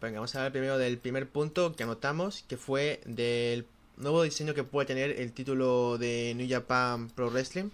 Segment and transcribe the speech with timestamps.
[0.00, 4.54] venga, vamos a hablar primero del primer punto que anotamos, que fue del nuevo diseño
[4.54, 7.70] que puede tener el título de New Japan Pro Wrestling.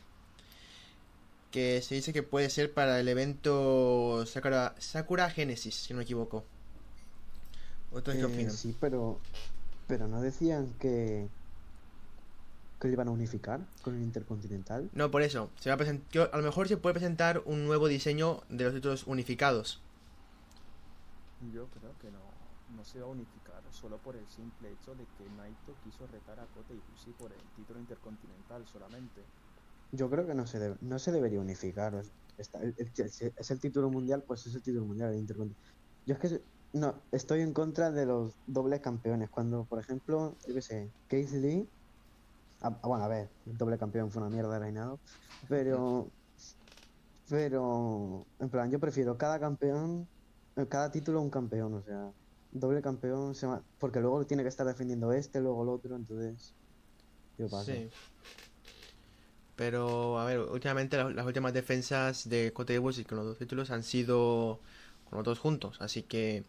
[1.50, 6.04] Que se dice que puede ser para el evento Sakura, Sakura Genesis, si no me
[6.04, 6.44] equivoco.
[7.92, 8.52] ¿Otros qué eh, opinan?
[8.52, 9.20] Sí, pero,
[9.86, 11.28] pero no decían que,
[12.80, 14.88] que lo iban a unificar con el Intercontinental.
[14.94, 15.50] No, por eso.
[15.60, 19.06] Se va a, a lo mejor se puede presentar un nuevo diseño de los títulos
[19.06, 19.80] unificados.
[21.50, 22.20] Yo creo que no,
[22.76, 26.38] no se va a unificar solo por el simple hecho de que Naito quiso retar
[26.38, 29.22] a Kota Ibushi por el título intercontinental solamente.
[29.92, 32.00] Yo creo que no se, debe, no se debería unificar.
[32.38, 35.56] es el título mundial, pues es el título mundial, el.
[36.06, 36.42] Yo es que
[36.72, 39.28] no, estoy en contra de los dobles campeones.
[39.28, 41.68] Cuando, por ejemplo, yo qué sé, Casey Lee.
[42.62, 45.00] Ah, bueno, a ver, el doble campeón fue una mierda de reinado.
[45.48, 46.10] Pero.
[47.28, 48.26] Pero.
[48.38, 50.08] En plan, yo prefiero cada campeón
[50.68, 52.10] cada título un campeón, o sea,
[52.52, 53.46] doble campeón, se
[53.78, 56.54] porque luego tiene que estar defendiendo este, luego el otro, entonces
[57.38, 57.72] yo paso.
[57.72, 57.88] Sí.
[59.56, 63.82] Pero, a ver, últimamente las, últimas defensas de Cote y con los dos títulos han
[63.82, 64.60] sido
[65.08, 66.44] con los dos juntos, así que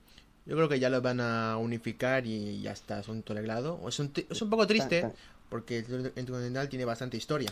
[0.46, 3.80] yo creo que ya los van a unificar y ya está, es un tolegrado.
[3.88, 5.10] Es un, es un poco triste
[5.50, 7.52] porque el Intercontinental tiene bastante historia.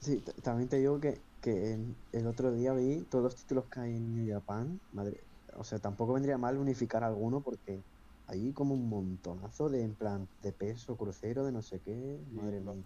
[0.00, 1.78] Sí, también te digo que que
[2.12, 4.80] el otro día vi todos los títulos que hay en New Japan.
[4.92, 5.20] Madre,
[5.54, 7.82] o sea, tampoco vendría mal unificar alguno porque
[8.26, 12.20] hay como un montonazo de en plan de peso, crucero, de no sé qué.
[12.32, 12.84] Madre mía.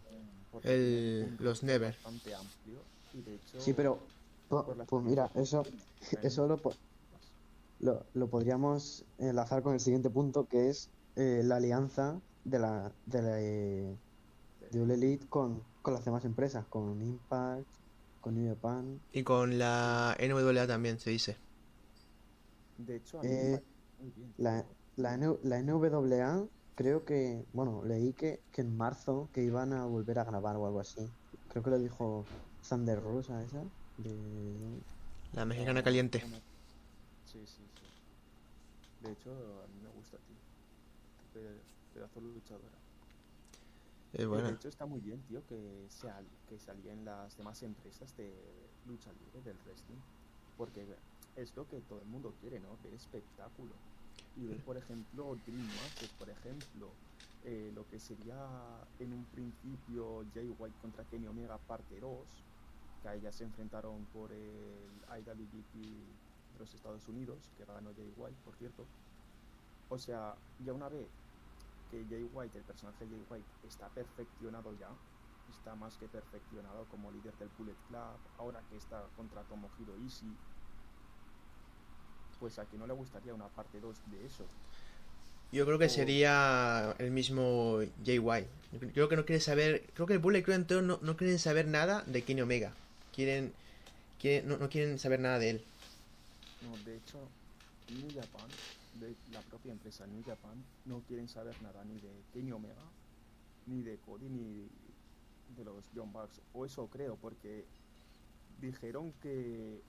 [0.63, 1.97] El, los Never.
[3.59, 3.99] Sí, pero
[4.49, 5.63] pues, mira, eso,
[6.23, 6.61] eso lo,
[7.81, 12.93] lo, lo, podríamos enlazar con el siguiente punto que es eh, la alianza de la
[13.07, 13.97] de la eh,
[14.71, 17.67] de Elite con, con las demás empresas, con Impact,
[18.21, 19.01] con New Japan.
[19.13, 21.37] Y con la NWA también se dice.
[22.79, 23.63] De hecho, eh,
[24.39, 24.65] la,
[24.97, 30.19] la, la, NWA creo que, bueno, leí que, que en marzo que iban a volver
[30.19, 31.09] a grabar o algo así.
[31.49, 32.25] Creo que lo dijo
[32.67, 33.63] Thunder Rosa esa.
[33.99, 34.15] De...
[35.33, 36.21] La mexicana caliente.
[37.27, 37.63] Sí, sí, sí.
[39.03, 41.43] De hecho, a mí me gusta, tío.
[41.93, 42.83] Pedazo luchadora.
[44.13, 48.31] De hecho, está muy bien, tío, que, sea, que salían las demás empresas de
[48.87, 50.01] lucha libre, del wrestling.
[50.59, 50.87] Porque
[51.37, 52.77] es lo que todo el mundo quiere, ¿no?
[52.85, 53.73] Ver espectáculo.
[54.37, 56.91] Y ver, por ejemplo, Dream Matches, por ejemplo,
[57.45, 58.37] eh, lo que sería
[58.99, 62.19] en un principio Jay White contra Kenny Omega parte 2,
[63.03, 68.13] que ahí ya se enfrentaron por el IWGP de los Estados Unidos, que ganó Jay
[68.17, 68.85] White, por cierto.
[69.89, 70.35] O sea,
[70.65, 71.09] ya una vez
[71.93, 74.89] que Jay White, el personaje de Jay White, está perfeccionado ya,
[75.51, 80.35] está más que perfeccionado como líder del Bullet Club, ahora que está contra Tomohiro Ishii,
[82.41, 84.45] pues a que no le gustaría una parte 2 de eso.
[85.53, 88.49] Yo creo que sería el mismo Jay White.
[88.95, 91.67] Creo que no quiere saber, creo que el Bullet Club entero no, no quieren saber
[91.67, 92.73] nada de Kenny Omega.
[93.15, 93.53] Quieren,
[94.19, 95.65] quieren no, no quieren saber nada de él.
[96.63, 97.19] No, de hecho,
[97.91, 98.49] New Japan
[98.95, 102.85] de la propia empresa New Japan no quieren saber nada ni de Kenny Omega,
[103.67, 104.69] ni de Cody, ni
[105.57, 106.41] de los John Bucks.
[106.53, 107.65] O eso creo, porque
[108.61, 109.83] dijeron que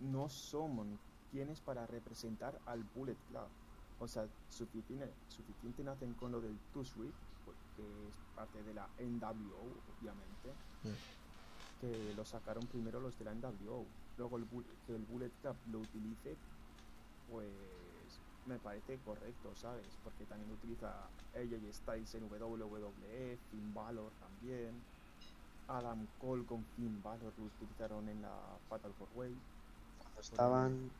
[0.00, 0.86] no somos
[1.30, 3.48] quienes para representar al Bullet Club.
[4.00, 7.14] O sea, suficiente, suficiente nacen con lo del Two Sweet,
[7.76, 10.52] que es parte de la NWO, obviamente.
[11.80, 13.84] Que lo sacaron primero los de la NWO.
[14.16, 14.46] Luego el,
[14.86, 16.36] que el Bullet Club lo utilice,
[17.28, 17.50] pues
[18.46, 19.86] me parece correcto, ¿sabes?
[20.02, 20.90] Porque también utiliza
[21.34, 24.74] AJ Styles en WWE, Finn Balor también.
[25.66, 29.34] Adam Cole con Finn Balor lo utilizaron en la Fatal 4 Way.
[29.98, 30.90] Cuando estaban,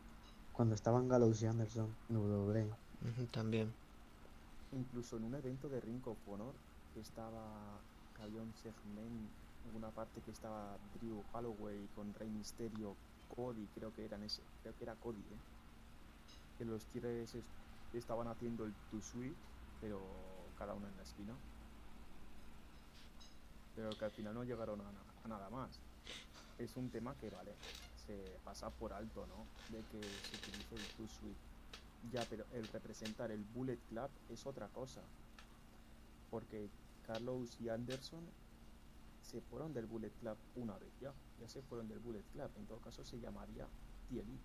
[0.53, 2.71] cuando estaban Gallows y Anderson en WWE.
[3.31, 3.75] también.
[4.73, 6.55] Incluso en un evento de Ring of Honor
[6.93, 7.85] que estaba,
[8.15, 9.33] que había un segmento,
[9.65, 12.97] en una parte que estaba Drew Holloway con Rey Mysterio,
[13.29, 15.41] Cody, creo que eran ese, creo que era Cody, ¿eh?
[16.57, 17.37] Que los Tigres
[17.93, 19.37] estaban haciendo el two suite,
[19.81, 20.01] pero
[20.57, 21.35] cada uno en la esquina.
[23.75, 25.81] Pero que al final no llegaron a, nada más.
[26.59, 27.53] Es un tema que, vale,
[28.07, 29.47] se pasa por alto, ¿no?
[29.67, 31.41] De que se utilice el two suite.
[32.13, 35.01] Ya, pero el representar el Bullet Club es otra cosa.
[36.31, 36.69] Porque
[37.03, 38.25] Carlos y Anderson
[39.21, 41.13] se fueron del Bullet Club una vez ya.
[41.41, 42.51] Ya se fueron del Bullet Club.
[42.57, 43.67] En todo caso se llamaría
[44.09, 44.45] Tielite.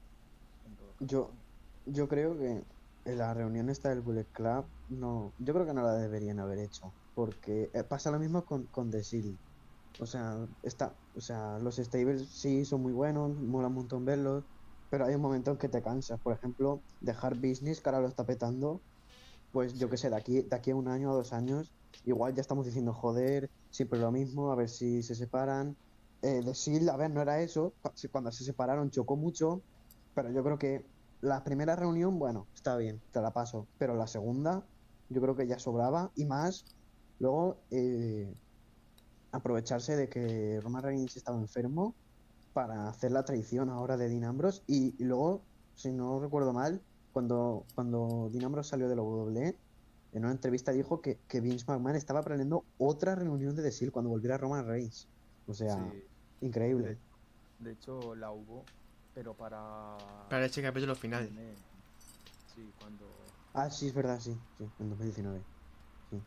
[1.00, 1.32] Yo,
[1.92, 2.64] yo creo que
[3.06, 6.96] la reunión esta del Bullet Club, no, yo creo que no la deberían haber hecho.
[7.14, 9.40] Porque eh, pasa lo mismo con, con The Seal.
[10.00, 14.46] O sea, está, o sea, los stables sí son muy buenos, mola un montón verlos,
[14.90, 16.20] pero hay un momento en que te cansas.
[16.22, 18.84] Por ejemplo, dejar business, que ahora lo está petando,
[19.52, 22.36] pues yo qué sé, de aquí, de aquí a un año o dos años, igual
[22.36, 25.78] ya estamos diciendo, joder, siempre lo mismo, a ver si se separan.
[26.22, 27.76] Eh, de Sil, a ver, no era eso.
[28.12, 29.64] Cuando se separaron chocó mucho,
[30.14, 30.86] pero yo creo que
[31.22, 33.68] la primera reunión, bueno, está bien, te la paso.
[33.78, 34.64] Pero la segunda,
[35.10, 36.12] yo creo que ya sobraba.
[36.16, 36.66] Y más,
[37.20, 38.34] luego, eh,
[39.32, 41.94] aprovecharse de que Roman Reigns estaba enfermo
[42.54, 44.62] para hacer la traición ahora de Dean Ambrose.
[44.68, 45.42] Y, luego,
[45.76, 46.82] si no recuerdo mal,
[47.14, 49.56] cuando, cuando Dean Ambrose salió de la WWE,
[50.12, 54.10] en una entrevista dijo que, que Vince McMahon estaba planeando otra reunión de The cuando
[54.10, 55.08] volviera Roman Reigns.
[55.48, 55.92] O sea,
[56.42, 56.98] increíble.
[57.60, 58.64] De, hecho, la hubo,
[59.20, 59.98] pero para.
[60.30, 61.30] Para este capítulo final.
[62.56, 63.06] Sí, cuando.
[63.54, 65.42] Ah, sí, es verdad, sí, sí, en 2019.
[66.10, 66.22] Sí.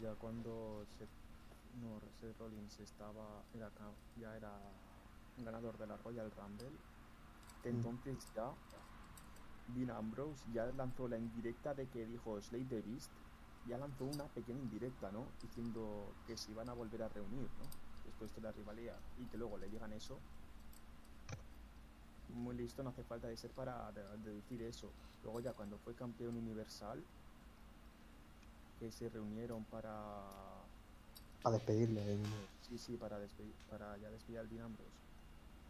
[0.00, 1.04] Ya cuando se
[1.82, 3.68] no, Seth Rollins estaba, era,
[4.20, 4.52] ya era
[5.38, 6.70] ganador de la Royal Rumble.
[6.70, 7.68] Mm.
[7.68, 8.52] Entonces ya
[9.74, 13.10] Dean Ambrose ya lanzó la indirecta de que dijo Slade the Beast,
[13.66, 15.26] ya lanzó una pequeña indirecta, ¿no?
[15.42, 17.66] Diciendo que se iban a volver a reunir, ¿no?
[18.04, 20.20] Después de la rivalidad y que luego le digan eso.
[22.34, 23.92] Muy listo, no hace falta de ser para
[24.24, 24.90] deducir eso.
[25.22, 27.02] Luego ya cuando fue campeón universal,
[28.78, 30.22] que se reunieron para
[31.44, 32.00] para despedirle.
[32.66, 34.74] Sí, sí, para, despedir, para ya despedir al Dean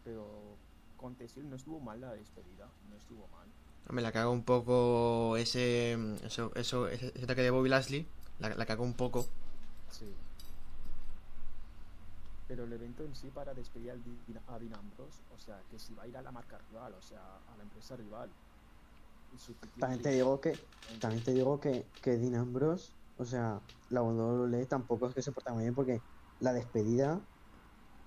[0.05, 0.57] Pero
[0.97, 3.49] con Tessil no estuvo mal la despedida, no estuvo mal.
[3.91, 8.07] Me la cago un poco ese, eso, eso, ese, ataque de Bobby Lashley,
[8.39, 9.27] la, la cagó un poco.
[9.91, 10.07] Sí.
[12.55, 14.01] Pero el evento en sí para despedir al
[14.47, 17.03] a Dean Ambrose, o sea, que si va a ir a la marca rival, o
[17.03, 18.31] sea, a la empresa rival.
[19.77, 20.53] También te digo que,
[21.01, 23.61] también te digo que, que Dean Ambrose o sea,
[23.91, 26.05] la WWE tampoco es que se porta muy bien porque
[26.39, 27.21] la despedida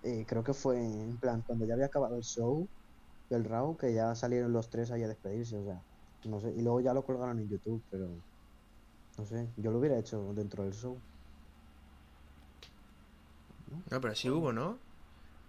[0.03, 2.69] eh, creo que fue en plan cuando ya había acabado el show
[3.29, 5.81] del Raw que ya salieron los tres ahí a despedirse, o sea,
[6.23, 8.21] no sé, y luego ya lo colgaron en YouTube, pero
[9.17, 11.01] no sé, yo lo hubiera hecho dentro del show.
[13.89, 14.77] No, pero sí hubo, ¿no?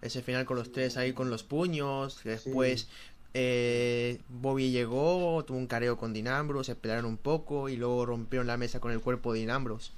[0.01, 2.89] Ese final con los tres ahí con los puños, después
[3.35, 8.47] eh, Bobby llegó, tuvo un careo con Dinambros, se esperaron un poco y luego rompieron
[8.47, 9.93] la mesa con el cuerpo de Dinambros.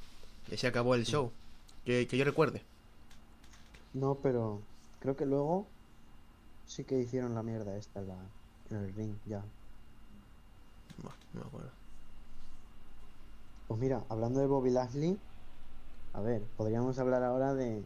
[0.51, 1.31] Y se acabó el show.
[1.85, 2.63] Que, yo recuerde.
[3.95, 4.61] No, pero
[5.01, 5.67] creo que luego
[6.67, 9.43] sí que hicieron la mierda esta en, el ring, ya.
[11.03, 11.71] no me acuerdo.
[13.69, 15.19] Pues mira, hablando de Bobby Lashley,
[16.13, 17.85] a ver, podríamos hablar ahora de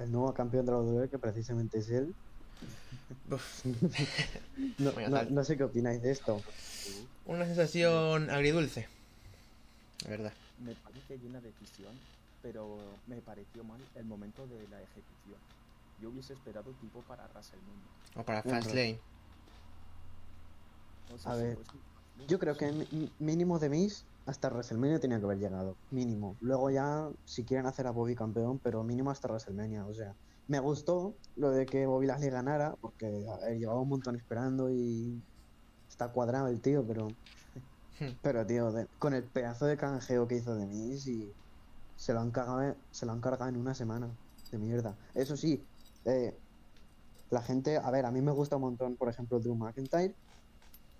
[0.00, 2.14] el nuevo campeón de la WWE, que precisamente es él,
[5.30, 6.40] no, sé qué opináis de esto.
[7.26, 8.88] Una sensación agridulce,
[10.04, 10.32] la verdad.
[10.64, 11.94] Me parece llena de decisión,
[12.42, 15.38] pero me pareció mal el momento de la ejecución.
[16.00, 17.86] Yo hubiese esperado tipo para WrestleMania.
[18.16, 18.98] O para Fastlane.
[21.24, 21.58] A ver,
[22.26, 22.72] yo creo que
[23.18, 25.76] mínimo de mis hasta WrestleMania tenía que haber llegado.
[25.90, 26.36] Mínimo.
[26.40, 29.86] Luego ya, si quieren hacer a Bobby campeón, pero mínimo hasta WrestleMania.
[29.86, 30.14] O sea,
[30.46, 33.24] me gustó lo de que Bobby Lashley ganara, porque
[33.58, 35.20] llevaba un montón esperando y
[35.88, 37.08] está cuadrado el tío, pero.
[37.98, 38.16] Hmm.
[38.22, 41.32] Pero, tío, con el pedazo de canjeo que hizo de mí, y
[41.96, 44.08] se lo han cargado, se lo han cargado en una semana
[44.50, 44.96] de mierda.
[45.14, 45.62] Eso sí,
[46.04, 46.34] eh,
[47.30, 50.14] la gente, a ver, a mí me gusta un montón, por ejemplo, Drew McIntyre,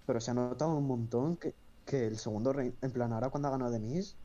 [0.07, 1.55] pero se ha notado un montón que,
[1.87, 4.17] que el segundo rey, en plan, ahora cuando ha ganado de Miz,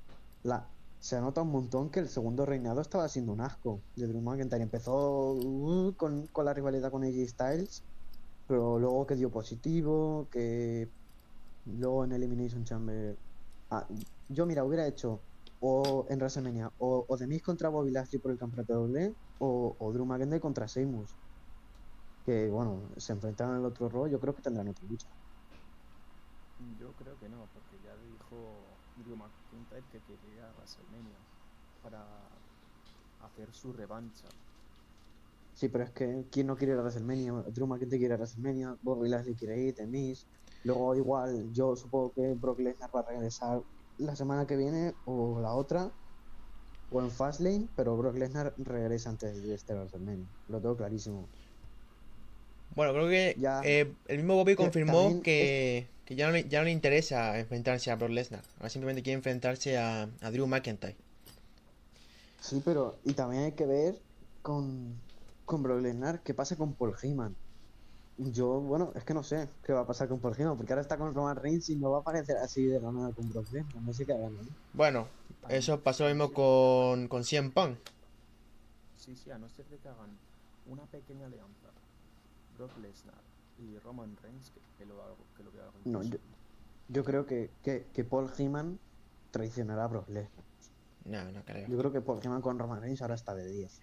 [0.44, 0.67] la,
[1.05, 4.63] se nota un montón que el segundo reinado estaba siendo un asco de Drew McIntyre.
[4.63, 7.84] Empezó uh, con, la rivalidad con AJ Styles,
[8.48, 10.89] pero luego que dio positivo, que
[11.65, 13.15] luego en Elimination Chamber...
[13.70, 13.86] Ah,
[14.29, 15.20] yo, mira, hubiera hecho
[15.62, 19.94] o en WrestleMania o, o The contra Bobby Lashley por el campeonato doble o, o
[19.94, 21.12] Drew McIntyre contra Sheamus.
[22.25, 25.08] Que, bueno, se enfrentaron en el otro rol, yo creo que tendrán otra lucha.
[26.79, 31.17] Yo creo que no, porque ya dijo Drew McIntyre que quería WrestleMania
[31.81, 32.29] para
[33.19, 34.27] hacer su revancha.
[35.53, 37.31] Sí, pero es que ¿quién no quiere ir a WrestleMania?
[37.53, 39.88] Drew McIntyre quiere ir a WrestleMania, Bobby Lashley quiere ir, The
[40.63, 43.62] Luego igual yo supongo que Brock Lesnar va a regresar
[43.97, 45.93] la semana que viene o la otra
[46.89, 50.27] o en Fastlane, pero Brock Lesnar regresa antes de este WrestleMania.
[50.47, 51.29] Lo tengo clarísimo.
[52.75, 56.71] Bueno, creo que eh, el mismo Bobby confirmó que, que ya no, ya no le
[56.71, 58.43] interesa enfrentarse a Brock Lesnar.
[58.57, 60.95] Ahora simplemente quiere enfrentarse a, Drew McIntyre.
[62.39, 64.00] Sí, pero y también hay que ver
[64.43, 64.93] con,
[65.45, 67.35] con Brock Lesnar qué pasa con Paul Heyman.
[68.17, 70.83] Yo, bueno, es que no sé qué va a pasar con Paul Heyman, porque ahora
[70.83, 73.51] está con Roman Reigns y no va a aparecer así de la nada con Brock
[73.51, 73.81] Lesnar.
[73.81, 74.38] No sé qué hagan,
[74.74, 75.07] Bueno,
[75.50, 77.77] eso pasó lo mismo con, con CM Punk.
[78.97, 80.17] Sí, sí, a no ser de que hagan
[80.67, 81.67] una pequeña alianza
[82.57, 86.17] Brock Lesnar y Roman Reigns que, que lo, que lo vea No, yo,
[86.88, 88.79] yo creo que, que, que Paul Heyman
[89.31, 90.45] traicionará a Brock Lesnar.
[91.05, 91.67] No, no creo.
[91.69, 93.79] Yo creo que Paul Heyman con Roman Reigns ahora está de 10.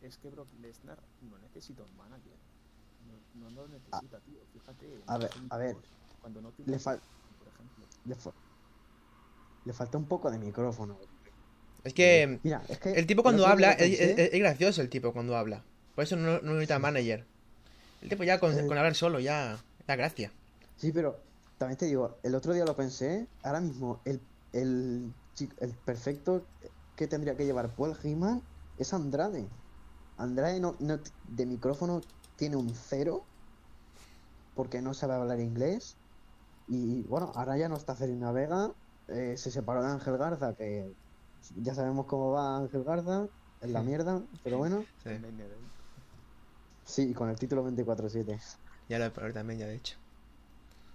[0.00, 2.36] Es que Brock Lesnar no necesita un manager.
[3.06, 4.40] No, no lo necesita, tío.
[4.52, 5.02] Fíjate.
[5.06, 5.76] A ver, a ver.
[6.20, 7.00] Cuando no Le, fal-
[7.38, 7.86] por ejemplo.
[8.04, 8.32] le, fa-
[9.64, 10.98] le falta un poco de micrófono.
[11.84, 15.64] Es que Mira, es que el tipo cuando habla, es gracioso el tipo cuando habla.
[15.94, 17.26] Por eso no, no necesita manager.
[18.04, 18.66] El tipo ya con, Eh.
[18.66, 20.30] con hablar solo ya da gracia.
[20.76, 21.16] Sí, pero
[21.56, 24.20] también te digo, el otro día lo pensé, ahora mismo el,
[24.52, 25.14] el,
[25.86, 26.46] perfecto
[26.96, 28.42] que tendría que llevar Paul Heyman
[28.78, 29.48] es Andrade.
[30.18, 32.02] Andrade no, no de micrófono
[32.36, 33.24] tiene un cero
[34.54, 35.96] porque no sabe hablar inglés.
[36.68, 38.70] Y bueno, ahora ya no está Celina Vega,
[39.08, 40.92] eh, se separó de Ángel Garza, que
[41.56, 43.28] ya sabemos cómo va Ángel Garza,
[43.60, 45.10] es la mierda, pero bueno, Sí.
[46.84, 48.38] Sí, con el título 24-7.
[48.88, 49.96] ya lo he probado también, ya de hecho.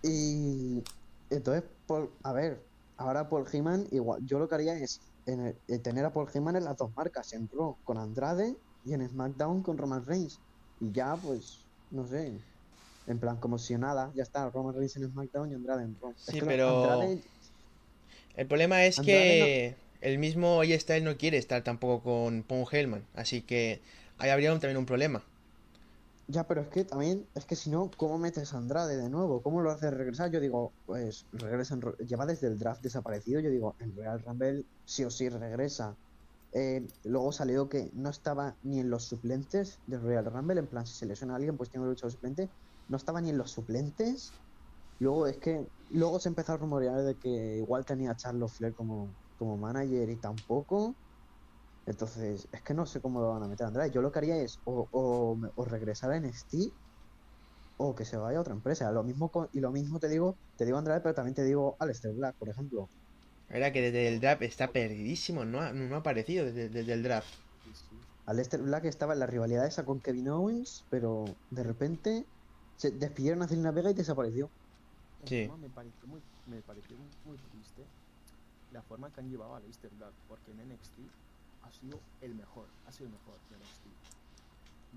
[0.03, 0.83] Y
[1.29, 2.61] entonces, Paul- a ver,
[2.97, 6.29] ahora Paul Heyman, igual, yo lo que haría es en el- eh, tener a Paul
[6.33, 8.55] Heyman en las dos marcas, en Raw con Andrade
[8.85, 10.39] y en SmackDown con Roman Reigns.
[10.79, 11.59] Y ya, pues,
[11.91, 12.31] no sé,
[13.07, 16.11] en plan, como si nada, ya está, Roman Reigns en SmackDown y Andrade en Raw.
[16.11, 17.21] Es Sí, que lo- pero- Andrade-
[18.35, 22.65] El problema es Andrade que el mismo AJ Styles no quiere estar tampoco con Paul
[22.71, 23.81] Heyman, así que
[24.17, 25.21] ahí habría un- también un problema.
[26.31, 29.41] Ya, pero es que también, es que si no, ¿cómo metes a Andrade de nuevo?
[29.41, 30.31] ¿Cómo lo haces regresar?
[30.31, 33.39] Yo digo, pues regresa lleva desde el draft desaparecido.
[33.41, 35.97] Yo digo, en Real Rumble sí o sí regresa.
[36.51, 40.59] Eh, luego salió que no estaba ni en los suplentes del Royal Rumble.
[40.59, 42.53] En plan, si se lesiona a alguien, pues tiene lucha de suplente.
[42.87, 44.31] No estaba ni en los suplentes.
[44.99, 48.73] Luego es que, luego se empezó a rumorear de que igual tenía a Charles Flair
[48.75, 50.97] como, como manager y tampoco.
[51.89, 53.91] Entonces, es que no sé cómo lo van a meter a Andrade.
[53.91, 56.55] Yo lo que haría es o, o, regresar a NXT
[57.77, 58.91] o que se vaya a otra empresa.
[58.91, 61.75] Lo mismo con- y lo mismo te digo, te digo Andrade, pero también te digo
[61.79, 62.89] Aleister Black, por ejemplo.
[63.49, 67.01] Verdad que desde el draft está perdidísimo, no ha, no ha aparecido desde, desde el
[67.01, 67.33] draft.
[68.27, 72.25] Aleister Black estaba en la rivalidad esa con Kevin Owens, pero de repente
[72.75, 74.51] se despidieron a Zelina Vega y desapareció.
[75.25, 75.49] Sí.
[75.59, 77.83] Me pareció muy, me pareció muy, muy triste
[78.71, 80.99] la forma que han llevado a Leicester Black, porque en NXT
[81.63, 83.85] ha sido el mejor, ha sido el mejor de NXT.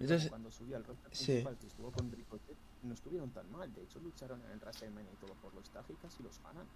[0.01, 1.25] Entonces- cuando subí al roster sí.
[1.25, 5.13] principal que estuvo con Ricochet, no estuvieron tan mal, de hecho lucharon en el WrestleMania
[5.13, 6.67] y todo por los Tag y los ganan.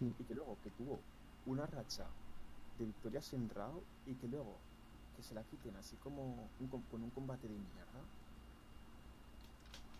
[0.00, 0.10] Mm.
[0.18, 1.00] Y que luego que tuvo
[1.46, 2.06] una racha
[2.78, 4.56] de victorias en Raw y que luego
[5.16, 8.00] que se la quiten así como un con un combate de mierda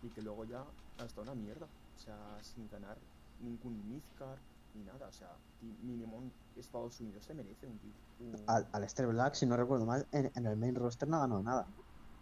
[0.03, 0.65] y que luego ya
[0.97, 2.97] hasta una mierda, o sea, sin ganar
[3.39, 4.39] ningún midcard
[4.73, 7.79] ni nada, o sea, mínimo Estados Unidos se merece un,
[8.17, 11.41] un- Al Aleister Black, si no recuerdo mal, en, en el main roster no ganó
[11.41, 11.65] nada.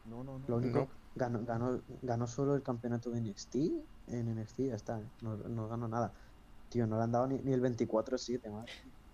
[0.04, 0.96] no, no, no, Lo único, No.
[1.16, 3.56] ganó, ganó, ganó solo el campeonato de NXT.
[4.08, 6.14] En NXT ya está, no, no ganó nada.
[6.70, 8.74] Tío, no le han dado ni, ni el 24-7, madre.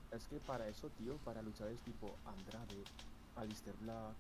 [0.10, 2.90] Es que para eso, tío, para luchadores tipo Andrade,
[3.36, 4.20] Alistair Black,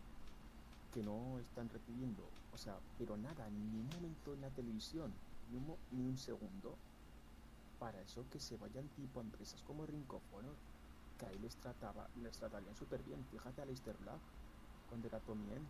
[0.91, 5.57] que no están recibiendo, o sea, pero nada, ni un momento en la televisión, ni
[5.57, 6.83] un, mo- ni un segundo,
[7.85, 10.57] para eso que se vayan tipo a empresas como Ring of Honor,
[11.17, 13.25] que ahí les trataba, les tratarían súper bien.
[13.31, 14.23] Fíjate a Alistair Black,
[14.87, 15.69] cuando era Tommy End,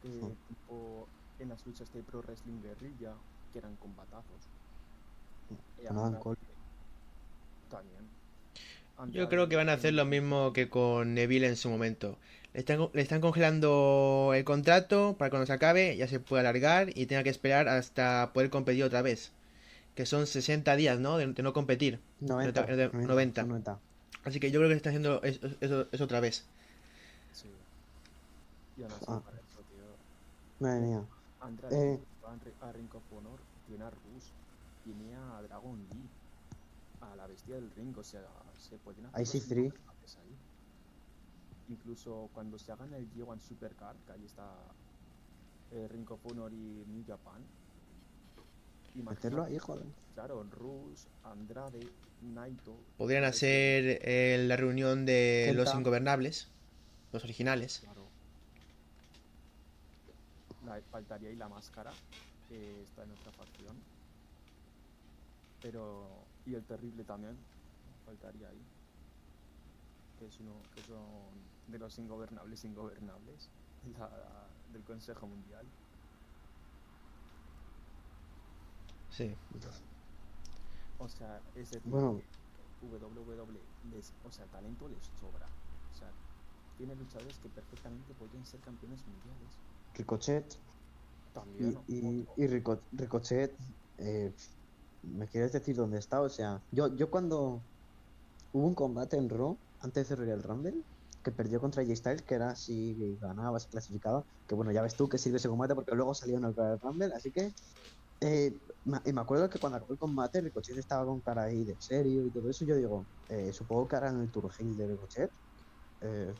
[0.00, 0.34] que Hmm.
[0.46, 3.16] tipo en las luchas de Pro Wrestling Guerrilla,
[3.50, 4.50] que eran combatazos.
[5.86, 6.36] Ganaban Andrade col-
[7.68, 8.10] También.
[9.04, 12.18] Yo creo que van a hacer lo mismo que con Neville en su momento.
[12.52, 16.90] Le están, le están congelando el contrato para cuando se acabe ya se pueda alargar
[16.96, 19.32] y tenga que esperar hasta poder competir otra vez.
[19.94, 21.18] Que son 60 días, ¿no?
[21.18, 22.00] De, de no competir.
[22.20, 23.42] 90, de- de- 90.
[23.44, 23.78] 90.
[24.24, 26.44] Así que yo creo que están haciendo eso, eso- eso otra vez.
[27.32, 27.48] Sí.
[28.76, 29.20] Y aún así, Ah.
[29.24, 30.66] para eso, tío.
[30.66, 31.02] Madre mía.
[31.40, 32.00] Andrade Eh.
[32.24, 34.24] a Ri- a Ring of Honor, tiene a Rus,
[34.84, 36.08] tiene a Dragon Lee,
[37.00, 38.20] a la bestia del ring, o sea,
[38.58, 39.70] se pueden hacer Ahí sí, los Three.
[39.70, 40.36] combates ahí.
[41.70, 44.44] Incluso cuando se hagan el G1 Supercard, que ahí está
[45.72, 47.40] eh, Ring of Honor y New Japan.
[48.94, 49.86] Meterlo ahí, joder.
[50.14, 51.80] Claro, Rus, Andrade,
[52.22, 52.76] Naito.
[52.98, 56.48] Podrían hacer eh, la reunión de los ingobernables,
[57.12, 57.80] los originales.
[57.80, 58.08] Claro.
[60.66, 61.92] La, faltaría ahí la máscara,
[62.48, 63.76] que está en otra facción.
[65.62, 66.26] Pero.
[66.46, 67.36] Y el terrible también.
[68.04, 68.62] Faltaría ahí.
[70.18, 70.52] Que es uno.
[70.74, 71.00] Que son
[71.68, 73.48] de los ingobernables ingobernables.
[73.98, 75.66] la- del Consejo Mundial.
[79.10, 79.34] Sí.
[80.98, 82.20] O sea, es decir, Bueno.
[82.82, 85.46] WWE les, o sea, talento les sobra.
[85.92, 86.08] O sea,
[86.78, 89.58] tiene luchadores que perfectamente podrían ser campeones mundiales.
[89.94, 90.56] Ricochet.
[91.34, 91.78] También.
[91.86, 93.54] y, y, Ricochet,
[93.98, 94.32] eh,
[95.02, 96.20] ¿me quieres decir dónde está?
[96.22, 97.60] O sea, yo, yo cuando
[98.52, 100.82] hubo un combate en Raw, antes de Royal Rumble,
[101.22, 104.96] que perdió contra J Styles, que era si ganaba, se clasificaba, que bueno, ya ves
[104.96, 107.52] tú que sirve ese combate porque luego salió en el Royal Rumble, así que...
[108.22, 111.76] Eh, y me acuerdo que cuando acabó el combate, Ricochet estaba con cara ahí de
[111.78, 115.30] serio y todo eso, yo digo, eh, supongo que harán el Turgil de Ricochet,
[116.00, 116.34] eh,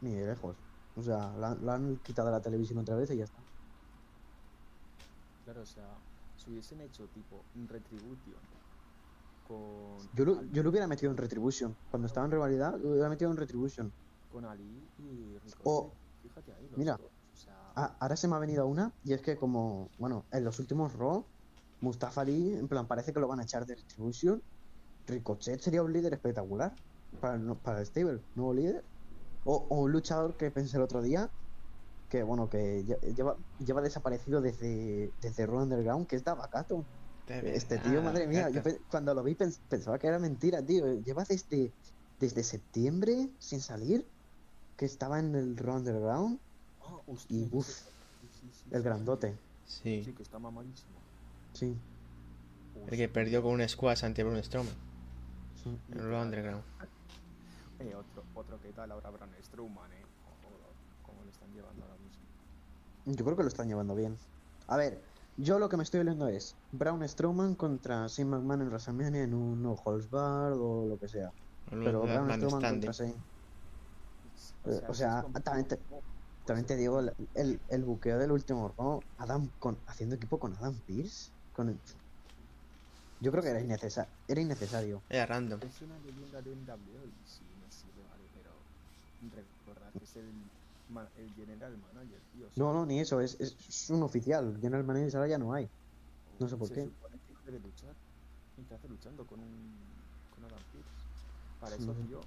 [0.00, 0.56] ni de lejos.
[0.94, 3.42] O sea, la, han quitado la televisión otra vez y ya está.
[5.44, 5.96] Claro, o sea,
[6.36, 8.40] si hubiesen hecho tipo Retribution
[9.46, 9.98] con.
[10.14, 11.74] Yo lo, yo lo hubiera metido en Retribution.
[11.90, 13.92] Cuando estaba en rivalidad, lo hubiera metido en Retribution.
[14.30, 16.98] Con Ali y O, Fíjate ahí, mira,
[17.74, 21.24] ahora se me ha venido una y es que, como, bueno, en los últimos Raw,
[21.80, 24.42] Mustafa Ali, en plan, parece que lo van a echar de Retribution.
[25.06, 26.74] Ricochet sería un líder espectacular
[27.20, 28.84] para, para el stable, nuevo líder.
[29.44, 31.30] O, un luchador que pensé el otro día,
[32.10, 32.84] que bueno, que
[33.16, 36.84] lleva, lleva desaparecido desde, desde Raw Underground, que es Dabacato.
[37.28, 40.94] Este tío, madre mía, yo cuando lo vi pensaba que era mentira, tío.
[41.02, 41.72] Lleva desde,
[42.18, 44.06] desde septiembre sin salir,
[44.76, 46.40] que estaba en el Raw Underground.
[46.80, 47.68] Ah, y uff,
[48.70, 49.36] el grandote.
[49.66, 50.02] Sí.
[50.04, 50.97] Sí, que está mamadísimo.
[51.52, 51.76] Sí.
[52.86, 54.74] El que perdió con un squash ante Braun Strowman.
[55.62, 55.78] Sí.
[55.90, 56.62] En el Raw Underground.
[57.80, 60.02] Eh, otro, otro que tal ahora Braun Strowman, eh.
[61.02, 62.22] cómo lo están llevando ahora mismo.
[63.06, 64.16] Yo creo que lo están llevando bien.
[64.66, 65.00] A ver,
[65.36, 69.34] yo lo que me estoy oliendo es Braun Strowman contra Shane McMahon en WrestleMania en
[69.34, 71.32] un No Holds Bar o lo que sea.
[71.70, 73.14] Pero Braun Strowman contra Shane.
[74.88, 75.78] O sea, también, te,
[76.44, 77.00] también te digo,
[77.34, 81.30] el, el, buqueo del último Raw, Adam con, haciendo equipo con Adam Pierce.
[81.58, 81.76] Con
[83.18, 84.12] Yo creo que era innecesario.
[84.28, 85.02] Era innecesario.
[85.08, 85.58] Era random.
[85.64, 88.52] Es una leyenda de NWO y sí, me sirve, vale, pero
[89.34, 90.32] recordar que es el
[91.16, 92.48] el general manager, tío.
[92.54, 94.56] no, no, ni eso, es, es, un oficial.
[94.60, 95.68] General manager ahora ya no hay.
[96.38, 96.84] No sé por qué.
[96.84, 97.96] Supone que debe luchar.
[98.56, 99.74] ¿Y qué hace luchando con un
[100.30, 100.88] con Adam Pierce?
[101.58, 102.20] Para eso, tío,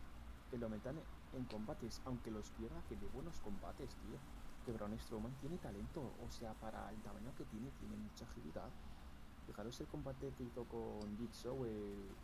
[0.49, 0.99] que lo metan
[1.31, 4.19] en combates, aunque los pierda, que de buenos combates, tío.
[4.65, 8.69] Que Braun Strowman tiene talento, o sea, para el tamaño que tiene, tiene mucha agilidad.
[9.45, 12.17] Fijaros el combate que hizo con Jigsaw, el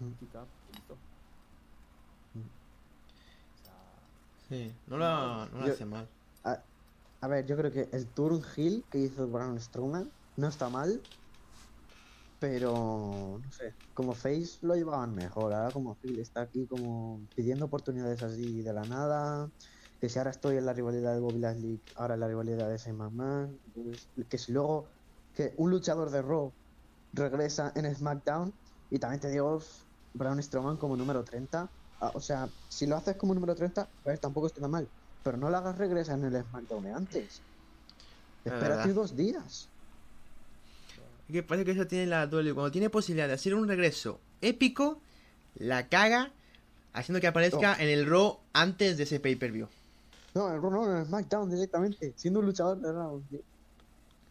[0.00, 0.98] uh kick up que hizo.
[4.48, 6.10] Sí, no lo, no lo hace mal.
[7.22, 11.06] A, ver, yo creo que el Turn Hill que hizo Braun Strowman no está mal,
[12.38, 15.52] pero no sé, como Face lo llevaban mejor.
[15.52, 19.50] Ahora como Hill está aquí como pidiendo oportunidades así de la nada.
[20.00, 22.78] Que si ahora estoy en la rivalidad de Bobby Lashley, ahora en la rivalidad de
[22.78, 23.60] Shane McMahon.
[23.74, 24.88] Pues, que si luego
[25.32, 26.56] que un luchador de Raw
[27.12, 28.52] regresa en SmackDown
[28.90, 29.60] y también te digo
[30.14, 31.68] Braun Strowman como número 30
[32.00, 34.88] Ah, o sea, si lo haces como número 30, pues tampoco está mal.
[35.22, 37.42] Pero no lo hagas regresar en el SmackDown antes.
[38.44, 39.68] Espérate dos días.
[41.30, 42.54] Que parece que eso tiene la duele.
[42.54, 44.98] Cuando tiene posibilidad de hacer un regreso épico,
[45.56, 46.32] la caga
[46.94, 49.68] haciendo que aparezca en el Raw antes de ese pay-per-view.
[50.34, 53.22] No, en el Raw no, en el SmackDown directamente, siendo un luchador de Raw.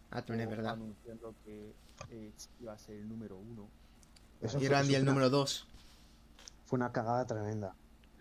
[0.09, 0.73] Ah, también es verdad.
[0.73, 1.71] Anunciando que
[2.59, 3.69] iba a ser el número uno.
[4.59, 5.67] y Randy el número 2
[6.65, 7.75] fue una cagada tremenda.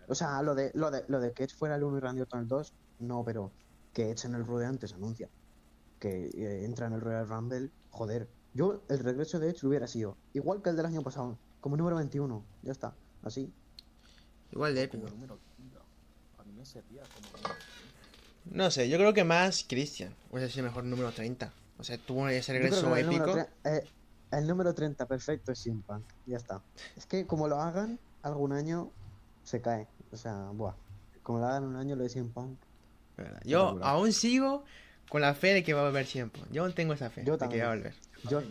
[0.07, 2.21] O sea, lo de, lo de, lo de que Edge fuera el 1 y Randy
[2.21, 3.51] Orton el 2, no, pero
[3.93, 5.29] que Edge en el Royal antes anuncia
[5.99, 8.27] que eh, entra en el Royal Rumble, joder.
[8.53, 11.97] Yo, el regreso de Edge hubiera sido igual que el del año pasado, como número
[11.97, 13.51] 21, ya está, así.
[14.51, 15.07] Igual de épico.
[18.45, 21.53] No sé, yo creo que más Christian hubiese sido mejor número 30.
[21.79, 23.37] O sea, tuvo ese regreso épico.
[23.63, 23.83] Eh,
[24.31, 26.61] el número 30 perfecto es Simpunk, ya está.
[26.95, 28.91] Es que como lo hagan, algún año
[29.43, 29.87] se cae.
[30.11, 30.73] O sea, buah.
[31.23, 32.57] Como la hagan un año lo de 100 Punk.
[33.43, 34.63] Yo aún sigo
[35.09, 36.41] con la fe de que va a volver siempre.
[36.51, 37.93] Yo aún tengo esa fe yo de que va a volver.
[38.29, 38.41] Yo,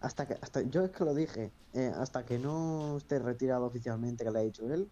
[0.00, 4.24] hasta que, hasta, yo es que lo dije, eh, hasta que no esté retirado oficialmente,
[4.24, 4.88] que le ha dicho él,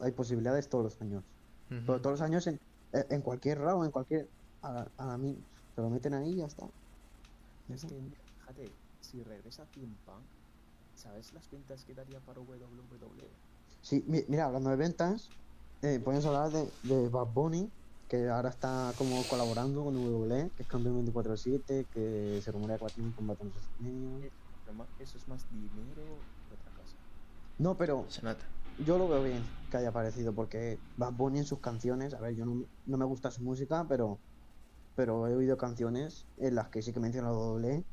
[0.00, 1.22] hay posibilidades todos los años.
[1.68, 2.60] Pero todos los años en,
[2.92, 4.28] en cualquier round, en cualquier.
[4.62, 5.36] A, a, mí,
[5.82, 6.66] lo meten ahí y ya está.
[7.68, 8.00] Es que,
[8.38, 10.26] fíjate, si regresa 100 Punk,
[10.94, 13.30] ¿Sabes las ventas que daría para WWE?
[13.80, 15.30] Sí, mira, hablando de ventas,
[15.82, 17.72] eh, podemos hablar de, de Bad Bunny,
[18.08, 22.84] que ahora está como colaborando con WWE, que es campeón 24-7, que se rumorea que
[22.84, 23.52] va a tener un combate en
[24.98, 26.96] Eso es más dinero que otra cosa.
[27.58, 28.46] No, pero se nota.
[28.78, 32.36] yo lo veo bien que haya aparecido, porque Bad Bunny en sus canciones, a ver,
[32.36, 34.20] yo no, no me gusta su música, pero
[34.96, 37.84] pero he oído canciones en las que sí que menciona a WWE.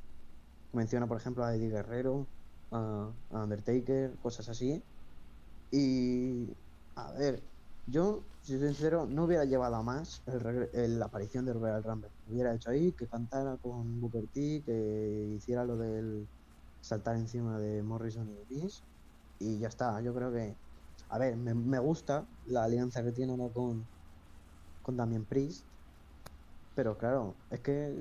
[0.74, 2.28] Menciona, por ejemplo, a Eddie Guerrero,
[2.72, 4.82] a, Undertaker, cosas así.
[5.72, 6.48] Y
[6.96, 7.42] a ver,
[7.88, 10.22] yo, si soy sincero, no hubiera llevado a más
[10.74, 12.10] la aparición de Royal Rumble.
[12.30, 16.28] Hubiera hecho ahí que cantara con Booker T, que hiciera lo del
[16.82, 18.84] saltar encima de Morrison y Vince
[19.40, 20.00] y ya está.
[20.02, 20.56] Yo creo que,
[21.10, 23.86] a ver, me, gusta la alianza que tiene ahora con,
[24.84, 25.66] con Damien Priest,
[26.80, 27.94] pero claro, es que,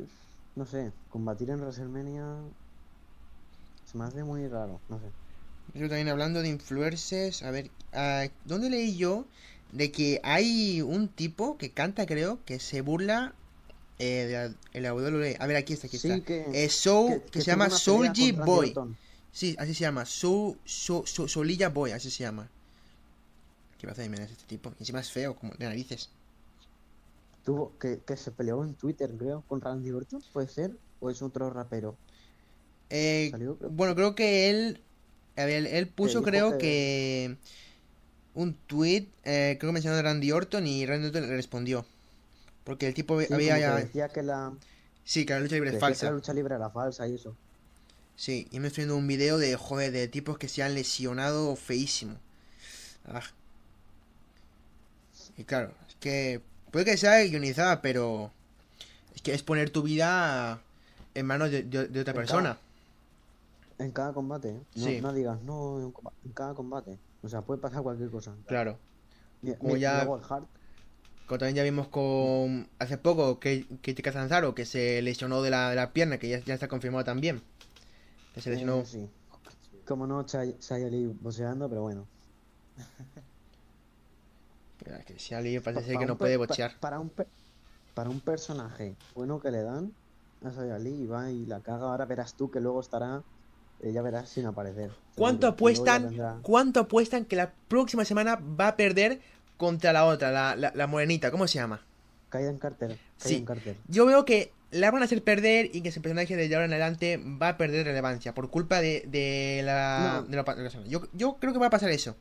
[0.55, 2.37] no sé, combatir en WrestleMania
[3.91, 5.07] se me hace muy raro, no sé.
[5.75, 9.25] Yo también hablando de influencers, a ver, ah, ¿dónde leí yo
[9.73, 13.35] de que hay un tipo que canta, creo, que se burla
[13.99, 15.38] eh, de la, WWE.
[15.41, 16.21] A ver, aquí está, aquí está.
[16.21, 18.75] Que, Soul, que, se llama Soul G Boy.
[19.33, 20.05] Sí, así se llama.
[20.05, 22.49] Soul, Soul, Solilla Boy, así se llama.
[23.77, 24.73] ¿Qué pasa de menos este tipo?
[24.79, 26.11] Encima es feo, como de narices.
[27.48, 30.76] Tuvo que, que se peleó en Twitter, creo, con Randy Orton, ¿puede ser?
[31.00, 31.96] ¿O es otro rapero?
[32.90, 33.32] Eh,
[33.70, 34.82] bueno, creo que él.
[35.34, 37.38] A ver, él puso, creo que...
[38.34, 41.87] Un tweet, eh, creo que mencionó a Randy Orton y Randy Orton le respondió.
[42.64, 44.52] Porque el tipo había decía que la...
[45.04, 46.04] Sí, que la lucha libre es falsa.
[46.04, 47.34] la lucha libre era falsa y eso.
[48.14, 51.56] Sí, y me estoy viendo un video de, joder, de tipos que se han lesionado
[51.56, 52.18] feísimo.
[53.06, 53.22] Ah.
[55.38, 58.31] Y claro, es que puede que sea guionizada, pero
[59.14, 60.61] es que es poner tu vida
[61.14, 62.59] en manos de, otra persona.
[63.78, 64.62] en cada combate, ¿eh?
[64.76, 65.92] no, no digas no
[66.24, 66.98] en, cada combate.
[67.22, 68.35] O sea, puede pasar cualquier cosa.
[68.46, 68.78] Claro.
[69.59, 70.07] Como ya...
[71.26, 73.66] Como también ya vimos con hace poco que
[74.02, 77.42] Catanzaro que se lesionó de la, de la pierna, que ya, ya, está confirmado también.
[78.33, 78.78] Que se lesionó.
[78.78, 79.11] Eh, sí.
[79.87, 82.07] Como no, Sayali boxeando, pero bueno.
[84.85, 86.79] Mira, que Sayali parece que no puede boxear.
[86.81, 87.12] para, un
[87.95, 89.93] para un personaje bueno que le dan
[90.45, 93.23] a Sayali y va y la caga, ahora verás tú que luego estará
[93.81, 94.91] eh, ya verás sin aparecer.
[95.14, 99.21] ¿Cuánto apuestan, ¿Cuánto apuestan que la próxima semana va a perder
[99.57, 101.85] contra la otra, la, la, morenita, ¿cómo se llama?
[102.29, 102.99] Kaiden Carter.
[103.17, 103.45] sí.
[103.45, 103.77] Carter.
[103.88, 106.73] Yo veo que la van a hacer perder y que ese personaje de ahora en
[106.73, 110.25] adelante va a perder relevancia por culpa de, de la,
[110.87, 112.17] yo, yo, creo que va a pasar eso.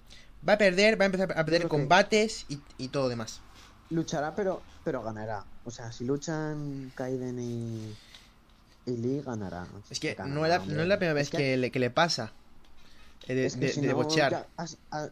[0.47, 3.41] Va a perder, va a empezar a perder combates y, y, todo demás.
[3.89, 5.45] Luchará, pero pero ganará.
[5.65, 7.95] O sea, si luchan Kaiden y,
[8.86, 9.67] y Lee, ganará.
[9.89, 12.32] Es que no, es la, no, es la, primera vez que, le, que, le, pasa.
[13.28, 14.47] Eh, de, de, de bochear.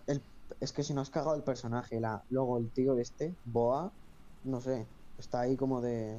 [0.08, 0.22] el
[0.60, 3.92] es que si no has cagado el personaje, la, luego el tío este, Boa,
[4.44, 4.86] no sé,
[5.18, 6.18] está ahí como de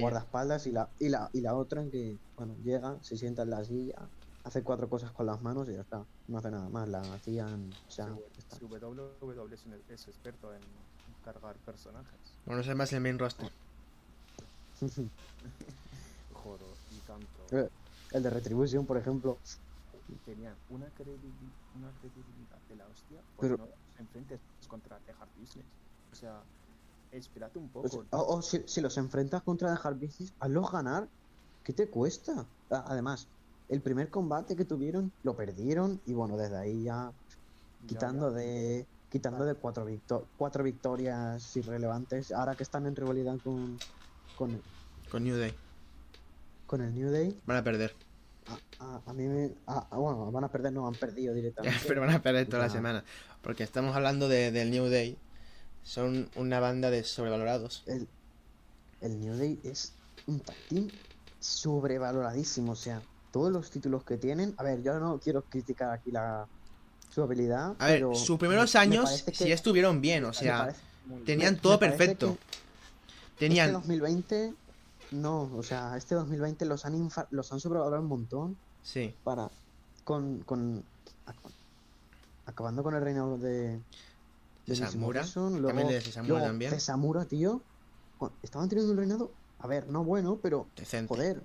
[0.00, 3.50] guardaespaldas y la, y la, y la otra en que, bueno, llega, se sienta en
[3.50, 4.08] la silla,
[4.44, 7.70] hace cuatro cosas con las manos y ya está, no hace nada más, la hacían,
[7.88, 8.14] o sea,
[8.50, 9.12] sí, WWE
[9.88, 10.60] es, experto en
[11.24, 12.20] cargar personajes.
[12.46, 13.50] Bueno, es más el main roster.
[16.32, 17.56] Joder, y tanto.
[17.56, 17.68] Eh,
[18.12, 19.38] el de Retribution, por ejemplo.
[20.24, 25.28] Tenían una credibilidad una credibilidad de la hostia pero no te enfrentes contra The Hard
[25.38, 25.66] Business.
[26.12, 26.42] O sea,
[27.12, 27.88] espérate un poco.
[27.88, 31.08] Pues, o, si, los enfrentas contra The Hard Business, hazlos ganar.
[31.62, 32.46] ¿Qué te cuesta?
[32.70, 33.28] Además,
[33.68, 37.12] el primer combate que tuvieron lo perdieron y bueno, desde ahí ya
[37.86, 39.86] quitando de quitando de cuatro,
[40.36, 43.78] cuatro victorias irrelevantes, ahora que están en rivalidad con
[44.36, 44.60] con,
[45.10, 45.54] con New Day.
[46.66, 47.38] Con el New Day.
[47.46, 47.94] Van a perder
[48.78, 49.52] a, mí me.
[49.92, 51.78] bueno, van a perder, no, han perdido directamente.
[51.86, 53.04] Pero van a perder toda la semana.
[53.42, 55.18] Porque estamos hablando de, del New Day.
[55.82, 57.84] Son una banda de sobrevalorados.
[57.86, 58.08] El,
[59.00, 59.94] el New Day es
[60.26, 60.88] un team
[61.38, 62.72] sobrevaloradísimo.
[62.72, 64.54] O sea, todos los títulos que tienen.
[64.58, 66.46] A ver, yo no quiero criticar aquí la
[67.10, 67.76] su habilidad.
[67.78, 70.24] A ver, sus primeros años sí estuvieron bien.
[70.24, 70.74] O sea,
[71.26, 72.38] tenían todo perfecto.
[73.38, 73.68] Tenían.
[73.68, 74.54] Este 2020
[75.12, 78.56] no, o sea, este 2020 los han, los han sobrevalorado un montón.
[78.82, 79.14] Sí.
[79.24, 79.50] Para.
[80.04, 80.40] Con.
[80.40, 80.84] con
[82.46, 83.80] acabando con el reino de.
[84.66, 85.24] De, Samura.
[85.24, 86.70] también de Samura también.
[86.70, 87.60] De Samura, tío.
[88.42, 89.32] Estaban teniendo un reinado.
[89.58, 90.66] A ver, no bueno, pero.
[90.76, 91.12] Decente.
[91.12, 91.42] Joder.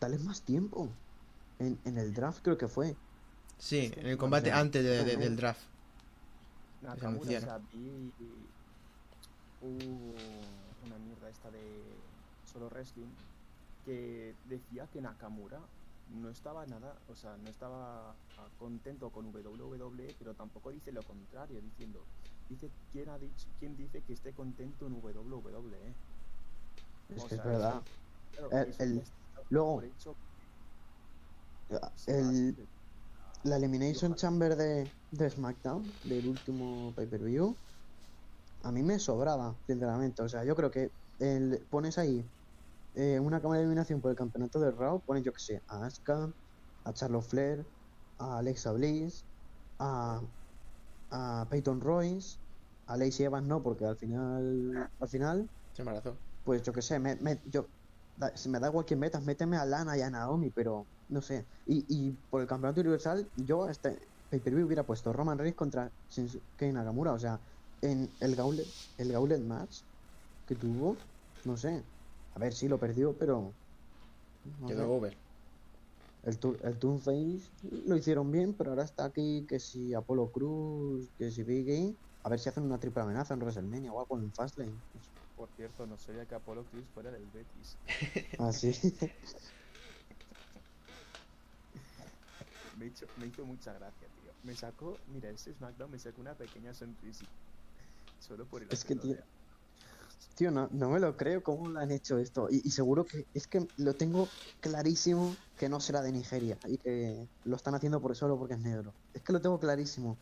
[0.00, 0.88] Dale más tiempo.
[1.58, 2.96] En, en el draft creo que fue.
[3.62, 5.60] Sí, en el combate antes de, del draft.
[6.82, 8.12] Nakamura, o sea, vi
[9.60, 11.60] una mierda esta de
[12.52, 13.06] solo wrestling,
[13.84, 15.60] que decía que Nakamura
[16.10, 18.16] no estaba nada, o sea, no estaba
[18.58, 22.04] contento con WWE, pero tampoco dice lo contrario, diciendo,
[22.48, 25.94] dice quién ha dicho, quién dice que esté contento en WWE.
[27.14, 27.80] Es que es verdad.
[28.80, 29.04] el,
[29.50, 29.82] luego,
[32.08, 32.56] el,
[33.42, 37.60] la Elimination Chamber de, de SmackDown, del último pay-per-view,
[38.62, 40.22] a mí me sobraba, sinceramente.
[40.22, 42.30] O sea, yo creo que el, pones ahí
[42.94, 45.86] eh, una cámara de eliminación por el campeonato de Raw, ponen yo que sé, a
[45.86, 46.32] Asuka,
[46.84, 47.66] a Charlotte Flair,
[48.18, 49.26] a Alexa Bliss,
[49.78, 50.22] a,
[51.10, 52.38] a Peyton Royce,
[52.86, 56.22] a Lacey Evans no, porque al final, al final, Se embarazó.
[56.42, 57.68] pues yo qué sé, me, me- yo,
[58.16, 61.22] da- se me da igual que metas, méteme a Lana y a Naomi, pero no
[61.22, 61.48] sé.
[61.64, 66.72] Y, y por el campeonato universal, yo este pay-per-view hubiera puesto Roman Reigns contra Shinsuke
[66.72, 67.42] Nakamura, o sea,
[67.80, 69.82] en el gauntlet, el gauntlet match
[70.46, 71.10] que tuvo,
[71.44, 71.88] no sé.
[72.32, 73.58] A ver, sí lo perdió, pero
[74.44, 74.74] no sé.
[74.74, 75.22] Quedó over.
[76.22, 80.30] El, tu- el Toon Face lo hicieron bien, pero ahora está aquí que si Apolo
[80.30, 81.98] Cruz, que si Big E.
[82.24, 84.82] A ver si hacen una triple amenaza en WrestleMania o algo en Fastlane.
[85.34, 87.80] Por cierto, no sabía que Apolo Crews fuera del Betis.
[88.38, 88.72] Ah, sí.
[92.76, 94.32] Me hizo, me hizo mucha gracia, tío.
[94.42, 97.26] Me sacó, mira, este SmackDown me sacó una pequeña sonrisa.
[98.18, 99.24] Solo por el Es que, tío, de-
[100.36, 102.48] Tío, no, no me lo creo cómo lo han hecho esto.
[102.50, 104.28] Y, y seguro que es que lo tengo
[104.60, 108.60] clarísimo que no será de Nigeria y que lo están haciendo por solo porque es
[108.60, 108.94] negro.
[109.12, 110.18] Es que lo tengo clarísimo.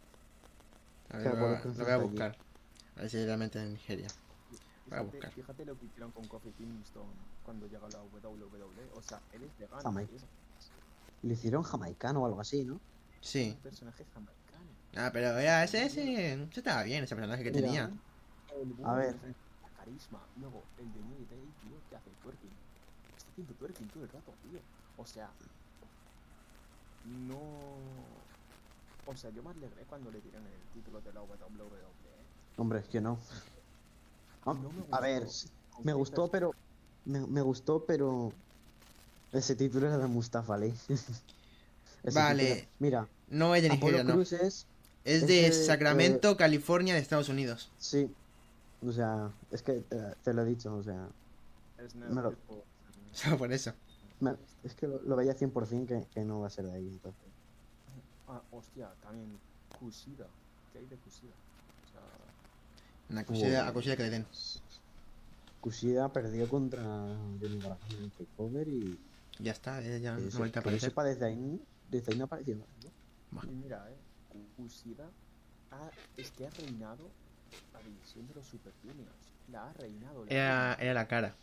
[1.10, 2.06] A ver, Claro, lo, voy a- por lo que lo voy a allí.
[2.08, 2.36] buscar.
[2.96, 4.08] A ver si realmente en Nigeria.
[4.48, 5.32] Voy a Fíjate, buscar.
[5.32, 8.90] fíjate lo que hicieron con Kofi Kingston cuando llegó a la WWE.
[8.94, 9.90] O sea, él es vegano.
[11.22, 12.80] Le hicieron jamaicano o algo así, ¿no?
[13.20, 13.50] Sí.
[13.56, 14.80] un personaje jamaicano.
[14.96, 17.90] Ah, pero ese, ese, ese estaba bien, ese personaje que Mira, tenía.
[18.48, 19.16] El A ver.
[19.76, 20.30] carisma.
[20.36, 22.50] Luego, el de New Day, tío, que hace twerking.
[23.16, 24.60] Está haciendo twerking todo el rato, tío.
[24.96, 25.30] O sea,
[27.02, 27.38] no.
[29.04, 31.90] O sea, yo me alegré cuando le dieron el título de la WWE.
[32.56, 33.18] Hombre, es que no.
[34.44, 35.26] No me a ver,
[35.82, 36.52] me gustó, pero.
[37.04, 38.32] Me, me gustó, pero.
[39.32, 40.74] Ese título era de Mustafa Ali.
[42.14, 42.44] Vale.
[42.54, 44.14] título- Mira, No es de Apolo Nigeria, no.
[44.14, 44.66] Cruz es.
[45.04, 47.70] Es es de de- Sacramento, California, de Estados Unidos.
[47.78, 48.10] Sí.
[48.86, 51.08] O sea, es que te, te lo he dicho, o sea.
[51.78, 52.34] Es me lo-
[53.12, 53.72] Solo por eso.
[54.20, 56.88] me- es que lo, lo veía 100% que, que no va a ser de ahí,
[56.88, 57.22] entonces.
[58.28, 59.38] Ah, hostia, también
[59.78, 60.26] Kushida.
[60.72, 61.32] ¿Qué hay de Kushida?
[61.32, 62.00] O sea,
[63.10, 64.26] Una cosilla, a cosilla que le den.
[65.60, 66.82] Kushida perdió contra
[67.40, 67.58] Johnny
[67.98, 68.98] en el y.
[69.42, 70.90] Ya está, eh, ya no vuelve a aparecer.
[70.90, 72.66] sepa, desde ahí, desde ahí no apareció ¿no?
[73.42, 73.96] Y mira, eh,
[74.56, 75.10] Kushida
[75.70, 77.10] ha, es que ha reinado
[77.72, 79.32] la división de los Super Juniors.
[79.48, 80.24] La ha reinado.
[80.24, 81.34] la Era, era la cara.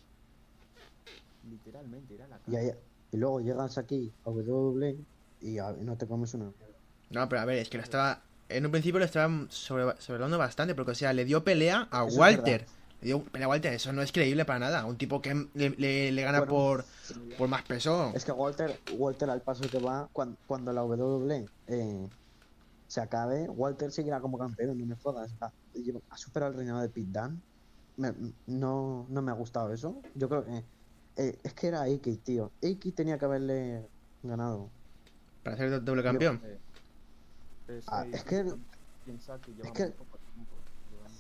[1.50, 2.60] Literalmente, era la Y, cara.
[2.60, 2.72] ahí-
[3.12, 4.98] y luego llegas aquí a WWE
[5.40, 6.52] y a- y no te comes una.
[7.10, 8.22] No, pero a ver, es que lo estaba.
[8.50, 12.00] En un principio lo estaban sobre, sobrevalorando bastante, porque, o sea, le dio pelea a
[12.06, 12.66] Eso es Walter.
[13.02, 14.86] A Walter, eso no es creíble para nada.
[14.86, 16.86] Un tipo que le, le- le gana Bueno, por,
[17.38, 18.12] por más peso.
[18.16, 22.10] Es que Walter, Walter al paso que va, cuando, cuando la WWE eh,
[22.88, 25.32] se acabe, Walter seguirá como campeón, no me jodas.
[25.42, 27.40] Ha, lleva- ha superado el reinado de Dunne.
[27.98, 28.14] Me-
[28.48, 30.02] no, no me ha gustado eso.
[30.16, 30.64] Yo creo que
[31.18, 32.52] eh, es que era Aki, tío.
[32.64, 33.88] Aki tenía que haberle
[34.24, 34.70] ganado.
[35.44, 36.42] Para ser do- doble campeón.
[36.44, 36.58] Eh,
[37.70, 38.54] es, Ah, que es que-
[39.06, 40.17] piensa que lleva que- muy poco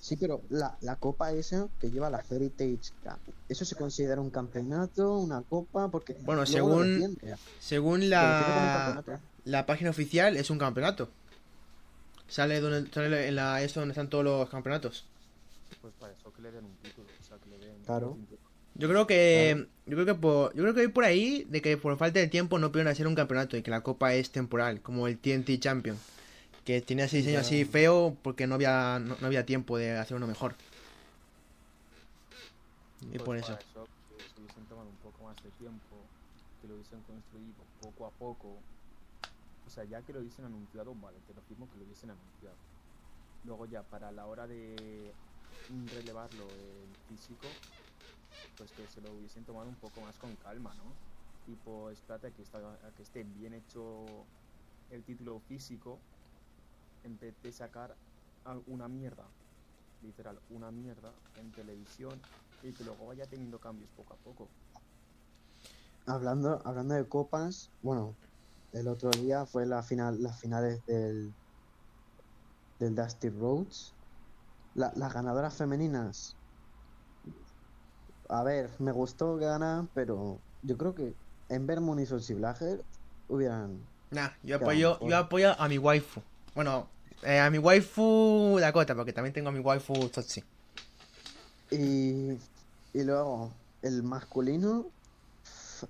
[0.02, 4.30] Sí, pero la, la copa esa que lleva la Heritage Cup, ¿eso se considera un
[4.30, 5.90] campeonato, una copa?
[5.90, 7.18] Porque Bueno, según-.
[7.60, 9.04] Según la,
[9.46, 11.10] la página oficial, es un campeonato.
[12.28, 15.06] Sale, donde, sale en la eso donde están todos los campeonatos.
[15.82, 17.08] Pues para eso que le den un título.
[17.20, 18.12] O sea, que le den Claro.
[18.12, 18.28] un.
[18.76, 19.68] Yo creo que.
[19.86, 20.54] Yo creo que por.
[20.54, 23.08] Yo creo que hay por ahí de que por falta de tiempo no pudieron hacer
[23.08, 25.98] un campeonato y que la copa es temporal, como el TNT Champion.
[26.68, 27.72] Que tiene ese diseño así Ya.
[27.72, 30.54] feo porque no había, no, no había tiempo de hacer uno mejor.
[33.14, 33.58] Y Pues por para eso.
[34.10, 36.10] que se hubiesen tomado un poco más de tiempo,
[36.60, 38.66] que lo hubiesen construido poco a poco.
[39.66, 42.58] O sea, ya que lo hubiesen anunciado, vale, te lo firmo que lo hubiesen anunciado.
[43.44, 45.16] Luego ya para la hora de
[45.68, 47.48] relevarlo en físico,
[48.58, 50.98] pues que se lo hubiesen tomado un poco más con calma, ¿no?
[51.46, 54.26] Tipo, espérate a que, está, a que esté bien hecho
[54.90, 56.02] el título físico,
[57.08, 57.98] en vez de sacar
[58.44, 59.32] a- una mierda,
[60.02, 62.22] literal, una mierda en televisión
[62.62, 64.52] y que luego vaya teniendo cambios poco a poco.
[66.06, 68.18] Hablando, hablando de copas, bueno,
[68.72, 71.36] el otro día fue la final, las finales del,
[72.80, 73.96] del Dusty Rhodes.
[74.74, 76.38] La- las ganadoras femeninas.
[78.30, 81.16] A ver, me gustó ganar, pero yo creo que
[81.50, 82.86] en Vermont y Sochi Blager
[83.28, 83.88] hubieran.
[84.12, 86.22] Nah, yo apoyo, yo apoyo a mi waifu.
[86.56, 86.90] Bueno,
[87.24, 90.44] eh, a mi waifu Dakota, porque también tengo a mi waifu Totsi.
[91.72, 92.38] Y,
[92.94, 93.52] y luego,
[93.82, 94.86] el masculino.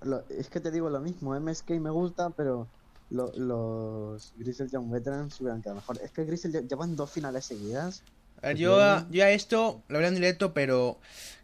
[0.03, 2.67] lo- es que te digo lo mismo, MSK me gusta, pero
[3.09, 5.97] lo- los Grizzly Young Veterans hubieran quedado mejor.
[6.03, 8.01] Es que Grizzly Young- llevan dos finales seguidas.
[8.41, 8.85] A ver, yo, bueno.
[8.85, 10.97] a- yo a esto lo veré en directo, pero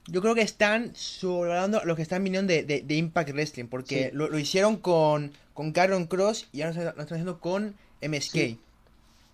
[0.08, 4.10] yo creo que están sobrevalorando los que están viniendo de, de- de Impact Wrestling, porque
[4.10, 4.16] Sí.
[4.18, 8.32] lo, lo hicieron con, con Carron Cross y ahora lo están haciendo con MSK.
[8.34, 8.60] Sí.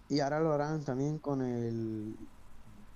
[0.10, 2.16] Y ahora lo harán también con el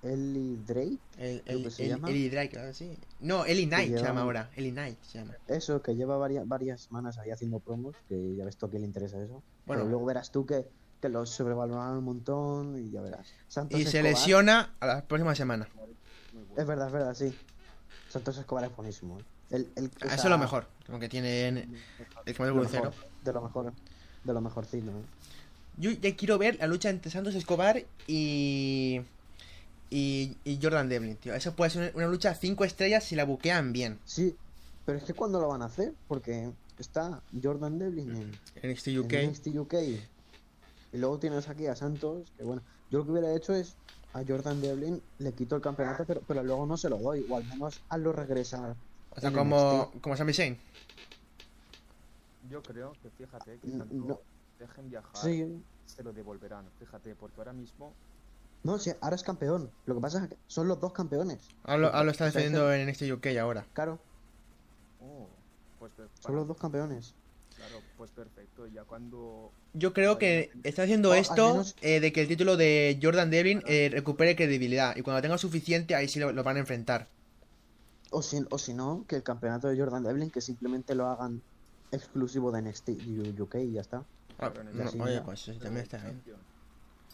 [0.02, 0.98] Eli Drake.
[1.16, 2.10] El, el, se el- llama.
[2.10, 2.98] Eli Drake, claro, sí.
[3.20, 4.50] No, Eli Knight se llama ahora.
[4.56, 5.34] Eli Knight se llama.
[5.48, 8.82] Eso, que lleva varias, varias semanas ahí haciendo promos, que ya ves tú a quién
[8.82, 9.42] le interesa eso.
[9.66, 9.82] Bueno.
[9.82, 10.66] Pero luego verás tú que,
[11.00, 13.28] que los sobrevaloraron un montón y ya verás.
[13.48, 15.68] Santos Y se lesiona a la próxima semana.
[16.56, 17.34] Es verdad, es verdad, sí.
[18.10, 19.18] Santos Escobar es buenísimo.
[19.20, 19.24] ¿eh?
[19.50, 20.66] El, el, o Eso es lo mejor.
[20.86, 21.54] Como que tiene el
[22.26, 23.72] de comer lo mejor, de lo mejor.
[24.24, 24.90] De lo mejorcito.
[24.90, 25.04] ¿eh?
[25.76, 29.00] Yo ya quiero ver la lucha entre Santos Escobar y.
[29.90, 31.34] Y, y Jordan Devlin, tío.
[31.34, 34.00] Eso puede ser una, una lucha 5 estrellas si la buquean bien.
[34.04, 34.34] Sí,
[34.84, 35.94] pero es que ¿cuándo lo van a hacer?
[36.08, 39.12] Porque está Jordan Devlin en, En NXT en UK.
[39.30, 39.74] NXT UK.
[40.94, 43.76] Y luego tienes aquí a Santos, que bueno, yo lo que hubiera hecho es
[44.14, 47.36] a Jordan Devlin le quito el campeonato, pero, pero luego no se lo doy, o
[47.36, 48.76] al menos hazlo regresar.
[49.10, 50.00] O sea, en como, NXT.
[50.00, 50.58] como Sami Zayn.
[52.50, 54.20] Yo creo que fíjate que tanto no.
[54.58, 56.64] Dejen viajar, Sí, se lo devolverán.
[56.78, 57.92] Fíjate, porque ahora mismo
[58.62, 59.70] no, sí, ahora es campeón.
[59.84, 61.38] Lo que pasa es que son los dos campeones.
[61.64, 63.66] Ahora, ahora lo está O sea, es defendiendo en NXT UK ahora.
[63.74, 63.98] Claro,
[65.02, 65.28] Oh,
[65.78, 67.14] pues son los dos campeones.
[67.56, 68.66] Claro, pues perfecto.
[68.66, 72.98] Ya cuando Yo creo que está haciendo esto menos- eh, de que el título de
[73.02, 74.96] Jordan Devlin eh, recupere credibilidad.
[74.96, 77.06] Y cuando tenga suficiente, ahí sí lo, lo van a enfrentar.
[78.10, 81.42] O si, o si no, que el campeonato de Jordan Devlin que simplemente lo hagan
[81.92, 82.88] exclusivo de NXT
[83.38, 84.04] UK y ya está.
[84.38, 86.08] Ah, no, oye, pues eso pero también está bien.
[86.16, 86.40] champion.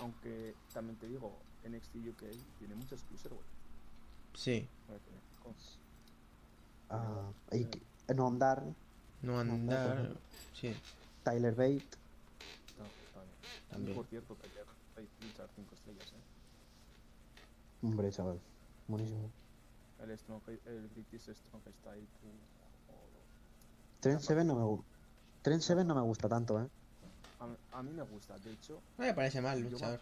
[0.00, 1.33] Aunque también te digo,
[1.64, 2.22] NXT UK
[2.59, 3.44] tiene muchos cruiserweight.
[4.35, 4.68] Sí.
[6.88, 8.62] Ah, que- no andar,
[9.22, 10.16] No andar,
[10.54, 10.74] Sí.
[11.22, 11.85] Tyler Bate.
[12.78, 12.85] no.
[13.70, 13.92] También.
[13.92, 14.64] Y por cierto, ayer
[14.96, 17.87] hay luchar 5 estrellas, ¿eh?
[17.87, 18.40] Hombre, chaval.
[18.88, 19.30] Buenísimo.
[20.02, 22.02] El, Strong, el British Strong Style.
[22.24, 23.22] uh, joder.
[24.00, 24.87] Trent Seven no me gusta.
[25.42, 26.68] Trent Seven no me gusta tanto, eh.
[27.40, 30.00] A, mí- a mí me gusta, de hecho, No me parece mal yo, acuerdo-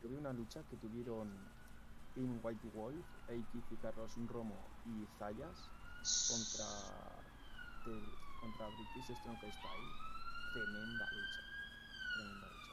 [0.00, 1.28] yo vi una lucha que tuvieron
[2.14, 5.70] In White Wolf, Eiki, Carlos Romo y Zayas
[6.28, 6.66] contra,
[7.84, 9.90] de- contra British Strong Style.
[10.52, 11.42] Tremenda lucha.
[12.14, 12.72] Tremenda lucha.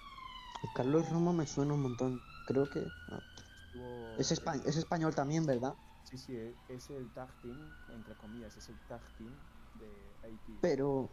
[0.71, 2.21] Carlos Romo me suena un montón.
[2.45, 2.91] Creo que.
[3.07, 3.21] ah,
[3.65, 5.75] Estuvo- Es, espa- es español también, ¿verdad?
[6.03, 7.57] Sí, sí, es el tag team,
[7.88, 9.33] entre comillas, es el tag team
[9.73, 10.59] de Eiki.
[10.62, 11.09] Pero.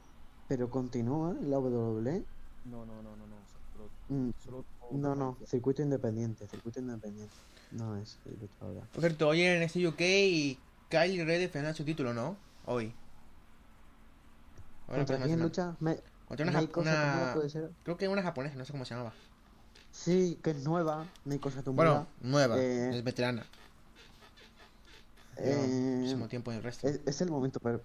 [0.47, 2.27] Pero continúa en la WWE.
[2.65, 3.37] No, no, no, no, no.
[3.73, 7.35] Solo, Mm, solo No, no, circuito independiente, circuito independiente.
[7.73, 8.87] No es el luchador.
[8.89, 12.37] Por cierto, hoy en NXT UK y Kyle Ray defenderá su título, ¿no?
[12.67, 12.93] Hoy.
[14.89, 15.77] Ahora ¿Contra quién lucha?
[15.81, 16.01] Me...
[16.27, 17.71] Contra una, una- Satomura puede ser.
[17.85, 19.13] Creo que una japonesa, no sé cómo se llamaba.
[19.93, 21.07] Sí, que es nueva.
[21.25, 21.91] Meiko Satomura.
[21.91, 23.45] Bueno, nueva, eh, es veterana.
[25.37, 26.87] Eh, tiempo en el resto.
[26.87, 27.83] es, es el momento per-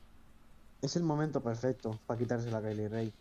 [0.81, 3.13] es el momento perfecto para quitarse la Kylie Ray.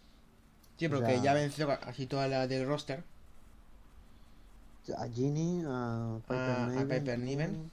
[0.77, 3.03] Sí, o porque sea- ya venció así toda la del roster.
[4.99, 6.89] A Ginny, a Piper A- a Niven.
[6.89, 7.19] Piper.
[7.19, 7.71] Niven.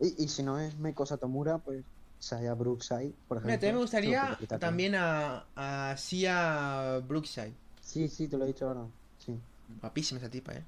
[0.00, 1.82] Y, y si no es Meiko Satomura, pues
[2.18, 3.46] Saya Brookside, por ejemplo.
[3.46, 7.52] Mira, también me gustaría también a, a Sia Brookside.
[7.82, 8.84] Sí, sí, te lo he dicho ahora.
[9.18, 9.36] Sí.
[9.80, 10.64] Guapísima esa tipa, eh.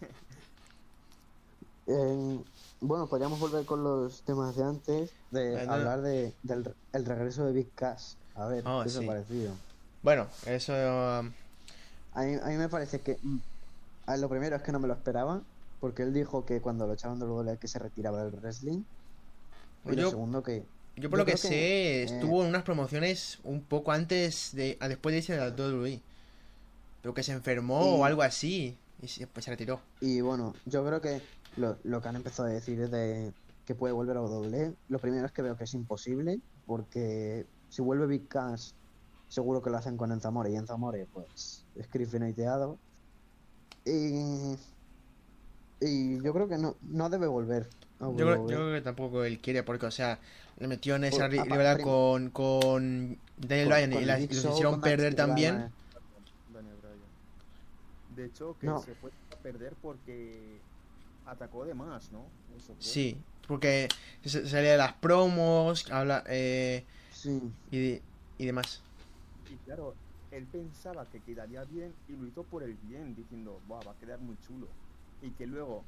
[1.88, 2.40] Eh,
[2.80, 5.72] bueno, podríamos volver con los temas de antes, de Bueno.
[5.72, 8.14] hablar de, del el regreso de Big Cash.
[8.36, 9.06] A ver, Oh, ¿qué os ha sí.
[9.06, 9.52] parecido?
[10.02, 10.72] Bueno, eso.
[10.72, 11.30] um,
[12.14, 13.38] A mí, a mí me parece que mm,
[14.18, 15.42] lo primero es que no me lo esperaba,
[15.80, 18.82] porque él dijo que cuando lo echaban de WWE que se retiraba del wrestling.
[19.84, 20.64] Y Yo- lo segundo que
[20.96, 24.78] Yo por Yo lo que, sé, eh, estuvo en unas promociones un poco antes de.
[24.88, 26.00] después de irse a la WWE.
[27.02, 28.76] Pero que se enfermó Y- o algo así.
[29.02, 29.80] Y se, pues se retiró.
[30.00, 31.20] Y bueno, yo creo que
[31.58, 33.30] lo, lo que han empezado a decir es de
[33.66, 34.72] que puede volver a WWE.
[34.88, 38.72] Lo primero es que veo que es imposible, porque si vuelve Big Cash,
[39.28, 42.78] seguro que lo hacen con Enzamore, y Enzamore, pues, es crifiniteado.
[43.84, 44.56] Y,
[45.80, 47.68] y yo creo que no, no debe volver
[47.98, 50.18] a Yo creo, yo creo que tampoco él quiere, porque, o sea,
[50.58, 54.80] le metió en esa rivalidad con, con Daniel Bryan y, la- y los Show, hicieron
[54.80, 55.72] perder también.
[56.48, 57.10] Daniel Bryan.
[58.08, 58.78] De hecho, que No.
[58.80, 60.62] se fue a perder porque
[61.24, 62.30] atacó de más, ¿no?
[62.56, 62.74] Eso.
[62.78, 63.88] Sí, porque
[64.24, 66.86] se- salía de las promos, habla eh,
[67.22, 67.40] Sí,
[67.70, 68.00] y,
[68.38, 68.80] y demás.
[69.50, 69.94] Y claro,
[70.30, 73.98] él pensaba que quedaría bien y lo hizo por el bien, diciendo, Buah, va a
[73.98, 74.68] quedar muy chulo.
[75.22, 75.82] Y que luego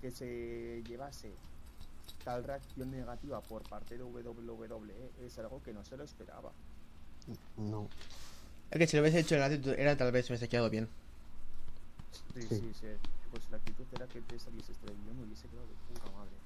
[0.00, 1.32] que se llevase
[2.24, 6.52] tal reacción negativa por parte de WWE es algo que no se lo esperaba.
[7.56, 7.88] no.
[8.70, 10.88] Es que si lo hubiese hecho en la actitud, era tal vez hubiese quedado bien.
[12.34, 12.48] Sí, Sí.
[12.48, 12.86] sí, sí.
[13.30, 16.36] Pues la actitud era que te saliese este vídeo me hubiese quedado de puta madre.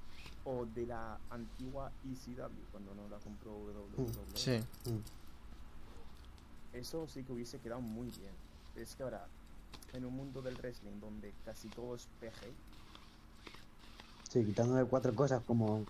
[0.45, 4.07] O de la antigua ECW, cuando no la compró WWE.
[4.33, 4.59] Sí.
[4.85, 6.77] Mm.
[6.77, 8.33] Eso sí que hubiese quedado muy bien.
[8.75, 9.27] Es que ahora,
[9.93, 12.51] en un mundo del wrestling donde casi todo es PG,
[14.31, 15.85] Sí, quitándole cuatro cosas como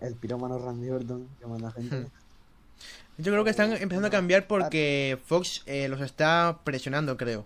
[0.00, 2.08] el pirómano Randy Orton que manda gente.
[3.18, 7.44] Yo creo que están empezando a cambiar porque Fox eh, los está presionando, creo.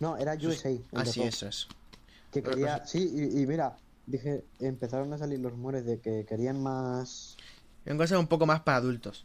[0.00, 0.70] No, era USA.
[0.94, 1.68] Así es, eso es.
[2.32, 3.76] Que quería, sí, y, mira,
[4.08, 7.36] dije, empezaron a salir los rumores de que querían más...
[7.84, 9.24] En cosas un poco más para adultos.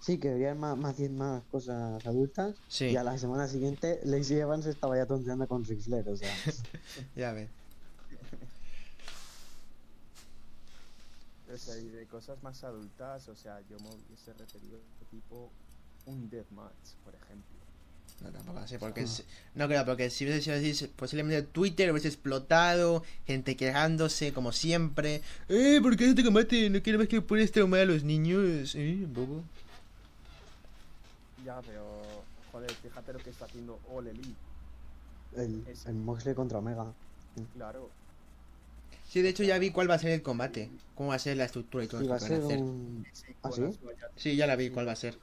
[0.00, 2.54] Sí, que querían más, más, más cosas adultas.
[2.68, 2.86] Sí.
[2.86, 6.30] Y a la semana siguiente, Lacey Evans estaba ya tonteando con Ric Flair, o sea...
[7.16, 7.50] ya ves.
[11.52, 14.78] O sea, y de cosas más adultas, o sea, yo me hubiese referido
[15.10, 15.50] tipo
[16.06, 17.63] un deathmatch, por ejemplo.
[18.24, 19.04] No, tampoco así, porque
[19.54, 25.20] no creo, porque si hubiese sido así, posiblemente Twitter hubiese explotado, gente quejándose como siempre.
[25.50, 26.70] Eh, ¿por qué no te combate?
[26.70, 29.42] No quiero más que pones traumar a los niños, eh, bobo.
[31.44, 31.84] Ya, pero,
[32.50, 34.34] joder, fíjate lo que está haciendo All Elite.
[35.36, 36.86] El, el Moxley contra Omega.
[37.54, 37.90] Claro.
[39.10, 41.36] Sí, de hecho ya vi cuál va a ser el combate, cómo va a ser
[41.36, 42.58] la estructura y todo sí, va a ser hacer.
[42.58, 43.06] un...
[43.42, 43.62] ¿Ah, sí?
[44.16, 45.18] Sí, ya la vi cuál va a ser.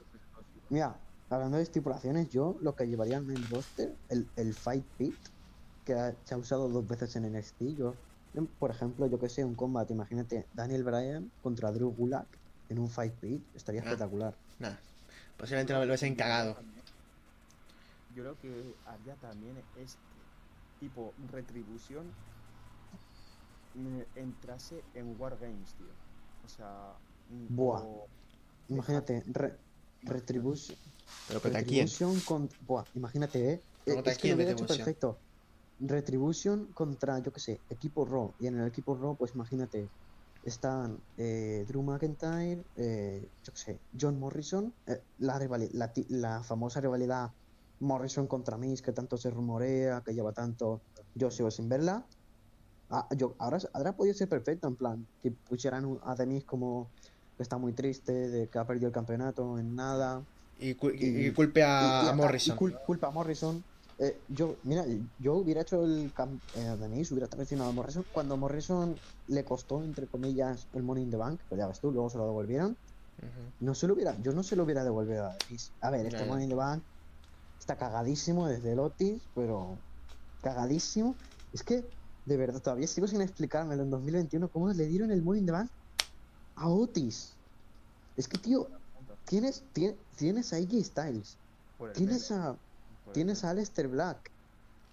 [0.70, 0.96] Mira,
[1.32, 5.14] hablando de estipulaciones, yo lo que llevaría al main roster, el, el Fight Pit,
[5.84, 7.94] que se ha usado dos veces en NXT, yo,
[8.58, 12.88] por ejemplo, yo que sé, un combate, imagínate, Daniel Bryan contra Drew Gulak en un
[12.88, 14.38] Fight Pit, estaría espectacular.
[14.58, 14.80] Nada,
[15.36, 16.56] posiblemente lo hubiesen cagado.
[18.14, 19.98] Yo creo que había también este
[20.78, 22.04] tipo retribución
[24.14, 25.86] entrase en Wargames, tío.
[26.44, 26.94] O sea,
[27.48, 27.82] Buah.
[28.68, 29.22] Imagínate,
[30.02, 30.78] Retribution.
[31.28, 32.48] Pero Retribution con.
[32.66, 33.60] Buah, imagínate, eh.
[33.86, 35.18] es que lo hubiera hecho perfecto.
[35.80, 38.32] Retribution contra, yo que sé, equipo Raw.
[38.38, 39.88] Y en el equipo Raw, pues imagínate,
[40.44, 45.38] están eh, Drew McIntyre, eh, yo que sé, John Morrison, eh, la,
[45.72, 47.30] la, la, famosa rivalidad
[47.80, 50.80] Morrison contra Miz, que tanto se rumorea, que lleva tanto
[51.14, 52.04] yo sigo sin verla.
[52.90, 56.90] Ah, yo, ahora, ahora podría ser perfecto, en plan, que pusieran a Demis como
[57.36, 60.22] que está muy triste, de que ha perdido el campeonato en nada.
[60.58, 62.56] Y, culpe a, Morrison.
[62.56, 63.62] culpa a Morrison.
[63.98, 64.84] Eh, yo, mira,
[65.18, 66.12] yo hubiera hecho el
[66.56, 68.96] eh, Demis, hubiera traicionado a Morrison cuando Morrison
[69.28, 72.18] le costó, entre comillas, el Money in the Bank, pues ya ves tú, luego se
[72.18, 72.76] lo devolvieron.
[73.60, 75.70] No se lo hubiera, yo no se lo hubiera devolvido a Demis.
[75.80, 76.82] A ver, este Money in the Bank
[77.58, 79.76] está cagadísimo desde el Otis, pero
[80.42, 81.14] cagadísimo.
[81.52, 81.84] Es que
[82.24, 85.52] de verdad, todavía sigo sin explicármelo en 2021 cómo le dieron el Money in the
[85.52, 85.70] Bank
[86.56, 87.32] a Otis.
[88.16, 88.68] Es que, tío,
[89.24, 89.62] tienes,
[90.16, 91.36] tienes, a AJ Styles,
[91.94, 92.56] tienes a,
[93.12, 94.30] tienes a Aleister Black,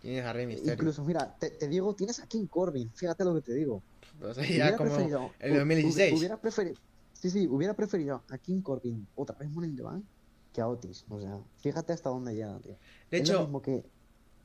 [0.02, 0.74] tienes a Rey Mysterio.
[0.74, 3.82] Incluso, mira, te, digo, tienes a King Corbin, fíjate lo que te digo.
[4.20, 6.18] Pues ya como preferido, el 2016.
[6.18, 6.76] Hubiera preferido,
[7.14, 10.06] sí, sí, hubiera preferido a King Corbin otra vez Money in
[10.54, 11.06] que a Otis.
[11.10, 12.76] O sea, fíjate hasta dónde llega, tío.
[13.12, 13.50] De hecho,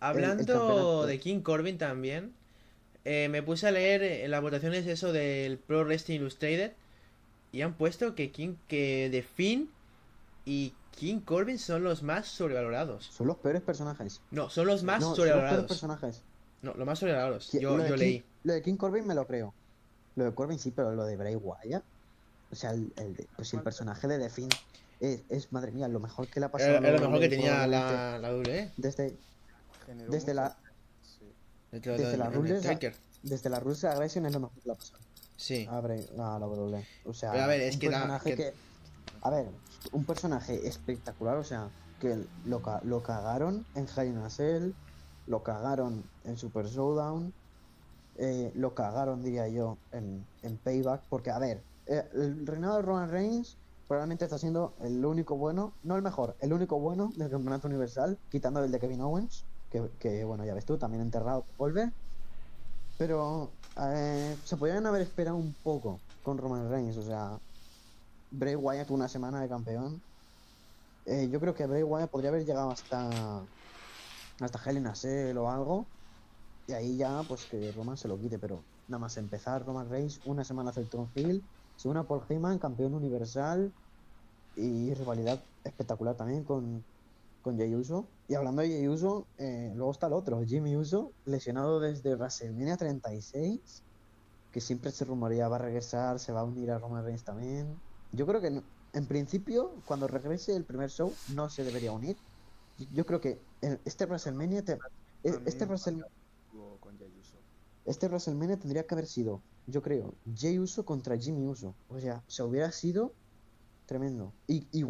[0.00, 2.32] hablando de King Corbin también,
[3.04, 6.72] eh, me puse a leer en las votaciones eso del Pro Wrestling Illustrated
[7.54, 9.70] y han puesto que King, que The Finn
[10.44, 13.06] y King Corbin son los más sobrevalorados.
[13.06, 14.20] Son los peores personajes.
[14.32, 15.54] No, son los más sobrevalorados.
[15.54, 16.22] Son los personajes.
[16.62, 17.52] No, los más sobrevalorados.
[17.52, 18.24] Yo, yo leí.
[18.42, 19.54] Lo de King Corbin me lo creo.
[20.16, 21.84] Lo de Corbin sí, pero lo de Bray Wyatt.
[22.50, 24.48] O sea, el, el, pues el personaje de The Finn
[24.98, 26.78] es, madre mía, lo mejor que le ha pasado.
[26.78, 28.72] Era, lo mejor que tenía la, la WWE.
[28.76, 29.16] Desde,
[30.08, 30.56] desde la,
[31.70, 32.64] desde, la rules,
[33.22, 35.04] desde la Rules Aggression es lo mejor que la pasado.
[35.36, 35.66] Sí.
[35.70, 36.86] Abre a la W.
[37.04, 38.54] O sea, a ver, es un que, personaje que...
[39.22, 39.46] A ver,
[39.92, 41.70] un personaje espectacular, o sea,
[42.00, 44.72] que lo, lo cagaron en Hell in a Cell,
[45.26, 47.32] lo cagaron en Super Showdown,
[48.16, 52.82] eh, lo cagaron, diría yo, en, en Payback, porque, a ver, eh, el reinado de
[52.82, 53.56] Roman Reigns
[53.88, 58.18] probablemente está siendo el único bueno, no el mejor, el único bueno del campeonato universal,
[58.30, 59.44] quitando el de Kevin Owens
[59.98, 61.90] que, bueno, ya ves tú, también enterrado vuelve.
[62.98, 67.38] Pero eh, se podrían haber esperado un poco con Roman Reigns, o sea,
[68.30, 70.00] Bray Wyatt una semana de campeón.
[71.06, 73.42] Eh, yo creo que Bray Wyatt podría haber llegado hasta
[74.40, 75.86] hasta a Cell o algo.
[76.66, 80.20] Y ahí ya, pues que Roman se lo quite, pero nada más empezar Roman Reigns,
[80.24, 81.42] una semana hace el Tron Hill,
[81.76, 83.72] se una por Heyman, campeón universal
[84.56, 86.84] y rivalidad espectacular también con,
[87.44, 88.08] con Jey Uso.
[88.26, 92.76] Y hablando de Jey Uso, eh, luego está el otro, Jimmy Uso, lesionado desde WrestleMania
[92.76, 93.82] 36,
[94.50, 97.76] que siempre se rumorea va a regresar, se va a unir a Roman Reigns también.
[98.12, 98.62] Yo creo que
[98.94, 102.16] en principio, cuando regrese el primer show, no se debería unir.
[102.92, 103.38] Yo creo que
[103.84, 104.64] este WrestleMania
[105.22, 106.06] e, este WrestleMania
[107.84, 111.74] este WrestleMania tendría que haber sido, yo creo, Jey Uso contra Jimmy Uso.
[111.88, 113.12] O sea, se hubiera sido
[113.86, 114.34] Tremendo.
[114.46, 114.84] Y, y,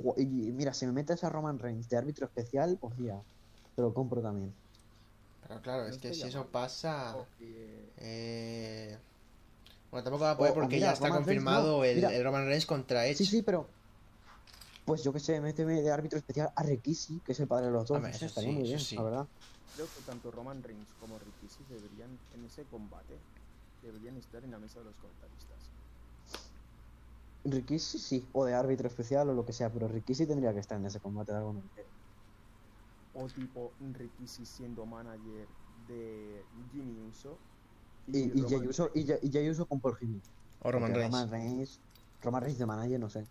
[0.53, 3.25] mira, si me metes a Roman Reigns de árbitro especial, pues mira,
[3.75, 4.57] te lo compro también.
[5.41, 7.29] Pero claro, es que si eso pasa...
[7.97, 8.99] Eh,
[9.91, 12.09] Bueno, tampoco va a poder O- o porque mira, ya está Roman Reigns, confirmado no,
[12.11, 13.19] el, Roman Reigns contra Edge.
[13.19, 13.69] Sí, sí, pero.
[14.85, 17.73] Pues yo que sé, méteme de árbitro especial a Rikishi, que es el padre de
[17.73, 18.03] los dos.
[18.03, 18.97] Sé, eso estaría sí, muy bien, sí.
[18.97, 19.29] la verdad.
[19.73, 23.25] Creo que tanto Roman Reigns como Rikishi deberían, en ese combate,
[23.81, 25.64] deberían estar en la mesa de los comentaristas.
[27.45, 30.79] Rikishi sí, o de árbitro especial o lo que sea, pero Rikishi tendría que estar
[30.79, 31.89] en ese combate de alguna manera.
[33.15, 35.47] O tipo Rikishi siendo manager
[35.89, 36.43] de
[36.73, 37.37] Jimmy Uso.
[38.07, 40.23] Y, y, Uso, y, Uso con Paul Heyman.
[40.63, 41.13] O Roman Reigns.
[41.13, 41.81] Roman Reigns.
[42.23, 43.25] Roman Reigns de manager, no sé.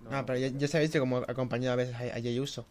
[0.00, 2.38] No, Ah, pero ya, ya se ha visto como acompañado a veces a, a Jey
[2.40, 2.64] Uso.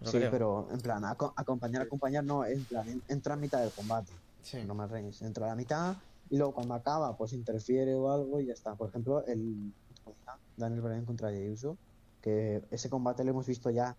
[0.00, 0.30] No sí, creo.
[0.30, 4.12] pero en plan, aco- acompañar, acompañar no, en plan, en- entra a mitad del combate.
[4.42, 4.62] Sí.
[4.64, 5.96] Roman Reigns entra a la mitad
[6.32, 8.74] y luego cuando acaba, pues interfiere o algo y ya está.
[8.74, 9.70] Por ejemplo, el
[10.56, 11.76] Daniel Bryan contra Jey Uso,
[12.22, 13.96] que ese combate lo hemos visto ya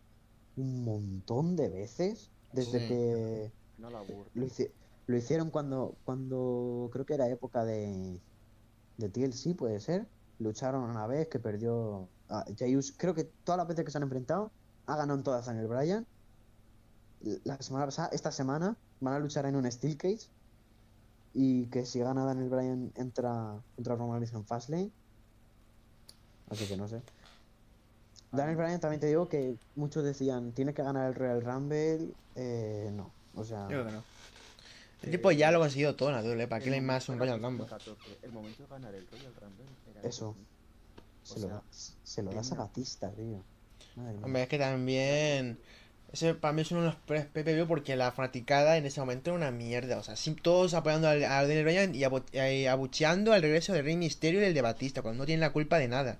[0.58, 2.88] un montón de veces desde Sí.
[2.88, 4.00] que No la
[4.34, 4.72] lo, hici-
[5.06, 8.20] lo hicieron cuando, cuando creo que era época de,
[8.98, 10.08] de TLC, puede ser.
[10.40, 12.96] Lucharon una vez que perdió a Jey Uso.
[12.98, 14.50] Creo que todas las veces que se han enfrentado
[14.88, 16.08] ha ganado en todas Daniel Bryan.
[17.44, 20.30] La semana pasada, esta semana, van a luchar en un Steel Cage.
[21.34, 24.92] Y que si gana Daniel Bryan entra contra Roman Reigns en Fastlane.
[26.50, 27.02] Así que no sé.
[28.32, 32.10] Daniel Bryan también te digo que muchos decían, tiene que ganar el Royal Rumble.
[32.36, 33.64] Eh, no, o sea...
[33.64, 34.04] Yo creo que no.
[35.04, 36.48] El tipo ya lo ha conseguido todo en la WWE.
[36.48, 37.68] ¿Para qué le hay más un Royal Rumble?
[37.68, 40.26] 2014, El momento de ganar el Royal Rumble era Eso.
[40.28, 40.46] 2000.
[41.24, 43.44] Se lo, sea, da, se lo das a Batista, tío.
[43.96, 44.26] Madre mía.
[44.26, 45.60] Hombre, es que también.
[46.14, 49.38] Ese para mí es uno de los PPV porque la fanaticada en ese momento era
[49.38, 49.98] una mierda.
[49.98, 53.96] O sea, todos apoyando a Daniel Bryan y abu- eh, abucheando al regreso de Rey
[53.98, 56.20] Mysterio y el de Batista, cuando no tienen la culpa de nada.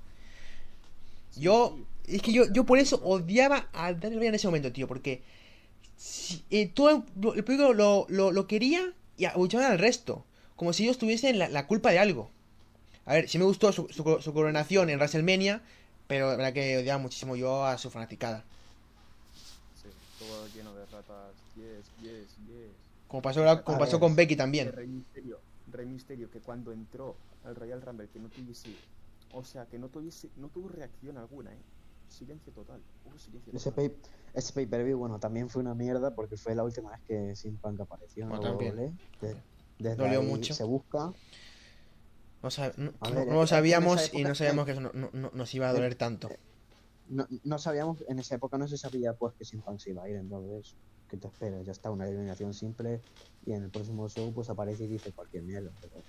[1.36, 1.78] Yo,
[2.08, 5.22] es que yo, yo por eso odiaba a Daniel Bryan en ese momento, tío, porque
[6.50, 10.26] eh, todo el, público lo, lo, quería y abucheaban al resto,
[10.56, 12.30] como si ellos tuviesen la, la culpa de algo.
[13.06, 15.62] A ver, sí me gustó su, su coronación en WrestleMania,
[16.08, 18.44] pero la verdad que odiaba muchísimo yo a su fanaticada.
[19.82, 19.90] Sí,
[20.20, 21.34] todo lleno de ratas.
[21.78, 22.72] Yes, yes, yes.
[23.08, 24.00] Como pasó, ahora- como pasó ver.
[24.02, 24.72] con Becky también.
[24.72, 25.40] Rey Misterio,
[25.72, 28.70] Rey Misterio, que cuando entró al Royal Rumble, que no tuviese.
[29.34, 30.30] O sea, que no tuviese.
[30.38, 31.58] No tuvo reacción alguna, ¿eh?
[32.10, 32.80] Silencio total.
[33.06, 33.90] Hubo silencio Ese total.
[33.90, 34.02] pay,
[34.36, 37.36] ese pay per view, bueno, también fue una mierda porque fue la última vez que
[37.36, 38.76] Sin Punk apareció en Bueno, la también.
[39.22, 39.36] De-
[39.80, 40.54] desde Dolió ahí mucho.
[40.54, 41.12] se busca.
[42.44, 44.36] No, sab- no- A no- ver, no en- lo en sabíamos esa y no época-
[44.36, 46.30] sabíamos que eso no, no- no- nos iba a doler tanto.
[47.10, 50.04] No, no sabíamos, en esa época no se sabía pues que Sin Punk se iba
[50.04, 50.76] a ir, entonces,
[51.14, 51.64] ¿qué te esperas?
[51.64, 53.00] Ya está, una eliminación simple
[53.46, 56.02] y en el próximo show pues aparece y dice cualquier mierda, pero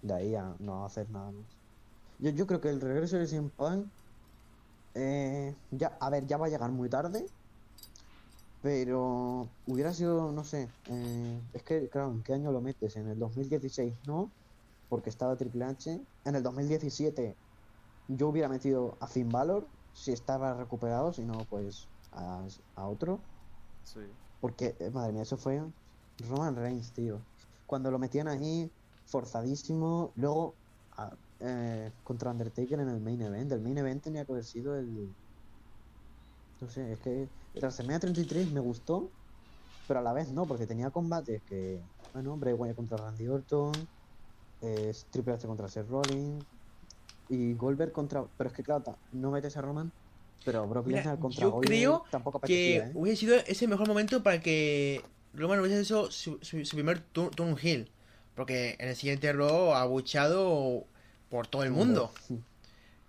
[0.00, 1.44] de ahí a no hacer nada más.
[2.18, 3.86] Yo, yo creo que el regreso de Sin Punk,
[4.94, 7.26] eh, ya, a ver, ya va a llegar muy tarde,
[8.62, 12.96] pero hubiera sido, no sé, eh, es que, claro, ¿en qué año lo metes?
[12.96, 14.32] En el 2016 no,
[14.88, 16.00] porque estaba Triple H.
[16.24, 17.36] En el 2017
[18.08, 23.20] yo hubiera metido a Finn Balor si estaba recuperado, si no, pues a otro.
[23.84, 24.00] Sí.
[24.40, 25.62] Porque, eh, madre mía, eso fue
[26.18, 27.28] Roman Reigns, tío.
[27.66, 28.72] Cuando lo metían ahí,
[29.04, 30.12] forzadísimo.
[30.16, 30.60] Luego,
[30.96, 33.52] a- eh, contra Undertaker en el main event.
[33.52, 35.16] El main event tenía que haber sido el.
[36.60, 39.14] No sé, es que WrestleMania 33 me gustó,
[39.86, 41.88] pero a la vez no, porque tenía combates que.
[42.12, 43.72] Bueno, Bray Wyatt contra Randy Orton,
[44.60, 46.46] eh, Triple H contra Seth Rollins
[47.28, 48.28] y Goldberg contra.
[48.36, 49.92] Pero es que, claro, no metes a Roman,
[50.44, 52.90] pero Brock Lesnar contra yo Goldberg creo tampoco Que ¿eh?
[52.94, 55.02] hubiese sido ese mejor momento para que
[55.34, 57.90] Roman hubiese hecho su, su, su primer turn, turn heel.
[58.34, 60.84] Porque en el siguiente Raw ha abuchado
[61.30, 62.12] por todo el mundo.
[62.26, 62.40] Sí.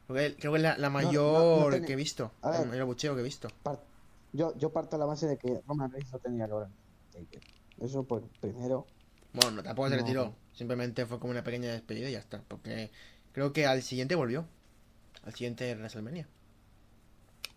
[0.07, 2.31] Creo que, creo que es la, la no, no mayor que he visto.
[2.41, 2.73] Ver.
[2.73, 3.49] El abucheo que he visto.
[4.31, 6.47] Yo, yo parto de la base de que Roman Reigns no tenía
[7.29, 7.39] que.
[7.79, 8.87] Eso por primero.
[9.33, 10.33] Bueno, no, tampoco se retiró.
[10.53, 12.41] Simplemente fue como una pequeña despedida y ya está.
[12.47, 12.89] Porque
[13.33, 14.45] creo que al siguiente volvió.
[15.23, 16.27] Al siguiente WrestleMania.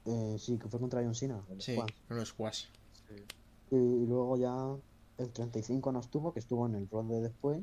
[0.04, 1.44] Eh, sí, que fue contra John Cena.
[1.58, 1.76] Sí,
[2.08, 2.64] no los squash.
[3.06, 3.14] sí.
[3.72, 4.54] Y luego ya
[5.18, 7.60] el 35 no estuvo, que estuvo en el rol de después.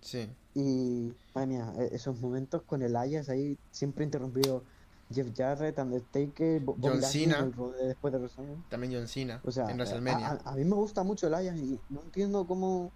[0.00, 0.28] Sí.
[0.54, 4.64] Y, madre mía, e- esos momentos con el Ayas ahí, siempre interrumpido
[5.10, 7.42] Jeff Jarrett, Undertaker, Bo- Bobby John Cena.
[7.42, 8.64] de después de WrestleMania.
[8.68, 9.40] También John Cena.
[9.44, 10.28] O sea, en a, WrestleMania.
[10.28, 12.92] a- a mí me gusta mucho el Ayas y no entiendo cómo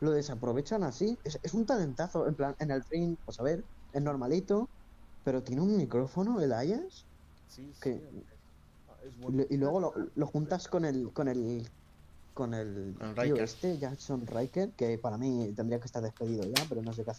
[0.00, 1.18] lo desaprovechan así.
[1.24, 4.70] Es, es un talentazo, en plan, en el ring, pues a ver, es normalito,
[5.24, 7.07] pero tiene un micrófono el Ayas
[7.48, 7.80] Sí, sí.
[7.80, 8.02] Que-
[8.88, 9.36] ah, es y, bueno.
[9.38, 11.68] le- y luego lo, lo juntas con el con el
[12.34, 16.82] con el tío este, Jackson Riker, que para mí tendría que estar despedido ya, pero
[16.82, 17.10] no sé qué.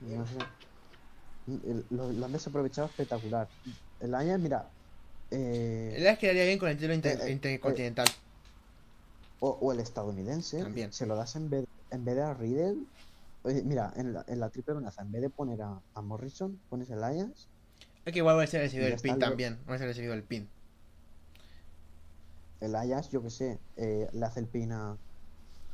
[0.00, 0.38] No sé.
[1.46, 3.48] El- Lo, lo han desaprovechado espectacular.
[4.00, 4.68] El Ayas, mira,
[5.30, 8.08] eh, es que quedaría bien con el título inter- eh, eh, intercontinental.
[9.40, 10.62] O, el estadounidense.
[10.62, 10.92] También.
[10.92, 12.76] Se lo das en vez, en vez de a Riddle.
[13.44, 16.90] Mira, en la, en la triple amenaza, en vez de poner a, a Morrison, pones
[16.90, 17.48] a Elias.
[18.04, 19.58] Es que igual va a ser recibido el pin también.
[19.68, 20.48] Va a ser recibido el pin.
[22.60, 24.96] El Ayas, yo que sé, eh, le hace el pin a.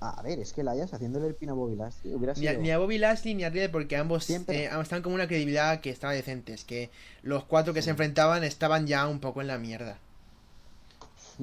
[0.01, 2.61] A ver, es que el Ayas haciéndole el pin a Bobby Lashley hubiera sido...
[2.61, 5.91] ni, a, Bobby Lashley ni a Riddle porque ambos eh, están con una credibilidad que
[5.91, 6.53] estaba decente.
[6.53, 6.91] Es que
[7.23, 9.99] los cuatro que se enfrentaban estaban ya un poco en la mierda.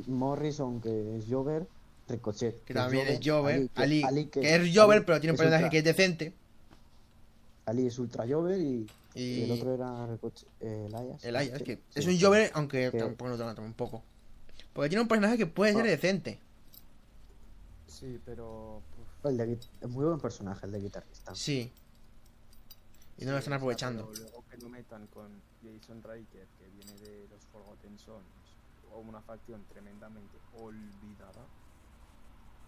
[0.08, 1.68] Morrison, que es Jover,
[2.08, 2.64] Ricochet.
[2.64, 3.70] Que, también es Jover.
[3.76, 6.34] Ali, que, es Jover, pero tiene un personaje que es decente.
[7.66, 10.88] Ali es Ultra Jover y, el otro era Ricochet, eh,
[11.24, 11.64] el Ayas.
[11.64, 14.04] que es un Jover, aunque tampoco lo trata un poco.
[14.74, 16.40] Porque tiene un personaje que puede ser decente.
[17.88, 18.82] Sí, pero.
[19.24, 21.34] El de, es muy buen personaje el de guitarrista.
[21.34, 21.72] Sí.
[23.18, 24.12] Y no lo están aprovechando.
[24.16, 25.32] luego que lo metan con
[25.64, 28.26] Jason Riker, que viene de los Forgotten Sons,
[28.94, 31.48] o una facción tremendamente olvidada,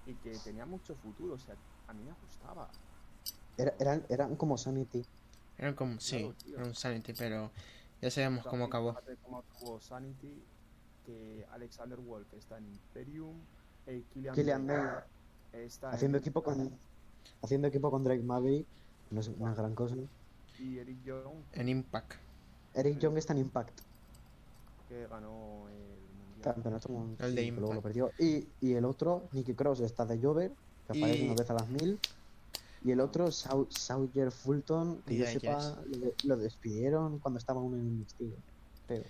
[0.08, 1.55] y que tenía mucho futuro, o sea,
[1.88, 2.70] a mí me gustaba.
[3.58, 5.05] Era, eran, eran como Sanity.
[5.58, 7.51] Eran como, sí, eran un Sanity, pero
[8.01, 8.95] ya sabemos cómo acabó.
[9.24, 10.41] Cómo acabó Sanity,
[11.05, 13.36] que Alexander Wolf está en Imperium,
[13.88, 14.70] eh, Killian,
[15.53, 16.72] está haciendo equipo con
[17.41, 18.66] haciendo equipo con Drake Maverick,
[19.12, 19.95] no es una gran cosa.
[20.60, 22.14] Y Eric Young en Impact.
[22.74, 23.80] Eric Young está en Impact.
[24.88, 25.96] Que ganó el
[26.53, 26.89] campeonato
[27.19, 27.73] el de Impact.
[27.73, 28.11] Lo perdió.
[28.19, 30.51] Y, y, el otro, Nicky Cross, está de Jover,
[30.87, 31.99] que aparece una vez a las mil.
[32.83, 35.77] Y el otro, Sawyer Fulton, que yo sepa,
[36.23, 38.35] lo, despidieron cuando estaba aún en el investigo.
[38.87, 39.03] Pero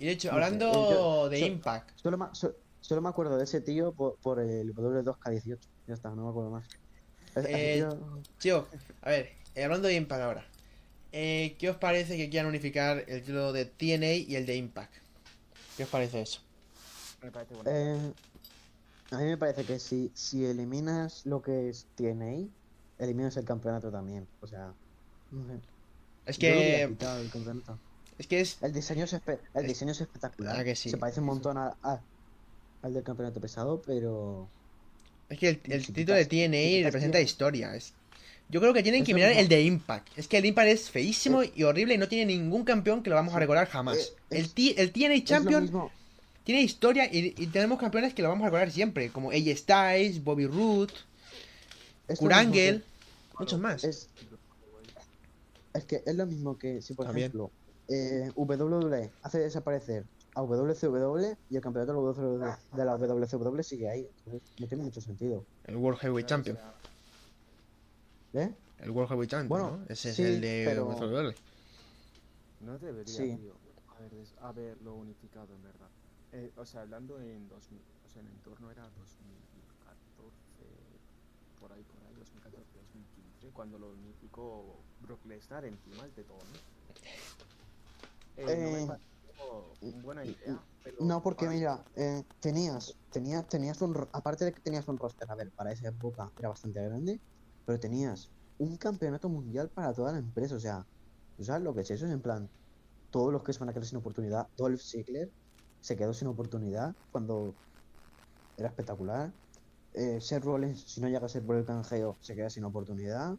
[0.00, 1.90] y de hecho, hablando de Impact.
[1.96, 5.58] Solo, me acuerdo de ese tío por, el W2K18.
[5.86, 6.66] Ya está, no me acuerdo más.
[7.36, 7.86] Eh,
[8.38, 8.66] tío,
[9.02, 10.46] a ver, eh, hablando de Impact ahora.
[11.12, 14.94] Eh, ¿Qué os parece que quieran unificar el título de TNA y el de Impact?
[15.76, 16.40] ¿Qué os parece eso?
[17.22, 17.70] Me parece bueno.
[17.70, 18.12] Eh,
[19.10, 22.48] a mí me parece que si, si eliminas lo que es TNA,
[22.98, 24.26] eliminas el campeonato también.
[24.40, 24.72] O sea,
[26.26, 26.82] Es que.
[26.82, 26.96] El
[28.18, 28.58] es que es.
[28.62, 29.16] El diseño es,
[29.54, 30.64] el diseño es espectacular.
[30.64, 30.90] que sí.
[30.90, 31.74] Se parece un montón a,
[32.82, 34.48] al del campeonato pesado, pero.
[35.28, 37.74] Es que el, título de TNA representa historia.
[37.74, 37.94] Es...
[38.48, 40.18] Yo creo que tienen que mirar el de Impact.
[40.18, 43.16] Es que el Impact es feísimo y horrible y no tiene ningún campeón que lo
[43.16, 44.12] vamos a recordar jamás.
[44.30, 45.90] el, el TNA Champion
[46.44, 50.46] tiene historia y, tenemos campeones que lo vamos a recordar siempre, como AJ Styles, Bobby
[50.46, 50.92] Roode,
[52.16, 52.84] Kurangel,
[53.38, 53.84] muchos más.
[53.84, 54.08] Es,
[55.74, 57.50] es que es lo mismo que si por ejemplo
[57.88, 61.92] eh, WWE hace desaparecer a WCW y el campeonato
[62.72, 64.08] de la WCW sigue ahí.
[64.58, 65.44] no tiene mucho sentido.
[65.64, 66.58] El World Heavyweight Champion.
[68.32, 68.54] ¿Eh?
[68.78, 69.84] El World Heavyweight Champion, bueno, ¿no?
[69.88, 70.86] Ese es el de pero...
[70.86, 71.34] WCW.
[72.60, 73.36] No debería, sí.
[73.36, 73.54] tío,
[74.40, 75.88] haberlo unificado, en verdad.
[76.32, 80.36] Eh, o sea, hablando en 2000, o sea, en entorno era 2014,
[81.58, 86.80] por ahí, por ahí, 2014, 2015, cuando lo unificó Brock Lesnar encima de todo, ¿no?
[88.36, 88.88] Eh,
[91.00, 95.34] no, porque mira, eh, tenías, tenías, tenías un, aparte de que tenías un roster, a
[95.34, 97.20] ver, para esa época era bastante grande,
[97.66, 100.86] pero tenías un campeonato mundial para toda la empresa, o sea,
[101.36, 102.06] ¿tú sabes lo que es eso?
[102.06, 102.48] Es en plan,
[103.10, 105.30] todos los que se van a quedar sin oportunidad, Dolph Ziggler
[105.80, 107.54] se quedó sin oportunidad cuando
[108.56, 109.32] era espectacular.
[109.94, 113.36] Eh, Seth Rollins, si no llega a ser por el canjeo, se queda sin oportunidad.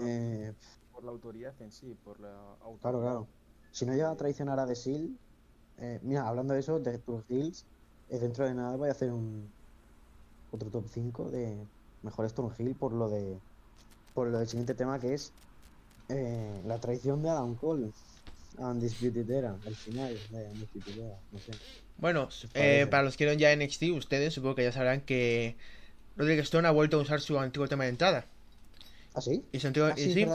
[0.00, 0.52] Eh,
[0.92, 2.80] por la autoridad en sí, por la autoridad.
[2.80, 3.28] Claro, claro.
[3.70, 5.18] Si no llega a traicionar a The Seal,
[5.78, 7.66] eh, mira, hablando de eso, de tus Hills,
[8.08, 9.52] eh, dentro de nada voy a hacer un
[10.50, 11.66] otro top 5 de
[12.02, 13.40] mejores Turn Hill por lo de
[14.12, 15.32] por lo del siguiente tema que es
[16.08, 17.92] eh, la traición de Adam Cole
[18.58, 21.58] Undisputed Era, el final de Undisputed Era, no sé.
[21.96, 22.28] Bueno,
[22.90, 25.56] para los que eran ya NXT, ustedes supongo que ya sabrán que
[26.16, 28.26] Roderick Stone ha vuelto a usar su antiguo tema de entrada.
[29.14, 29.44] ¿Ah, sí?
[29.52, 30.26] Y su antiguo, ah, sí, sí.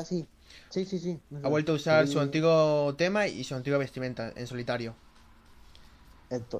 [0.69, 1.19] Sí, sí, sí.
[1.41, 4.95] Ha vuelto a usar su antiguo tema y su antigua vestimenta en solitario.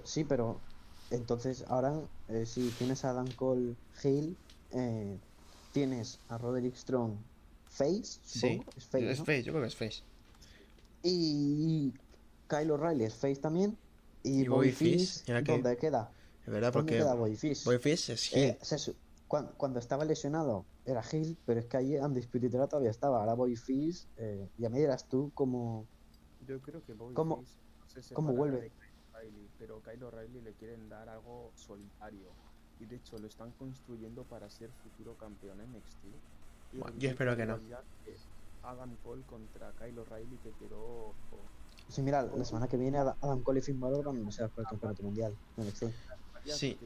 [0.06, 0.62] sí, pero
[1.10, 4.38] entonces ahora eh, si tienes a Dan Cole Hill,
[4.72, 5.20] eh,
[5.72, 7.18] tienes a Roderick Strong
[7.70, 8.20] Face.
[8.22, 10.04] Sí, es Face, es face, yo creo que es Face.
[11.04, 11.94] Y
[12.48, 13.78] Kyle O'Reilly es Face también.
[14.24, 16.12] Y, Boy Fish, ¿dónde queda?
[16.46, 17.64] Es verdad, porque queda Boy Fish?
[17.64, 18.40] Boy Fish es Hill.
[18.40, 18.60] Eh,
[19.28, 23.20] cuando, cuando, estaba lesionado era Hill, pero es que ahí Undisputed Era todavía estaba.
[23.20, 25.86] Ahora Boy Fish, eh, y a mí eras tú como.
[26.48, 27.44] Yo creo que Boy ¿Cómo,
[27.94, 28.72] Fish ¿cómo vuelve?
[29.58, 32.30] pero Kyle O'Reilly le quieren dar algo solitario.
[32.80, 36.98] Y de hecho lo están construyendo para ser futuro campeón en NXT.
[36.98, 37.60] yo espero que no.
[38.70, 41.14] Adam Cole contra Kyle O'Reilly que quedó.
[41.88, 44.64] Sí, mira, la semana que viene Adam Cole y Finn Balor van a ser por
[44.64, 45.72] el campeonato mundial en.
[46.46, 46.78] Sí.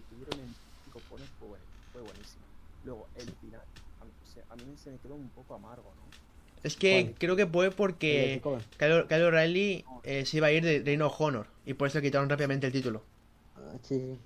[1.92, 2.44] fue buenísima.
[2.86, 3.62] Luego, el final,
[4.02, 4.12] a mí,
[4.50, 6.04] a mí se me quedó un poco amargo, ¿no?
[6.64, 8.42] Es que creo que fue porque
[8.78, 12.30] Kyle, O'Reilly eh, se iba a ir de Reino Honor y por eso le quitaron
[12.30, 13.04] rápidamente el título.
[13.58, 14.18] Ah, sí.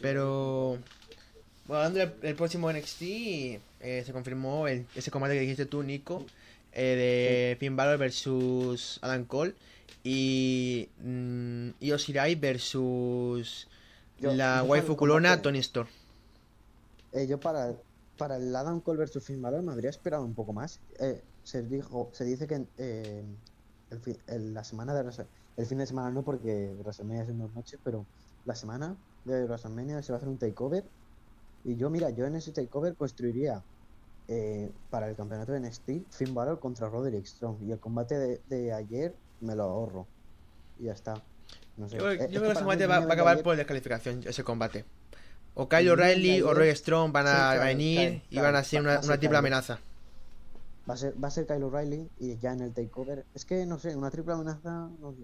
[0.00, 0.78] Pero.
[1.66, 3.02] Bueno, hablando del, próximo NXT,
[3.82, 6.24] eh, se confirmó ese combate que dijiste tú, Nico,
[6.72, 9.54] eh, de Finn Balor versus Adam Cole
[10.04, 13.68] y mm, Osirai versus
[14.20, 15.88] la waifu culona Tony Storm.
[17.12, 17.74] Eh, yo para,
[18.16, 20.80] para el Adam Cole versus Finn Balor me habría esperado un poco más.
[21.42, 22.64] se dijo, se dice que
[24.28, 25.02] el, la semana de
[25.56, 28.06] el fin de semana no porque WrestleMania es en dos noches, pero
[28.44, 30.84] la semana de WrestleMania se va a hacer un takeover.
[31.64, 33.62] Y yo, mira, yo en ese takeover construiría
[34.28, 37.62] eh, para el campeonato de NXT Finn Balor contra Roderick Strong.
[37.62, 40.06] Y el combate de, ayer me lo ahorro.
[40.78, 41.14] Y ya está.
[41.76, 44.84] Yo, creo que ese combate va, a acabar por descalificación, ese combate.
[45.54, 49.18] O Kyle O'Reilly o Roderick Strong van a venir y van a ser una, una
[49.18, 49.78] triple amenaza.
[50.88, 53.24] Va a ser, va a ser Kyle O'Reilly y ya en el takeover.
[53.34, 54.88] Es que no sé, una triple amenaza.
[55.00, 55.14] No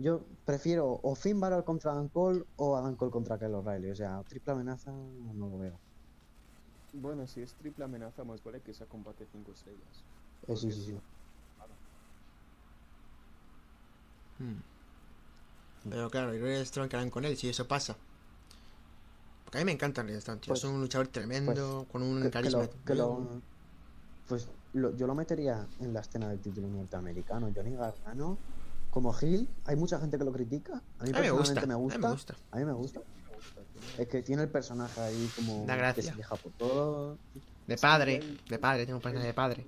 [0.00, 3.90] yo prefiero o Finn Balor contra Adam Cole o Adam Cole contra Kyle O'Reilly.
[3.90, 5.78] O sea, triple amenaza no lo veo.
[6.92, 10.04] Bueno, si es triple amenaza, más vale que sea combate 5 estrellas.
[10.48, 10.98] Eh, sí, sí, sí.
[14.38, 14.60] Hmm.
[15.88, 17.96] Pero claro, y Red Strong quedan con él, si eso pasa.
[19.44, 20.54] Porque a mí me encanta Red Strong, tío.
[20.54, 22.68] es pues un luchador tremendo, pues, con un carisma.
[24.28, 27.50] pues yo lo metería en la escena del título norteamericano.
[27.54, 28.38] Johnny Gargano
[28.90, 30.82] como Gil, hay mucha gente que lo critica.
[30.98, 32.36] A mí, personalmente me gusta.
[32.50, 33.00] A mí me gusta.
[34.00, 35.92] Es que tiene el personaje ahí como gracia.
[35.94, 37.18] que se queja por todo.
[37.66, 39.66] De padre, de padre, tiene un personaje de padre.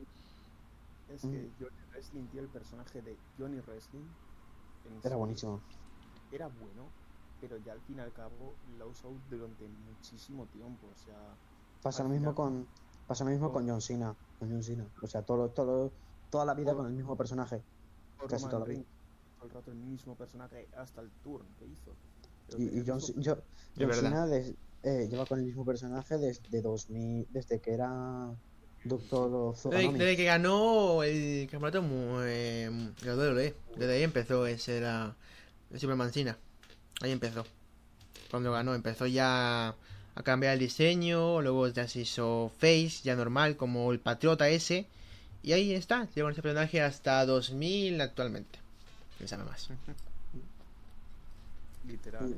[1.15, 1.53] Es que mm.
[1.61, 4.07] Johnny Wrestling, tío, el personaje de Johnny Wrestling.
[5.05, 5.61] Era buenísimo.
[6.33, 6.89] Era bueno,
[7.43, 10.87] pero ya al fin y al cabo lo usó durante muchísimo tiempo.
[10.87, 11.37] O sea.
[11.83, 12.67] Pasa lo mismo con.
[13.07, 14.17] Pasa lo mismo con John Cena.
[14.39, 14.87] Con John Cena.
[15.03, 15.93] O sea, todo, todo,
[16.31, 17.63] toda la vida con el mismo personaje.
[18.27, 18.85] Casi toda la vida
[19.45, 21.93] el rato el mismo personaje hasta el turno que hizo.
[22.59, 23.39] Y, y John, yo,
[23.77, 24.27] Cena
[24.83, 28.31] eh, lleva con el mismo personaje desde 2000, desde que era
[28.85, 31.85] Doctor desde, desde, que ganó el campeonato
[32.25, 32.69] eh,
[33.05, 33.55] WWE.
[33.77, 35.15] Desde ahí empezó ese era
[35.71, 36.37] el Superman Cena.
[37.01, 37.45] Ahí empezó.
[38.31, 39.69] Cuando ganó, empezó ya
[40.15, 44.87] a cambiar el diseño, luego ya se hizo Face, ya normal, como el Patriota ese.
[45.43, 48.63] Y ahí está, lleva ese personaje hasta 2000 actualmente
[49.29, 49.69] sabe más.
[51.87, 52.37] Literal.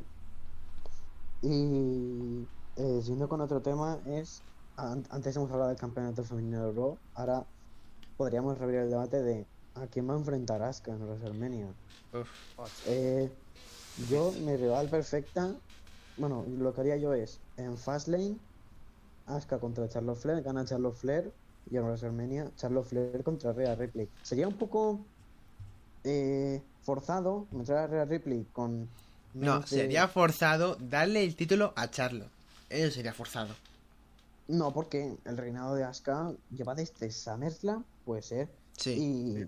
[1.43, 4.43] Y eh, siguiendo con otro tema es,
[4.77, 7.45] antes hemos hablado del campeonato femenino de Raw, ahora
[8.17, 11.69] podríamos reabrir el debate de a quién va a enfrentar Asuka en WrestleMania.
[12.87, 13.31] Eh,
[14.09, 15.53] yo, mi rival perfecta,
[16.17, 18.37] bueno, lo que haría yo es, en Fastlane,
[19.27, 21.33] Asuka contra Charlotte Flair, gana Charlotte Flair,
[21.71, 24.09] y en WrestleMania, Charlotte Flair contra Rhea Ripley.
[24.23, 25.01] Sería un poco
[26.05, 28.89] eh, forzado meter a Rhea Ripley con.
[29.35, 32.31] No, sería forzado darle el título a Charlotte.
[32.71, 33.55] Eso sería forzado.
[34.47, 38.49] No, porque el reinado de Asuka lleva desde SummerSlam, puede ser.
[38.77, 39.47] Sí.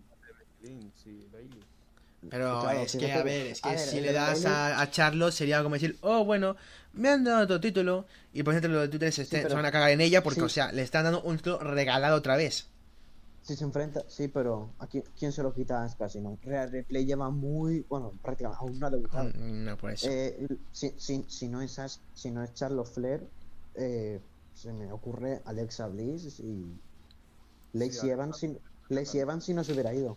[2.31, 5.75] Pero es que, a ver, es que si le das a, a, Charlotte sería como
[5.75, 6.57] decir, oh, bueno,
[6.93, 10.01] me han dado otro título y por ejemplo los títulos se, van a cagar en
[10.01, 12.67] ella porque, o sea, le están dando un título regalado otra vez.
[13.47, 16.09] Si se enfrenta, sí, pero aquí, ¿quién se lo quita a Asuka?
[16.09, 19.29] Si no, Real Replay lleva muy, bueno, prácticamente aún no ha debutado.
[19.29, 20.11] Mm, no puede ser.
[20.13, 23.25] Eh, si, si, si, no es si no es Charlotte Flair,
[23.77, 24.21] eh,
[24.53, 26.75] se me ocurre Alexa Bliss y
[27.73, 30.17] Lacey Evans, si, Lacey Evans si no se hubiera ido.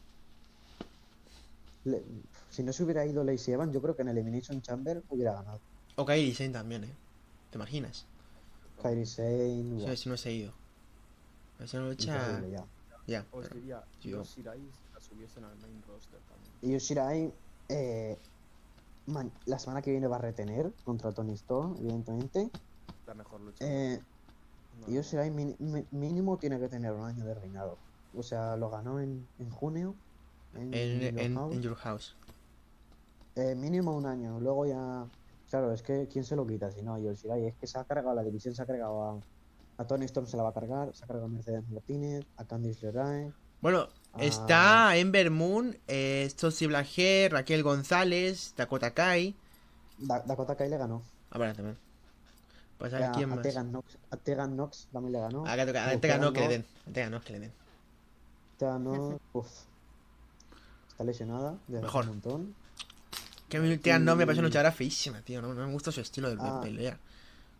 [2.49, 5.59] si no se hubiera ido Lacey Evans, yo creo que en Elimination Chamber hubiera ganado.
[5.97, 6.93] O Kairi Sane también, ¿eh?
[7.51, 8.07] ¿Te imaginas?
[8.81, 9.85] Kairi Sane.
[9.85, 10.53] Sí, si no se ha ido.
[11.59, 12.09] Esa noche.
[13.09, 13.25] Ya.
[13.31, 14.61] Os diría, Yoshirai
[14.93, 16.53] la subiesen al main roster también.
[16.61, 17.33] Y Yoshirai,
[17.69, 18.17] eh,
[19.45, 22.49] la semana que viene va a retener contra Tony Storm, evidentemente.
[23.07, 23.65] La mejor lucha.
[23.65, 23.99] Eh,
[24.87, 27.77] Yoshirai mínimo tiene que tener un año de reinado.
[28.15, 29.95] O sea, lo ganó en, en junio.
[30.55, 32.15] En, en, Your House.
[33.35, 34.39] Eh, mínimo un año.
[34.39, 35.07] Luego ya.
[35.49, 36.99] Claro, es que ¿quién se lo quita si no?
[36.99, 39.19] Yoshirai es que se ha cargado la división, se ha cargado a
[39.79, 42.43] a Tony Storm se la va a cargar, se ha cargado a Mercedes Martínez, a
[42.43, 43.31] Candice LeRae.
[43.61, 46.29] Bueno, está Ember Moon, eh,
[46.67, 49.35] Blager, Raquel González, Dakota Kai.
[49.97, 51.01] Dakota Kai le ganó.
[51.31, 51.77] Ah, vale, también.
[52.77, 53.41] Pues a ver quién más.
[53.41, 55.45] Tegan Nox, a Tegan Nox también le ganó.
[55.47, 55.55] A,
[55.99, 56.65] Tegan Nox que le den.
[56.85, 57.53] A Tegan Nox que le den.
[58.57, 59.49] Tegan Nox, uff.
[60.89, 61.57] Está lesionada.
[61.69, 62.03] Mejor.
[62.03, 62.55] Un montón.
[63.47, 65.41] Que a mí Tegan no me parece una luchadora feísima, tío.
[65.41, 66.59] No, no me gusta su estilo de Ah.
[66.61, 66.99] pelea.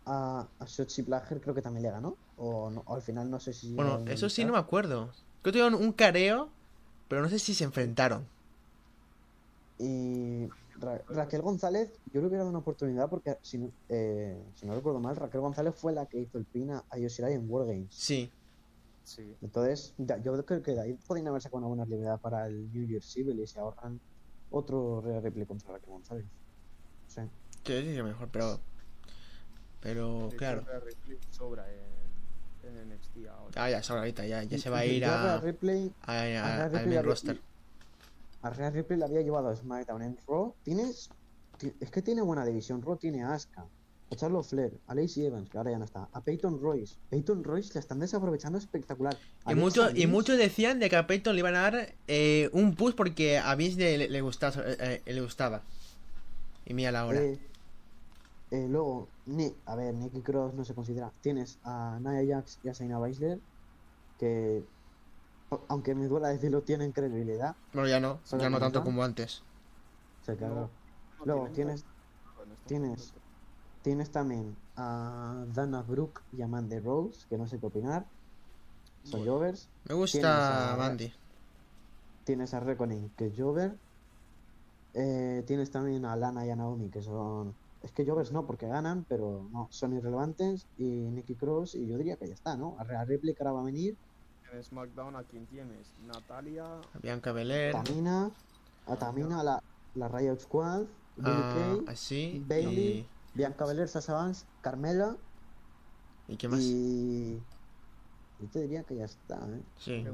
[0.06, 2.16] A, a Shotzi creo que también le ganó.
[2.36, 3.74] O, no- o al final no sé si.
[3.74, 5.06] Bueno, eso sí no me acuerdo.
[5.42, 6.50] Creo que tuvieron un careo,
[7.08, 8.26] pero no sé si se enfrentaron.
[9.78, 10.46] Y
[10.78, 14.74] Ra- Raquel González, yo le hubiera dado una oportunidad porque, si no, eh, si no
[14.74, 17.94] recuerdo mal, Raquel González fue la que hizo el pin a Yoshirai en Wargames.
[17.94, 18.30] Sí.
[19.02, 19.36] Sí.
[19.40, 22.70] Entonces, ya- yo creo que de ahí podrían haber sacado una buena rivalidad para el
[22.72, 24.00] New Year's Evil y se ahorran
[24.50, 26.26] otro Rhea Ripley contra Raquel González.
[27.06, 27.22] Sí.
[27.64, 28.60] Sí, sí, sí, mejor, pero.
[29.80, 30.62] Pero, De claro.
[30.66, 33.64] Rhea Ripley sobra en, en NXT ahora.
[33.64, 36.16] Ah, ya, es ahorita, ya, ya se va a ir Rhea a, Ripley, a, a
[36.16, 37.40] a- al main roster.
[38.42, 40.54] a Rhea Ripley la había llevado a SmackDown en Raw.
[40.64, 41.08] Tienes.
[41.58, 42.82] ti- Es que tiene buena división.
[42.82, 43.64] Raw tiene a Asuka,
[44.12, 46.96] a Charlotte Flair, a Lacey Evans, que ahora ya no está, a Peyton Royce.
[47.08, 49.16] Peyton Royce la están desaprovechando espectacular.
[49.46, 52.50] A Y, muchos y muchos decían de que a Peyton le iban a dar eh,
[52.52, 55.62] un push porque a Vince le, le, le gustaba, eh, eh, le gustaba.
[56.66, 57.20] Y mira la hora.
[57.22, 57.38] eh,
[58.50, 61.12] eh, luego, Ni- a ver, Nicky Cross no se considera.
[61.20, 63.38] Tienes a Nia Jax y a Shayna Baszler,
[64.18, 64.64] que,
[65.68, 67.54] aunque me duela decirlo, tienen credibilidad.
[67.72, 69.42] Bueno, ya no, ¿Solo ya no tanto como antes.
[70.22, 70.54] Se cagó.
[70.54, 70.60] No,
[71.20, 71.84] no Luego tienes,
[72.66, 73.14] tienes-
[73.82, 78.06] tienes también a Dana Brooke y a Mandy Rose, que no sé qué opinar.
[79.04, 79.32] Son Bueno.
[79.34, 79.68] Jovers.
[79.84, 81.12] Me Tienes gusta a- Mandy.
[82.24, 83.78] Tienes a Reckoning, que es Jover.
[84.94, 87.54] Eh, tienes también a Lana y a Naomi, que son.
[87.82, 90.66] Es que Jovers no, porque ganan, pero no, son irrelevantes.
[90.76, 92.76] Y Nicky Cross, y yo diría que ya está, ¿no?
[92.78, 93.96] A Rhea Ripley, que ahora va a venir.
[94.52, 95.94] En SmackDown, ¿a quién tienes?
[96.06, 96.80] Natalia.
[97.02, 97.72] Bianca Belair.
[97.72, 98.30] Tamina,
[98.86, 99.62] a Tamina, la,
[99.94, 100.82] la Riot Squad,
[101.16, 102.44] Billie ah, Kay, así.
[102.46, 103.06] Bailey.
[103.32, 105.16] Bianca Belair, Sasha Banks, Carmela.
[106.28, 106.60] Y, ¿Y qué más?
[106.60, 107.40] Y.
[108.40, 109.62] Yo te diría que ya está, ¿eh?
[109.78, 110.04] Sí,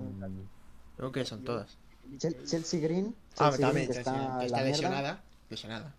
[0.97, 1.79] creo que son todas.
[2.19, 3.15] Chelsea Green.
[3.39, 5.95] Ah, también, Green, que Chelsea, está, que mierda, lesionada.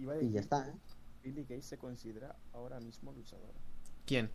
[0.00, 0.14] Lesionada.
[0.14, 0.72] Iba a Y ya está, ¿eh?
[1.22, 3.52] Billie Kay se considera ahora mismo luchadora.
[4.06, 4.30] ¿Quién?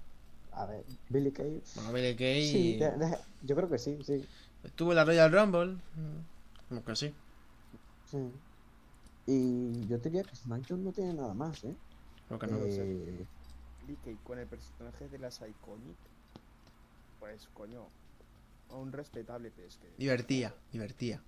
[0.51, 1.61] A ver, Billy Kay.
[1.75, 2.41] Bueno, Kay.
[2.51, 4.25] Sí, de- de- yo creo que sí, sí,
[4.63, 5.77] Estuvo en la Royal Rumble.
[6.69, 7.13] Como que sí.
[8.05, 8.17] sí.
[9.27, 11.75] Y yo te diría que SmackDown no tiene nada más, ¿eh?
[12.27, 12.57] Creo que no.
[12.59, 13.25] Eh,
[13.81, 15.97] Billie Kay con el personaje de las Iconic,
[17.19, 17.89] pues coño,
[18.69, 19.89] un respetable pesque.
[19.97, 21.23] Divertía, divertía.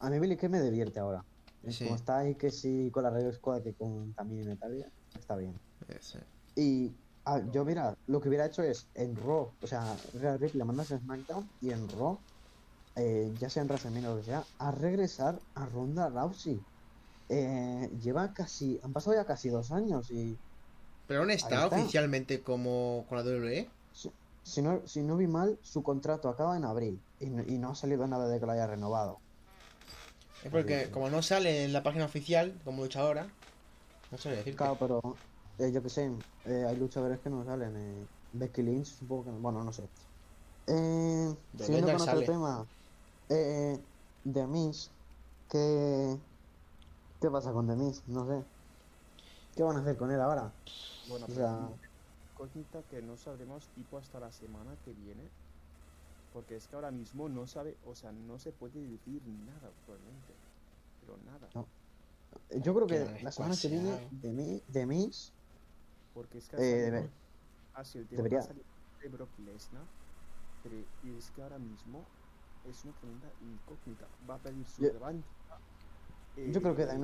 [0.00, 1.24] a mí Billy Kay me divierte ahora.
[1.68, 1.84] Sí.
[1.84, 4.88] Como está ahí que sí con la Radio Squad que con también Natalia,
[5.18, 5.54] está bien.
[6.54, 6.92] Y
[7.24, 10.64] ah, yo, mira, lo que hubiera hecho es en Raw, o sea, Rhea Ripley la
[10.64, 12.18] mandas a SmackDown y en Raw,
[12.96, 16.60] eh, ya sea en WrestleMania o lo que sea, a regresar a Ronda Rousey.
[17.28, 20.38] Eh, lleva casi, han pasado ya casi dos años y
[21.08, 21.76] Pero aún está, está.
[21.76, 23.24] oficialmente como con la.
[23.24, 23.68] WWE.
[23.92, 24.12] si,
[24.44, 27.26] si no, si no vi mal, su contrato acaba en abril y
[27.58, 29.18] no ha salido nada de que lo haya renovado.
[30.46, 33.36] Es porque como no sale en la página oficial como luchadora,
[34.10, 35.00] no sé decir Claro, pero
[35.58, 36.06] eh, yo que sé,
[36.44, 37.76] eh, hay luchadores que no salen.
[37.76, 39.90] Eh, Becky Lynch, supongo que no, bueno, no sé.
[40.66, 42.26] Eh, De siguiendo con otro sale.
[42.26, 42.70] tema,
[43.28, 43.78] eh,
[44.24, 44.96] The Miz,
[45.48, 46.20] ¿qué,
[47.20, 48.06] ¿qué pasa con The Miz?
[48.08, 48.46] No sé.
[49.54, 50.52] ¿Qué van a hacer con él ahora?
[51.04, 51.68] Bueno, O sea,
[52.34, 55.32] cosita que no sabremos tipo hasta la semana que viene.
[56.36, 60.34] Porque es que ahora mismo no sabe, o sea, no se puede decir nada actualmente.
[61.00, 61.48] Pero nada.
[61.54, 61.66] No.
[62.50, 64.10] eh, yo creo Que la semana que viene.
[64.20, 65.32] The Miz, The Miz,
[66.12, 67.10] Porque es que eh,
[67.72, 68.46] ha sido el tema debería-
[69.00, 69.86] de Brock Lesnar.
[70.62, 72.04] Pero y es que ahora mismo
[72.64, 74.06] es una tremenda incógnita.
[74.28, 75.26] Va a pedir su Yo- revancha.
[76.36, 76.98] Yo creo que Eh, The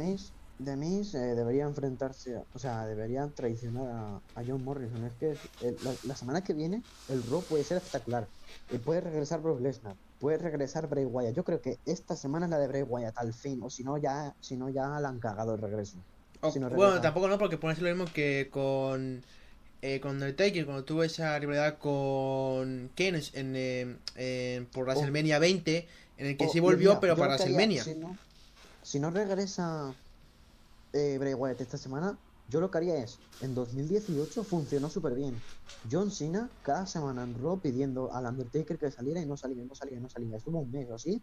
[0.58, 5.04] Miz, eh, debería enfrentarse, a- o sea, debería traicionar a, a John Morrison.
[5.04, 5.38] Es que
[5.80, 8.30] la, la semana que viene el Raw puede ser espectacular.
[8.68, 11.34] Y puede regresar Brock Lesnar, puede regresar Bray Wyatt.
[11.34, 13.98] Yo creo que esta semana es la de Bray Wyatt al fin, o si no
[13.98, 15.98] ya, si no ya la han cagado el regreso.
[16.40, 19.22] O- Si no bueno, tampoco no, porque ser lo mismo que con
[19.82, 23.56] eh, con Undertaker, cuando tuvo esa rivalidad con Kane en,
[24.16, 27.82] eh, por WrestleMania 20, en el que O- sí y volvió, mira, pero para WrestleMania.
[27.82, 28.16] Si no,
[28.82, 29.94] si no regresa
[30.92, 32.18] eh, Bray Wyatt esta semana,
[32.48, 35.34] yo lo que haría es, en 2018 funcionó súper bien.
[35.90, 39.74] John Cena cada semana en Raw pidiendo al Undertaker que saliera y no salía, no
[39.74, 40.36] salía, no salía.
[40.36, 41.22] Estuvo un mes o así.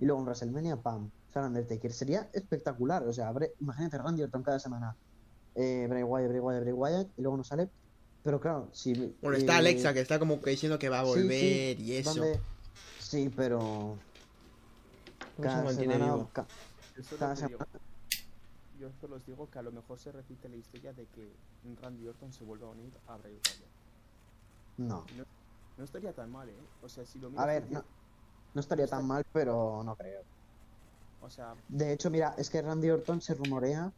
[0.00, 1.92] Y luego en WrestleMania, pam, sale Undertaker.
[1.92, 3.06] Sería espectacular.
[3.06, 4.96] O sea, Bray- imagínate Randy Orton cada semana.
[5.54, 7.08] Eh, Bray Wyatt, Bray Wyatt, Bray Wyatt.
[7.16, 7.70] Y luego no sale.
[8.24, 8.94] Pero claro, si...
[9.22, 11.92] Bueno, está eh, Alexa, que está como que diciendo que va a volver sí, y
[11.96, 12.24] eso.
[12.98, 13.96] Sí, pero...
[15.40, 16.30] Cada semana, vivo.
[16.32, 16.46] ca-
[17.18, 17.66] cada semana-
[18.84, 21.32] yo solo os digo que a lo mejor se repite la historia de que
[21.80, 23.70] Randy Orton se vuelva a unir a Bray Wyatt.
[24.76, 25.04] No.
[25.78, 26.54] No estaría tan mal, ¿eh?
[26.82, 27.82] O sea, si lo A ver, no,
[28.52, 30.20] no estaría tan mal, pero no creo.
[31.22, 33.90] O sea, De hecho, mira, es que Randy Orton se rumorea.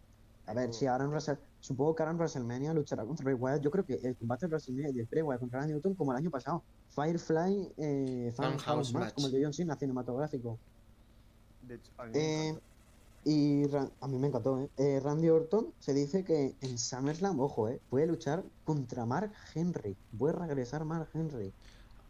[0.47, 3.61] A ver, si ahora en Wrestle- Supongo que ahora en WrestleMania luchará contra Bray Wyatt.
[3.63, 6.19] Yo creo que el combate de WrestleMania de Bray Wyatt contra Randy Orton como el
[6.19, 6.63] año pasado.
[6.95, 10.57] Firefly eh, Fan House match, como el de John Cena cinematográfico.
[11.63, 12.67] de hecho, a mí me Eh, encanta.
[13.29, 14.69] Y a mí me encantó, ¿eh?
[14.77, 17.81] Eh, Randy Orton se dice que en SummerSlam, ojo, ¿eh?
[17.91, 19.97] Puede luchar contra Mark Henry.
[20.17, 21.53] Puede regresar Mark Henry.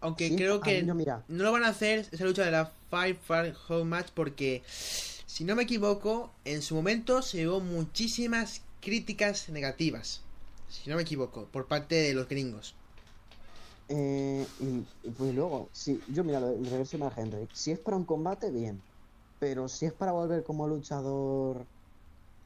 [0.02, 2.70] Aunque Sí, creo que no, mira, no lo van a hacer esa lucha de la
[2.90, 8.60] Five Fire Home Match porque, si no me equivoco, en su momento se llevó muchísimas
[8.82, 10.20] críticas negativas.
[10.68, 12.74] Si no me equivoco, por parte de los gringos.
[13.88, 17.78] Eh, y, y pues luego, si yo mira, el regreso de Mark Henry, si es
[17.78, 18.82] para un combate, bien.
[19.38, 21.66] Pero si es para volver como luchador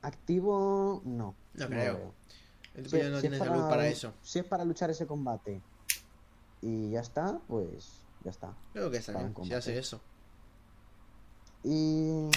[0.02, 1.34] activo, no.
[1.54, 1.96] No creo.
[1.96, 2.14] veo.
[2.74, 4.12] El Si, no si tiene es salud para eso.
[4.22, 5.60] Si es para luchar ese combate
[6.62, 8.54] y ya está, pues ya está.
[8.72, 10.00] Creo que está para bien, si hace eso.
[11.62, 12.28] Y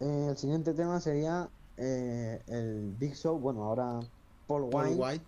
[0.00, 3.38] eh, el siguiente tema sería eh, el Big Show.
[3.38, 4.00] Bueno, ahora
[4.46, 5.24] Paul Paul White, White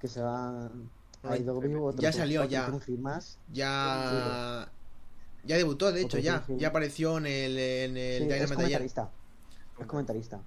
[0.00, 0.70] que se va a
[1.22, 1.46] Right.
[1.46, 2.70] IW, otro Ya salió, ya.
[2.98, 3.38] más.
[3.50, 4.68] ya.
[5.46, 6.44] Ya debutó, de hecho, ya.
[6.48, 8.54] Ya apareció en el, en el Sí, es Dynamite ayer.
[8.56, 9.10] comentarista.
[9.78, 10.40] Es comentarista.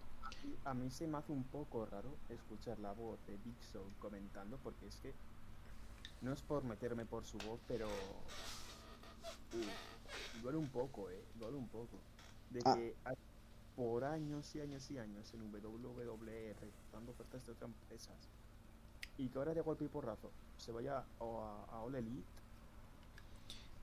[0.65, 4.57] A mí se me hace un poco raro escuchar la voz de Big Show comentando
[4.63, 5.13] porque es que
[6.21, 7.91] no es por meterme por su voz, pero uh,
[10.41, 11.97] duele un poco, eh, duele un poco.
[12.49, 12.75] De Ah.
[12.75, 13.15] que hay-
[13.75, 16.55] por años y años y años en WWE
[16.91, 18.15] dando ofertas de otras empresas
[19.19, 22.25] y que ahora de golpe y porrazo se vaya o a, a All Elite.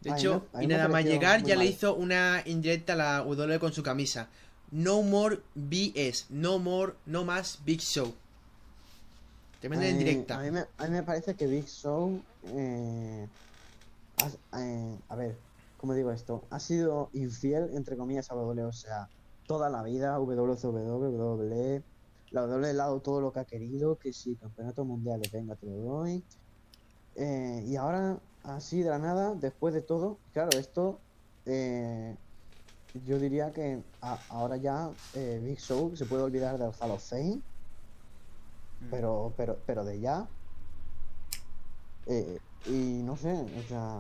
[0.05, 3.73] De hecho, y nada más llegar, ya le hizo una indirecta a la W con
[3.73, 4.29] su camisa.
[4.71, 8.13] No more BS, no more, no más Big Show.
[9.61, 10.39] Tremenda Eh, indirecta.
[10.39, 12.21] A mí, me, a mí me parece que Big Show.
[12.49, 13.27] eh,
[14.59, 15.37] eh, a ver,
[15.79, 16.45] ¿cómo digo esto?
[16.51, 18.65] Ha sido infiel, entre comillas, a WWE.
[18.65, 19.09] O sea,
[19.47, 21.83] toda la vida, WCW, WWE.
[22.31, 23.97] La WWE le ha dado todo lo que ha querido.
[23.99, 26.23] Que si campeonato mundial, venga, te lo doy.
[27.17, 30.99] Eh, y ahora, así de la nada, después de todo, claro, esto.
[31.47, 32.17] eh,
[33.05, 37.03] yo diría que a- ahora ya eh, Big Show se puede olvidar del Hall of
[37.09, 37.41] Fame
[38.81, 38.91] Mm.
[38.91, 40.27] pero pero pero de ya
[42.07, 43.99] Eh, y no sé o sea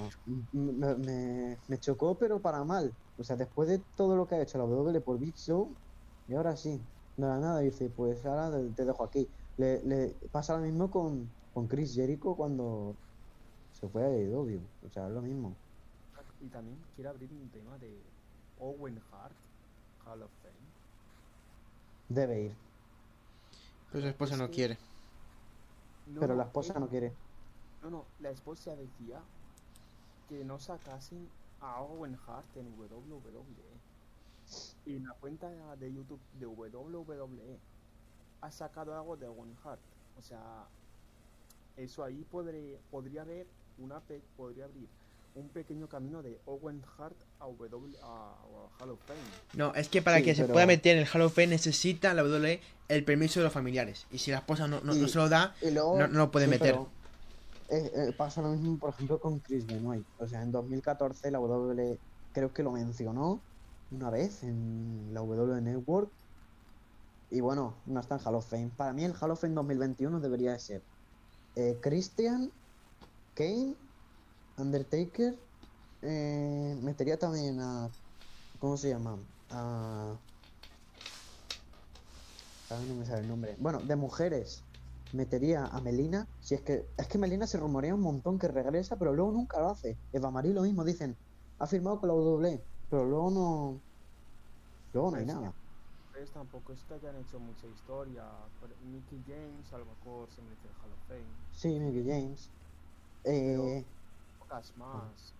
[0.52, 4.42] me, me- me chocó pero para mal o sea después de todo lo que ha
[4.42, 5.74] hecho la W por Big Show
[6.28, 6.80] y ahora sí
[7.16, 10.90] de la nada dice pues ahora te, te dejo aquí le, le pasa lo mismo
[10.90, 12.94] con, con Chris Jericho cuando
[13.86, 15.54] se fue a AEW o sea es lo mismo
[16.40, 17.90] Y también quiero abrir un tema de
[18.60, 19.34] Owen Hart,
[20.06, 20.54] Hall of Fame.
[22.08, 22.52] debe ir
[23.90, 24.78] Pero su esposa no quiere.
[26.06, 27.12] No, pero la esposa él- no quiere
[27.82, 29.20] No, no, la esposa decía
[30.28, 31.28] que no sacasen
[31.60, 33.80] a Owen Hart en WWE.
[34.84, 37.58] Y en la cuenta de YouTube de WWE
[38.40, 39.80] ha sacado algo de Owen Hart.
[40.18, 40.66] O sea,
[41.76, 43.46] eso ahí podré, podría haber
[43.78, 44.88] una pe- podría abrir
[45.34, 49.18] un pequeño camino de Owen Hart a, w, a, a Hall of Fame.
[49.54, 52.14] No, es que para Sí, que se pueda meter en el Hall of Fame necesita
[52.14, 54.06] la W el permiso de los familiares.
[54.12, 56.72] Y si la esposa no, no, se lo da, luego, No- no lo puede meter.
[56.74, 56.88] pero,
[57.70, 60.04] eh, eh, pasa lo mismo, por ejemplo, con Chris Benoit.
[60.20, 61.98] O sea, en 2014 la W
[62.32, 63.40] creo que lo mencionó
[63.90, 66.10] una vez en la W Network.
[67.30, 68.70] Y bueno, no está en Hall of Fame.
[68.76, 70.82] Para mí el Hall of Fame 2021 debería de ser
[71.56, 72.52] eh, Christian,
[73.34, 73.76] Kane,
[74.56, 75.34] Undertaker.
[76.02, 77.90] eh, metería también a...
[78.58, 79.26] ¿Cómo se llama?
[79.50, 80.20] A...
[82.68, 83.56] Ahora no me sale el nombre.
[83.58, 84.68] Bueno, de mujeres
[85.12, 86.26] metería a Melina.
[86.38, 89.60] Si es que es que Melina se rumorea un montón que regresa, pero luego nunca
[89.60, 90.00] lo hace.
[90.12, 91.18] Eva Marie lo mismo, dicen,
[91.58, 93.84] ha firmado con la W, pero luego no.
[94.92, 95.52] Luego no hay nada.
[96.10, 98.50] Pues tampoco es que hayan hecho mucha historia.
[98.58, 101.46] Por- Mickey James a lo mejor se mete en Hall of Fame.
[101.50, 102.54] Sí, Mickey James.
[103.24, 103.84] Eh,
[104.38, 105.34] Pocas más.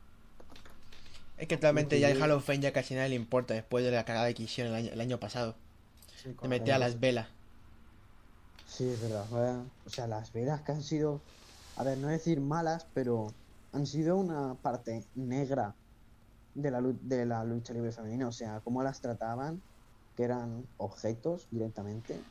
[1.36, 3.90] es que actualmente ya el Hall of Fame ya casi nadie le importa después de
[3.92, 5.56] la cagada que hicieron el año, el año pasado.
[6.16, 7.28] Sí, De meter a las velas.
[8.66, 9.28] sí, es verdad.
[9.30, 9.64] ¿verdad?
[9.86, 11.22] O sea, las velas que han sido,
[11.76, 13.34] a ver, no decir malas, pero
[13.72, 15.76] han sido una parte negra
[16.54, 18.28] de la, de la lucha libre femenina.
[18.28, 19.62] O sea, cómo las trataban,
[20.16, 22.28] que eran objetos directamente.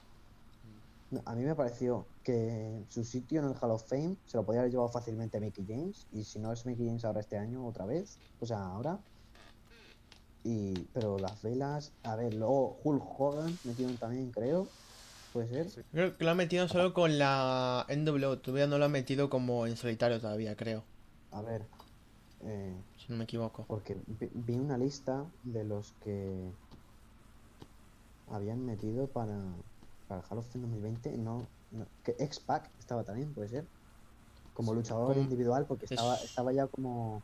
[1.26, 4.62] A mí me pareció que su sitio en el Hall of Fame se lo podía
[4.62, 6.08] haber llevado fácilmente Mickey James.
[6.12, 8.18] Y si no es Mickey James ahora este año, otra vez.
[8.40, 9.00] O sea, ahora.
[10.44, 14.68] Y, pero las velas, a ver, luego Hulk Hogan metieron también, creo.
[15.32, 15.70] Puede ser.
[15.70, 15.82] Sí.
[15.92, 18.36] Creo que lo han metido solo con la NW.
[18.38, 20.84] Todavía no lo han metido como en solitario todavía, creo.
[21.32, 21.64] A ver.
[22.46, 23.66] Eh, si no me equivoco.
[23.68, 26.52] Porque vi una lista de los que
[28.30, 29.40] habían metido para,
[30.14, 31.18] para el Hall of Fame 2020.
[31.18, 31.48] No,
[32.04, 33.66] que X-Pac estaba también, puede ser.
[34.54, 37.22] Como luchador individual, porque estaba, estaba ya como.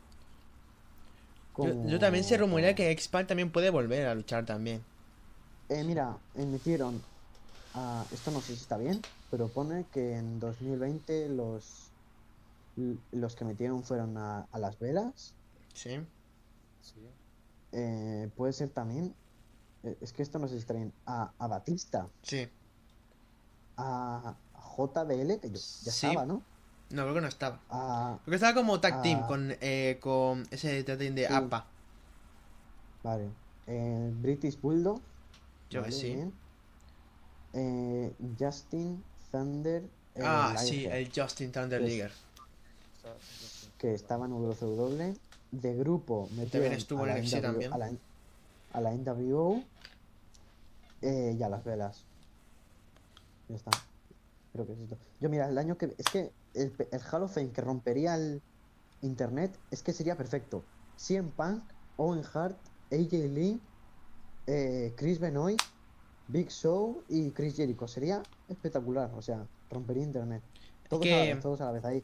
[1.58, 4.82] Yo, también se rumorea que X-Pac también puede volver a luchar también.
[5.68, 7.02] Eh, mira, metieron.
[7.76, 11.86] A, esto no sé si está bien, pero pone que en 2020 los
[13.12, 15.34] los que metieron fueron a, las velas.
[15.74, 16.00] Sí.
[17.74, 19.14] Eh, puede ser también.
[19.84, 20.94] Eh, es que esto no sé si está bien.
[21.06, 22.08] A, Batista.
[22.24, 22.48] Sí.
[23.82, 24.36] A
[24.78, 26.42] JBL, que ya estaba, ¿no?
[26.90, 27.60] No, creo que no estaba.
[28.24, 31.66] Porque estaba como tag team con, eh, con ese tag team de APA.
[33.04, 33.30] Vale.
[34.22, 35.00] British Bulldog.
[35.70, 36.18] Yo que sí.
[38.40, 39.84] Justin Thunder.
[40.24, 42.12] ah, sí, el Justin Thunder Leaguer
[43.80, 45.16] que estaba en WCW.
[45.52, 47.74] De grupo también estuvo en el también.
[47.74, 47.92] A la,
[48.74, 49.64] a la NWO
[51.02, 52.04] eh, y a las velas.
[53.50, 53.72] Ya está.
[54.54, 54.98] Creo que es esto.
[55.20, 55.94] Yo, mira, el año que.
[55.98, 58.42] Es que el, el Hall of Fame que rompería el
[59.02, 60.64] internet es que sería perfecto.
[60.96, 61.64] CM Punk,
[61.98, 62.58] Owen Hart,
[62.92, 63.62] AJ Lee,
[64.48, 65.62] eh, Chris Benoit,
[66.28, 67.88] Big Show y Chris Jericho.
[67.88, 69.12] Sería espectacular.
[69.16, 70.42] O sea, rompería internet.
[70.88, 72.04] Todos, a, la vez, todos a la vez ahí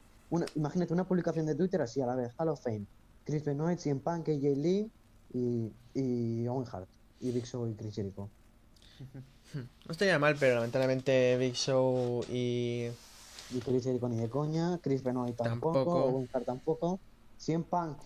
[0.56, 2.86] imagínate una publicación de Twitter así a la vez, Hall of Fame,
[3.24, 4.92] Chris Benoit, CM Punk, AJ Lee
[5.34, 6.88] y, y Owen Hart,
[7.20, 8.30] y Big Show y Chris Jericho.
[9.56, 12.88] No estaría mal, pero lamentablemente Big Show y...
[13.52, 17.00] Y Chris Jericho ni de coña, Chris Benoit tampoco, Hart tampoco,
[17.38, 17.98] CM Punk...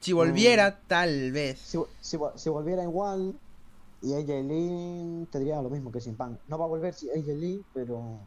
[0.00, 0.88] Si volviera, mm.
[0.88, 1.58] tal vez.
[1.58, 3.38] Si, si, volviera igual,
[4.00, 6.38] y AJ Lee tendría lo mismo que CM Punk.
[6.48, 8.18] No va a volver AJ Lee, pero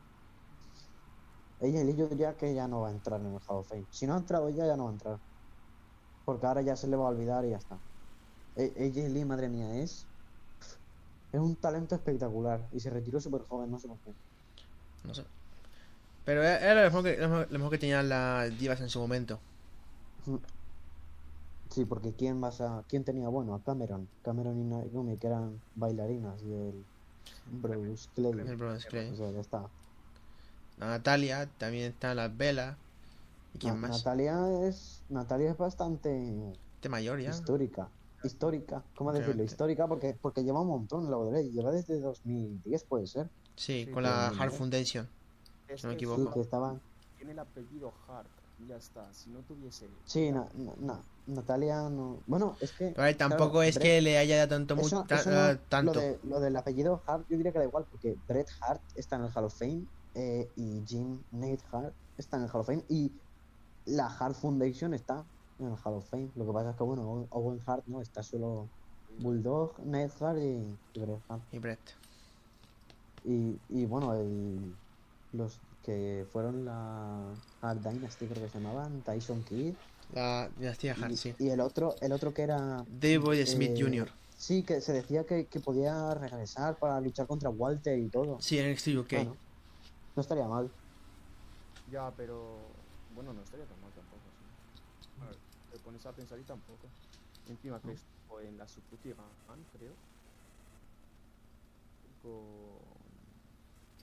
[1.63, 3.85] ella yo diría que ya no va a entrar en el Hall of Fame.
[3.89, 5.17] Si no ha entrado ella, ya no va a entrar.
[6.25, 7.77] Porque ahora ya se le va a olvidar y ya está.
[8.55, 10.05] AJ Lee, madre mía, es.
[11.33, 12.61] Es un talento espectacular.
[12.71, 14.13] Y se retiró súper joven, no sé por qué.
[15.03, 15.25] No sé.
[16.25, 19.39] Pero era lo mejor que, lo mejor que tenían las divas en su momento.
[21.69, 23.55] Sí, porque ¿quién vas a, quién tenía bueno?
[23.55, 24.07] A Cameron.
[24.23, 26.41] Cameron y Naomi, que eran bailarinas.
[26.43, 26.85] Y el
[27.51, 28.31] Bruce Clay.
[28.31, 29.09] El Bruce Clay.
[29.09, 29.65] O sea, ya está.
[30.77, 32.77] Natalia, también está las velas.
[33.55, 33.89] ¿Y quién más?
[33.89, 37.31] Natalia es, Natalia es bastante de mayor ya.
[37.31, 37.89] Histórica.
[38.23, 39.43] Histórica, ¿cómo decirlo?
[39.43, 41.51] Histórica porque, porque lleva un montón la ley.
[41.51, 43.29] Lleva desde 2010, puede ser.
[43.55, 45.07] Sí, con la Hart Foundation.
[45.75, 46.25] Si no me equivoco.
[46.25, 46.79] Sí, que estaba...
[47.17, 48.27] Tiene el apellido Hart
[48.67, 49.13] ya está.
[49.13, 49.87] Si no tuviese.
[50.05, 50.49] Sí, no,
[50.79, 52.19] no, Natalia no.
[52.27, 52.93] Bueno, es que.
[53.17, 54.75] tampoco es que le haya dado tanto.
[54.75, 55.05] mucho,
[55.69, 55.93] tanto.
[55.93, 59.17] Lo, de, lo, del apellido Hart, yo diría que da igual, porque Bret Hart está
[59.17, 59.83] en el Hall of Fame
[60.15, 63.11] eh, y Jim Nate Hart está en el Hall of Fame y
[63.85, 65.25] la Hart Foundation está
[65.59, 66.29] en el Hall of Fame.
[66.35, 68.67] Lo que pasa es que, bueno, Owen Hart no está solo
[69.19, 71.41] Bulldog, Nate Hart y, Bret Hart.
[71.51, 71.79] Y Bret.
[73.25, 74.73] Y, y bueno, el,
[75.33, 79.75] los que fueron la Hart Dynasty, creo que se llamaban, Tyson Kidd.
[80.13, 81.33] La dinastía Hart, sí.
[81.39, 82.85] Y el otro, el otro que era.
[82.87, 84.09] David Smith eh, Jr.
[84.37, 88.41] Sí, que se decía que, que, podía regresar para luchar contra Walter y todo.
[88.41, 89.13] Sí, en NXT UK.
[90.15, 90.69] No estaría mal.
[91.91, 92.57] Ya, pero.
[93.15, 94.21] Bueno, no estaría tan mal tampoco.
[95.21, 95.37] A ver,
[95.71, 96.87] te pones a pensar y tampoco.
[97.47, 99.13] Encima que estuvo en la Suzuki
[99.77, 99.93] creo.
[102.21, 102.93] Con.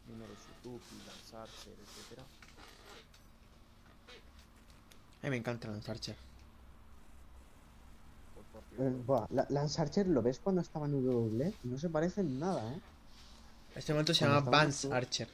[0.09, 2.21] Minoru Suzuki, Lance Archer, etc.
[5.23, 6.17] A mí me encanta Lance Archer.
[8.79, 12.73] Eh, la, Lance Archer lo ves cuando estaba en WWE no se parece en nada,
[12.73, 12.81] ¿eh?
[13.77, 15.29] Este momento se llama Vance Archer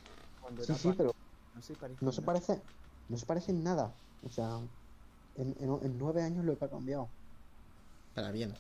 [0.63, 1.15] sí, sí, pero
[2.01, 2.61] no se parece,
[3.09, 3.93] no se parece, en nada.
[4.25, 4.59] O sea,
[5.39, 7.09] en, nueve años lo que ha cambiado.
[8.15, 8.55] Para bien.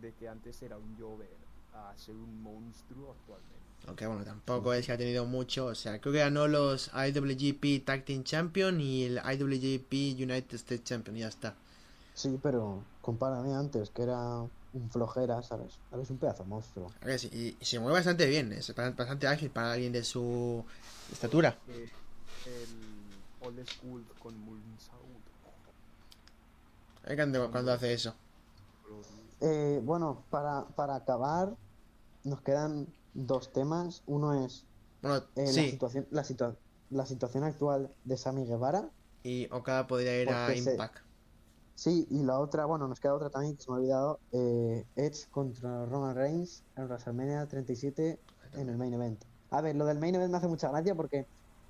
[0.00, 1.28] De que antes era un Jover
[1.74, 3.54] a ser un monstruo actualmente.
[3.86, 5.66] Aunque bueno, tampoco es que ha tenido mucho.
[5.66, 10.84] O sea, creo que ganó los IWGP Tag Team Champion y el IWGP United States
[10.84, 11.54] Champion y ya está.
[12.14, 14.40] Sí, pero compárame antes, que era
[14.74, 15.78] un flojera, ¿sabes?
[15.90, 16.90] Ahora es un pedazo monstruo.
[17.32, 20.64] y, se mueve bastante bien, es bastante ágil para alguien de su
[21.12, 21.58] estatura.
[21.68, 21.90] Eh,
[22.46, 24.34] el old school con
[27.50, 28.14] Cuando hace eso.
[29.40, 31.54] Eh, bueno, para, para acabar,
[32.24, 34.02] nos quedan dos temas.
[34.06, 34.64] Uno es
[35.02, 36.24] bueno, eh, la, situación, la,
[36.90, 38.88] la situación actual de Sammy Guevara.
[39.22, 40.98] Y Okada podría ir a Impact.
[41.74, 44.20] Sí, y la otra, bueno, nos queda otra también que se me ha olvidado.
[44.32, 48.18] Eh, Edge contra Roman Reigns en WrestleMania 37
[48.54, 49.24] en el main event.
[49.50, 51.26] A ver, lo del main event me hace mucha gracia porque,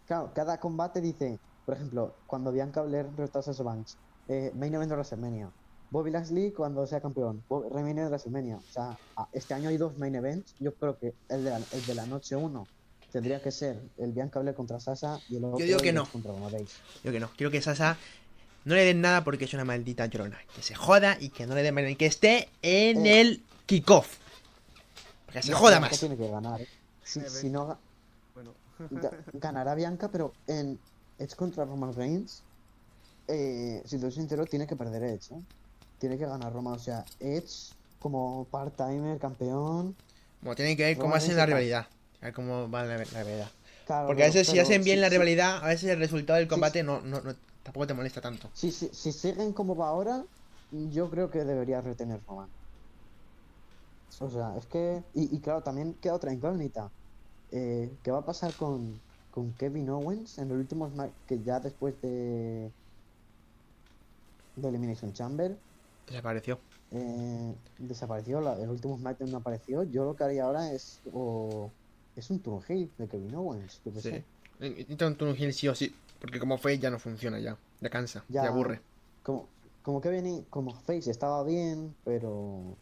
[0.06, 3.96] claro, cada combate dice, por ejemplo, cuando Bianca Belair retó a Banks,
[4.28, 5.50] eh, main event de WrestleMania.
[5.90, 7.42] Bobby Lashley cuando sea campeón.
[7.48, 8.56] Bob- main event de WrestleMania.
[8.56, 8.98] O sea,
[9.32, 10.54] este año hay dos main events.
[10.58, 12.66] Yo creo que el de la, el de la noche 1
[13.12, 16.02] tendría que ser el Bianca Belair contra Sasha y el otro digo que no.
[16.02, 16.72] Edge contra Roman Reigns.
[17.04, 17.30] Yo que no.
[17.36, 17.96] Quiero que Sasa
[18.64, 20.38] no le den nada porque es una maldita llorona.
[20.56, 21.78] Que se joda y que no le den.
[21.90, 23.20] Y que esté en Eh.
[23.20, 24.18] el kickoff.
[25.32, 26.00] Que se No, joda Bianca más.
[26.00, 26.60] tiene que ganar.
[26.60, 26.68] ¿eh?
[27.04, 27.78] Si, si no,
[28.34, 28.52] Bueno,
[28.90, 30.78] ga- ganará Bianca, pero en
[31.18, 32.42] Edge contra Roman Reigns,
[33.26, 35.32] eh, si te soy sincero, tiene que perder Edge.
[35.34, 35.44] ¿eh?
[35.98, 36.74] Tiene que ganar Roman.
[36.74, 39.98] O sea, Edge como part-timer, campeón.
[40.40, 41.88] Como tienen que ver cómo hacen la rivalidad.
[42.20, 43.50] A ver cómo va la, la rivalidad.
[43.84, 46.82] Claro, Porque a veces si hacen bien la rivalidad, a veces el resultado del combate
[46.82, 46.84] sí.
[46.84, 48.52] no, no, no- tampoco te molesta tanto.
[48.52, 50.24] Si, si, si siguen como va ahora,
[50.70, 52.50] yo creo que debería retener Roman.
[54.20, 55.04] O sea, es que.
[55.12, 56.90] Y, y claro, también queda otra incógnita.
[57.50, 61.60] Eh, ¿Qué va a pasar con, con Kevin Owens en el último Smack que ya
[61.60, 62.74] después de.
[64.56, 65.56] De Elimination Chamber
[66.06, 66.58] Desapareció.
[66.92, 68.40] eh, desapareció?
[68.40, 69.82] la- el último SmackDown no apareció.
[69.84, 71.00] Yo lo que haría ahora es.
[71.12, 71.70] O,
[72.16, 73.80] es un turn heel de Kevin Owens.
[73.84, 74.10] yo qué Sí.
[74.10, 74.24] sé.
[74.60, 75.94] Necesita un turn heel sí o sí.
[76.20, 77.56] Porque como fue ya no funciona ya.
[77.80, 78.24] Ya cansa.
[78.28, 78.48] Ya, Ya.
[78.50, 78.80] aburre.
[79.22, 79.48] Como,
[79.82, 80.44] como Kevin.
[80.50, 82.76] Como Face estaba bien, pero.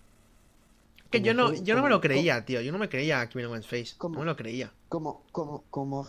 [1.10, 2.60] Que yo no, heel- yo no me lo creía, tío.
[2.60, 3.94] Yo no me creía a Kevin Owens Face.
[4.02, 4.72] No me lo creía.
[4.88, 6.06] como, como, como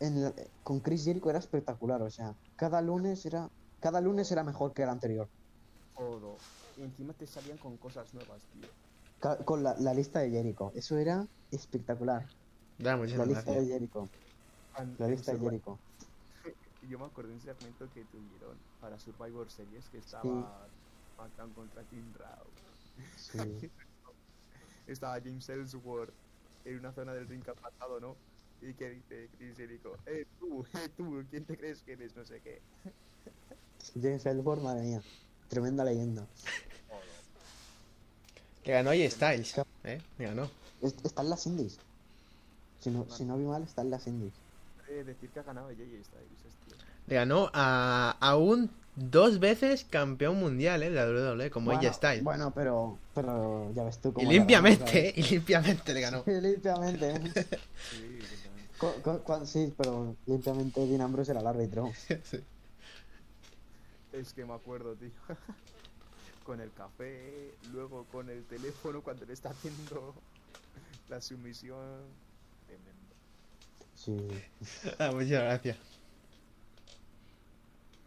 [0.00, 0.32] en la-
[0.62, 3.48] con Chris Jericho era espectacular, o sea, cada lunes era,
[3.84, 5.30] cada lunes era mejor que el anterior.
[5.94, 6.46] todo.
[6.74, 8.76] Y encima te salían con cosas nuevas, tío.
[9.18, 12.26] Ca- Con la, la lista de Jericho, eso era espectacular.
[12.78, 13.66] Da La lista de.
[13.66, 14.10] Jericho,
[14.74, 15.82] An- la lista de Jericho.
[16.80, 21.44] Yo me acuerdo de un segmento que tuvieron para Survivor Series que estaba Sí.
[21.54, 22.58] Contra Team Raw.
[23.16, 23.38] Sí.
[24.86, 26.16] Estaba James Ellsworth
[26.64, 28.22] en una zona del ring que ha pasado, ¿no?
[28.60, 32.16] Y que dice Chris Jericho, eh tú, eh tú, ¿quién te crees que eres?
[32.16, 32.64] No sé qué.
[34.00, 35.02] James Ellsworth, madre mía,
[35.48, 36.26] tremenda leyenda.
[38.62, 39.54] Que ganó AJ Styles.
[39.84, 40.00] ¿Eh?
[40.18, 40.50] Me ganó.
[40.82, 41.76] Es- Está en las indies.
[42.80, 44.32] Si no, si no vi mal, está en las indies.
[44.88, 46.04] Eh, decir que ha ganado Jay Styles,
[46.66, 46.76] tío.
[47.06, 50.90] Le ganó a, a un dos veces campeón mundial, ¿eh?
[50.90, 52.24] De la WWE, como bueno, AJ Styles.
[52.24, 55.08] Bueno, pero, pero ya ves tú y cómo le ganó, limpiamente.
[55.08, 55.14] ¿eh?
[55.16, 56.22] Y limpiamente le ganó.
[56.24, 57.10] Sí, limpiamente.
[57.14, 57.40] ¿eh?
[59.46, 61.90] Sí, pero limpiamente Dean Ambrose era el árbitro.
[62.06, 62.38] Sí.
[64.14, 65.10] Es que me acuerdo, tío.
[66.44, 70.14] con el café, luego con el teléfono cuando le está haciendo
[71.08, 72.02] la sumisión.
[72.66, 73.14] Tremendo.
[73.94, 74.16] Sí.
[74.98, 75.78] Ah, muchas gracias.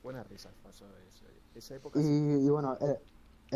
[0.04, 1.26] Buenas risas pasó eso.
[1.56, 2.10] Esa época Y, sí.
[2.46, 2.98] y bueno, el,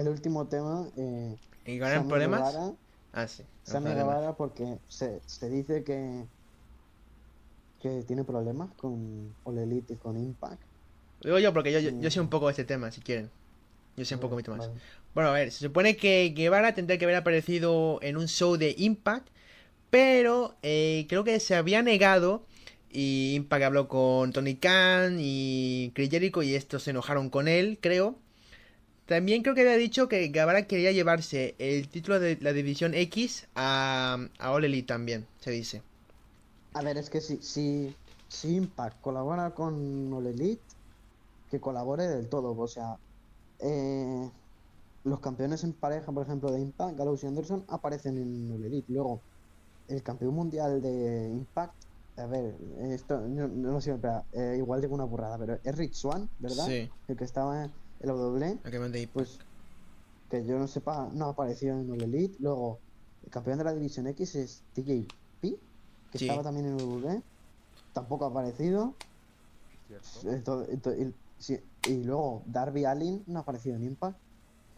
[0.01, 0.87] el último tema.
[0.97, 2.53] Eh, ¿Y ganan Sammy problemas?
[2.53, 2.73] Guevara,
[3.13, 3.43] Ah, sí.
[3.63, 3.93] Sammy.
[3.93, 6.25] Guevara porque se, se dice que
[7.79, 10.70] que tiene problemas con All Elite y con Impact.
[11.23, 12.11] Digo yo porque yo, yo, yo Mm.
[12.11, 13.29] sé un poco de este tema, si quieren.
[13.97, 14.69] Yo sé un poco Vale, más.
[15.13, 18.75] Bueno, a ver, se supone que Guevara tendría que haber aparecido en un show de
[18.77, 19.27] Impact,
[19.89, 22.45] pero eh, creo que se había negado
[22.91, 27.79] y Impact habló con Tony Khan y Chris Jericho y estos se enojaron con él,
[27.81, 28.17] creo.
[29.05, 33.47] También creo que había dicho que Guevara quería llevarse el título de la División X
[33.55, 35.83] a, a All Elite también, se dice.
[36.73, 37.95] A ver, es que si, si,
[38.27, 40.70] si Impact colabora con All Elite,
[41.51, 42.57] que colabore del todo.
[42.57, 42.97] O sea,
[43.59, 44.31] eh,
[45.03, 48.91] los campeones en pareja, por ejemplo, de Impact, Gallows y Anderson, aparecen en All Elite.
[48.93, 49.21] Luego,
[49.87, 51.75] el campeón mundial de Impact,
[52.17, 52.55] a ver,
[52.91, 56.29] esto no, no lo sé, espera, eh, igual digo una burrada, pero es Rich Swan,
[56.39, 56.65] ¿verdad?
[56.65, 59.13] Sí, El que estaba en la WWE, el campeón de Impact.
[59.13, 59.39] pues
[60.29, 62.37] que yo no sepa, no apareció en All Elite.
[62.39, 62.79] Luego,
[63.23, 65.41] el campeón de la División X es TJP,
[66.09, 66.25] que Sí.
[66.27, 67.21] estaba también en WWE,
[67.91, 68.95] tampoco ha aparecido.
[71.41, 74.17] Sí, y luego Darby Allin no ha aparecido en Impact.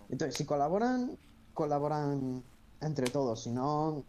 [0.10, 1.18] Entonces, si colaboran,
[1.53, 2.44] colaboran
[2.81, 4.03] entre todos, si no,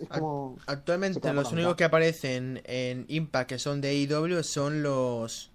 [0.00, 0.56] es como...
[0.66, 5.50] Actualmente los únicos que aparecen en Impact que son de AEW son los...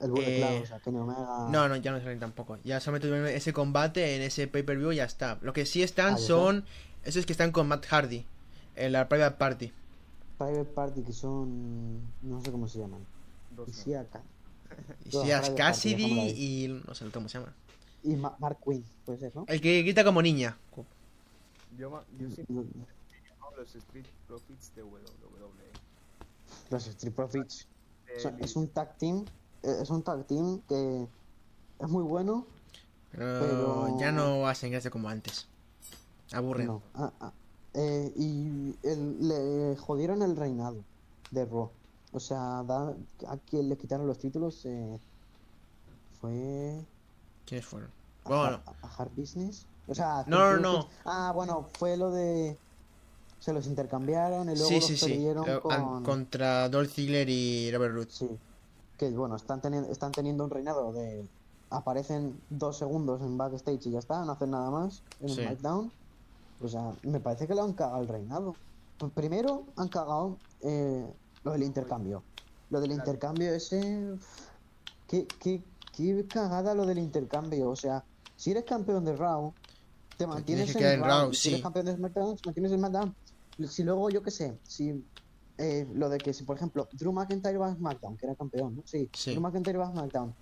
[0.00, 1.48] El Bullet eh, Club, o sea, Kenny Omega...
[1.50, 2.58] No, no, ya no salen tampoco.
[2.64, 5.38] Ya solamente tuvieron ese combate en ese pay-per-view y ya está.
[5.42, 6.64] Lo que sí están Ah, son
[7.04, 8.24] esos que están con Matt Hardy
[8.76, 9.72] en la Private Party.
[10.38, 12.00] Private Party, que son...
[12.22, 13.00] no sé cómo se llaman.
[13.54, 13.86] Dos
[15.04, 17.52] Y Party, Cassidy y no sé cómo se llama.
[18.02, 19.44] Y Ma- Mark Quinn, puede ser, ¿no?
[19.48, 20.56] El que grita como niña.
[21.76, 25.06] Yo, yo siempre llamo los Street Profits de WWE.
[26.70, 27.66] Los Street Profits.
[28.40, 29.24] Es un tag team,
[29.62, 31.06] eh, es un tag team que
[31.80, 32.46] es muy bueno.
[33.12, 35.46] Pero, Pero- ya no hacen gracia como antes.
[36.32, 36.66] Aburren.
[36.66, 37.32] No, ah, ah.
[37.74, 40.82] Eh, y el- le jodieron el reinado
[41.30, 41.70] de Raw.
[42.12, 42.94] O sea, da-
[43.28, 44.98] a quien le quitaron los títulos eh,
[46.20, 46.84] fue.
[47.44, 47.90] ¿Quiénes fueron?
[48.24, 49.66] A, Bueno, Hard- a Hard Business.
[49.88, 50.88] O sea, No, no, no.
[51.04, 52.56] Ah, bueno, fue lo de.
[53.38, 55.26] Se los intercambiaron y luego sí, los sí, sí.
[55.62, 56.02] con.
[56.02, 58.10] Contra Dolph Ziggler y Robert Root.
[58.10, 58.28] Sí.
[58.98, 61.26] Que bueno, están teniendo, están teniendo un reinado de.
[61.68, 65.40] Aparecen dos segundos en backstage y ya está, no hacen nada más en Sí.
[65.40, 65.92] el SmackDown.
[66.62, 68.54] O sea, me parece que lo han cagado el reinado.
[69.14, 71.04] Primero han cagado eh,
[71.46, 72.22] lo del intercambio.
[72.70, 73.78] Lo del intercambio ese.
[75.08, 75.62] Qué, qué,
[75.96, 77.70] qué cagada lo del intercambio.
[77.70, 78.02] O sea,
[78.36, 79.54] si eres campeón de Raw,
[80.18, 81.32] te mantienes en Raw.
[81.32, 83.14] Si eres campeón de SmackDown, te mantienes en SmackDown.
[83.68, 85.04] Si luego, yo qué sé, si
[85.58, 88.74] eh, lo de que si, por ejemplo, Drew McIntyre va a SmackDown, que era campeón,
[88.76, 88.82] ¿no?
[88.84, 89.30] Sí, Sí.
[89.30, 90.34] Drew McIntyre va a SmackDown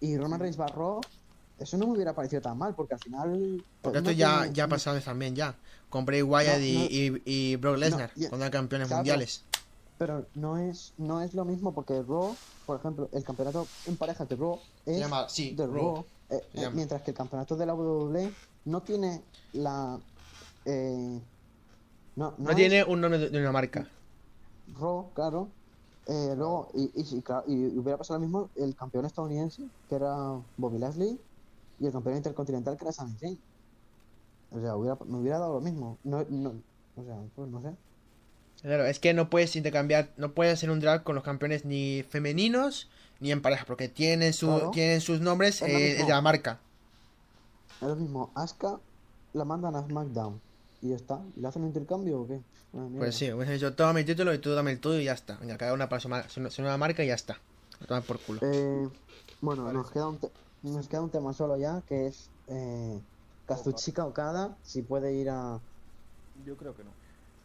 [0.00, 1.00] y Roman Reigns va a Raw,
[1.58, 3.64] eso no me hubiera parecido tan mal, porque al final...
[3.82, 5.54] Porque esto ya, tiene- ya ha pasado también ya.
[5.88, 6.74] Con Bray Wyatt No, y,
[7.10, 7.16] no.
[7.16, 8.28] y, y Brock Lesnar, ya.
[8.28, 8.98] cuando eran campeones Claro.
[9.00, 9.42] mundiales.
[10.00, 14.26] Pero no es, no es lo mismo, porque Raw, por ejemplo, el campeonato en parejas
[14.28, 15.74] de Raw es llama- sí, de Raw.
[15.76, 16.76] Raw, eh, Se eh, llama.
[16.76, 19.22] mientras que el campeonato de la WWE no tiene
[19.52, 20.00] la...
[20.64, 21.20] eh,
[22.16, 23.90] no, No es- tiene un nombre de una marca.
[24.66, 25.52] Raw, claro.
[26.06, 29.94] Eh, luego, y, y, sí, claro, y hubiera pasado lo mismo el campeón estadounidense, que
[29.96, 30.14] era
[30.56, 31.20] Bobby Lashley,
[31.78, 33.44] y el campeón intercontinental, que era Sami Zayn.
[34.50, 35.98] O sea, hubiera, me hubiera dado lo mismo.
[36.02, 36.62] No, no,
[36.94, 37.76] o sea, pues no sé.
[38.62, 42.02] Claro, es que no puedes intercambiar, no puedes hacer un drag con los campeones ni
[42.08, 42.88] femeninos
[43.20, 44.70] ni en pareja, porque tienen, su, Claro.
[44.70, 46.58] tienen sus nombres eh, de la marca.
[47.80, 48.78] Es lo mismo, Asuka
[49.32, 50.40] la mandan a SmackDown.
[50.82, 51.20] Y ya está.
[51.36, 52.40] ¿Y le hacen un intercambio o qué?
[52.98, 55.36] Pues sí, hubiese dicho, toma mi título y tú dame el tuyo y ya está.
[55.40, 57.38] Venga, cada una para su, mar- su, su nueva marca y ya está.
[57.82, 58.40] A tomar por culo.
[58.42, 58.88] Eh,
[59.40, 59.78] bueno, Vale.
[59.78, 60.30] nos queda, un te-
[60.62, 63.00] nos queda un tema solo ya, que es eh,
[63.46, 65.60] Kazuchika Okada, si puede ir a,
[66.46, 66.90] Yo creo que no.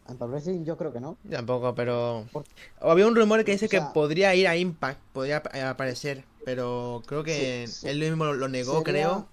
[0.08, 1.16] A Impact Wrestling, yo creo que no.
[1.30, 2.26] Tampoco, pero...
[2.32, 2.44] Por-
[2.80, 6.24] Había un rumor que dice O sea- que podría ir a Impact, podría ap- aparecer,
[6.44, 7.88] pero creo que Sí, sí.
[7.88, 9.26] él mismo lo, negó, Sería- creo.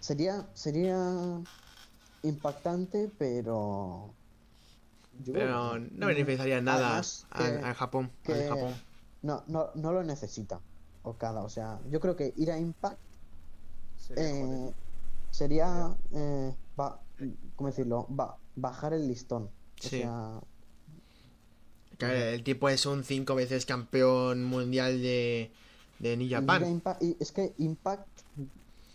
[0.00, 0.96] Sería, sería
[2.22, 4.10] impactante, pero.
[5.24, 7.02] yo Pero no beneficiaría nada
[7.74, 8.10] Japón.
[8.10, 8.74] al que Japón.
[9.22, 10.60] no, no, no lo necesita
[11.02, 11.42] Okada.
[11.42, 12.98] O sea, yo creo que ir a Impact
[13.98, 14.72] Sería eh,
[15.30, 15.96] sería.
[16.12, 17.00] Eh, va,
[17.56, 18.06] ¿Cómo decirlo?
[18.14, 19.48] Va, bajar el listón.
[19.78, 20.00] O Sí.
[20.00, 20.40] sea,
[22.32, 25.50] el tipo es un cinco veces campeón mundial de,
[25.98, 26.82] de New Japan.
[27.00, 28.06] Y es que Impact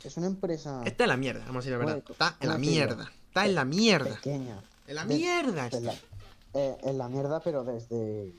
[0.04, 1.94] es una empresa Está en la mierda, vamos a decir la verdad.
[1.96, 3.12] Bueno, Está en la mierda.
[3.28, 4.16] Está en la mierda.
[4.16, 4.62] pequeña.
[4.88, 5.70] En la de- mierda.
[5.70, 5.96] de la-
[6.54, 8.34] eh, en la mierda, pero desde.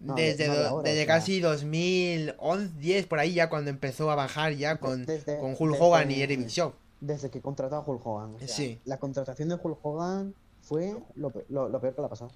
[0.00, 3.48] no, de- Desde, no de ahora, desde o sea, casi 2011, 10 por ahí ya
[3.48, 6.74] cuando empezó a bajar ya con, Desde- con Hulk desde- Hogan y Eric Bischoff.
[7.00, 8.34] Desde que contrató a Hulk Hogan.
[8.34, 8.80] o sea, Sí.
[8.84, 10.34] La contratación de Hulk Hogan
[10.72, 12.30] fue lo, lo- lo peor que le ha pasado.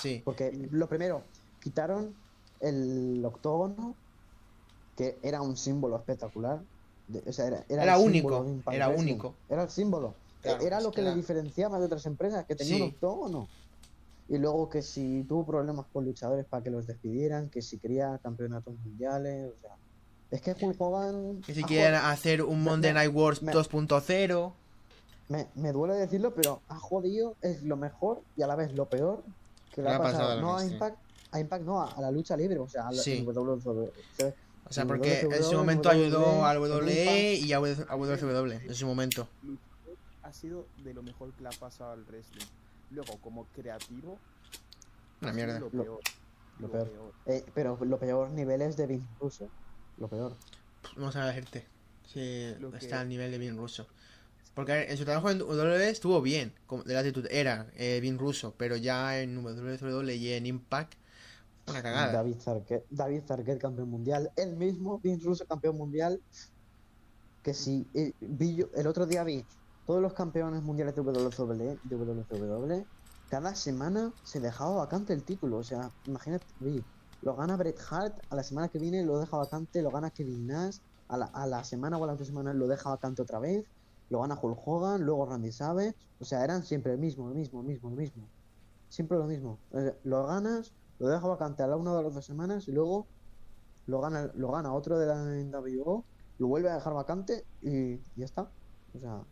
[0.00, 0.22] Sí.
[0.24, 1.22] Porque lo primero,
[1.60, 2.14] quitaron
[2.60, 3.94] el octógono,
[4.96, 6.60] que era un símbolo espectacular.
[7.08, 9.34] de- o sea, era, era, único, era único.
[9.50, 10.14] Era el símbolo.
[10.40, 12.82] Claro, era lo que le diferenciaba de otras empresas, que tenía Sí.
[12.82, 13.48] un octógono.
[14.28, 18.18] Y luego que si tuvo problemas con luchadores para que los despidieran, que si quería
[18.22, 19.76] campeonatos mundiales, o sea...
[20.30, 21.42] Es que Hulk Hogan...
[21.42, 24.52] Que si quieren hacer un Monday Night Wars me- 2.0.
[25.32, 28.86] Me, me duele decirlo, pero ha jodido, es lo mejor y a la vez lo
[28.88, 29.22] peor
[29.74, 30.32] que le Le ha ha pasado pasado.
[30.32, 30.72] a la No a sí.
[30.72, 30.98] Impact,
[31.30, 33.24] a Impact no, a, a la lucha libre, o sea, a la Sí.
[33.26, 33.92] WWE.
[34.68, 38.86] O sea, porque en su WWE, momento ayudó al WWE y a WWE en su
[38.86, 39.28] momento.
[40.22, 42.46] Ha sido de lo mejor que le ha pasado al wrestling.
[42.90, 44.18] Luego, como creativo,
[45.22, 45.58] Una mierda.
[45.60, 46.00] Lo Lo- peor.
[46.58, 46.90] lo peor.
[47.26, 49.48] Eh, pero lo peor niveles de Vince Russo.
[49.98, 50.34] Lo peor.
[50.96, 51.66] Vamos a decirte
[52.06, 53.86] si Lo que- está al nivel de Vin Russo.
[54.54, 56.52] Porque en su trabajo en WWE estuvo bien,
[56.84, 60.94] de la actitud era eh, Vin Russo, pero ya en WWE y en Impact,
[61.66, 62.12] una cagada.
[62.12, 64.30] David Zarquet, David Zarquet, campeón mundial.
[64.36, 66.20] Él mismo, Vince Russo, campeón mundial.
[67.42, 69.44] Que si eh, vi yo- el otro día vi
[69.86, 72.86] todos los campeones mundiales de WWE, de WWE,
[73.28, 75.58] cada semana se dejaba vacante el título.
[75.58, 76.84] O sea, imagínate, vi,
[77.20, 80.46] lo gana Bret Hart, a la semana que viene lo deja vacante, lo gana Kevin
[80.46, 83.38] Nash, a la, a la semana o a la otra semana lo deja vacante otra
[83.40, 83.66] vez,
[84.12, 85.96] lo gana Hulk Hogan, luego Randy Savage.
[86.20, 88.28] O sea, eran siempre el mismo, el mismo, el mismo, el mismo.
[88.90, 89.58] Siempre lo mismo.
[90.04, 93.06] Lo ganas, lo deja vacante a la una de las dos semanas y luego
[93.86, 96.04] lo gana, lo gana otro de la NWO,
[96.38, 98.50] lo vuelve a dejar vacante y ya está.
[98.94, 99.24] O sea,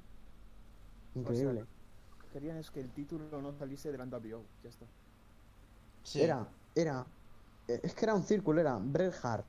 [1.14, 1.60] increíble.
[1.60, 4.46] Lo que querían es que el título no saliese de la NWO.
[4.62, 4.86] Ya está.
[6.04, 6.22] Sí.
[6.22, 7.06] Era, era,
[7.68, 9.44] eh, es que era un círculo, era Bret Hart,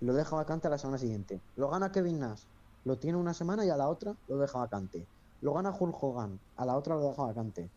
[0.00, 1.40] lo deja vacante a la semana siguiente.
[1.54, 2.42] Lo gana Kevin Nash,
[2.84, 5.06] lo tiene una semana y a la otra lo deja vacante.
[5.40, 7.68] Lo gana Hulk Hogan, a la otra lo deja vacante.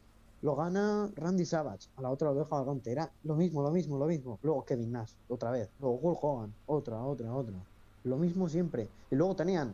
[0.41, 2.91] Lo gana Randy Savage, a la otra lo deja vacante.
[2.91, 4.39] Era lo mismo, lo mismo, lo mismo.
[4.43, 5.69] Luego Kevin Nash, otra vez.
[5.79, 7.55] Luego Hulk Hogan, otra, otra, otra.
[8.03, 8.87] Lo mismo siempre.
[9.11, 9.73] Y luego tenían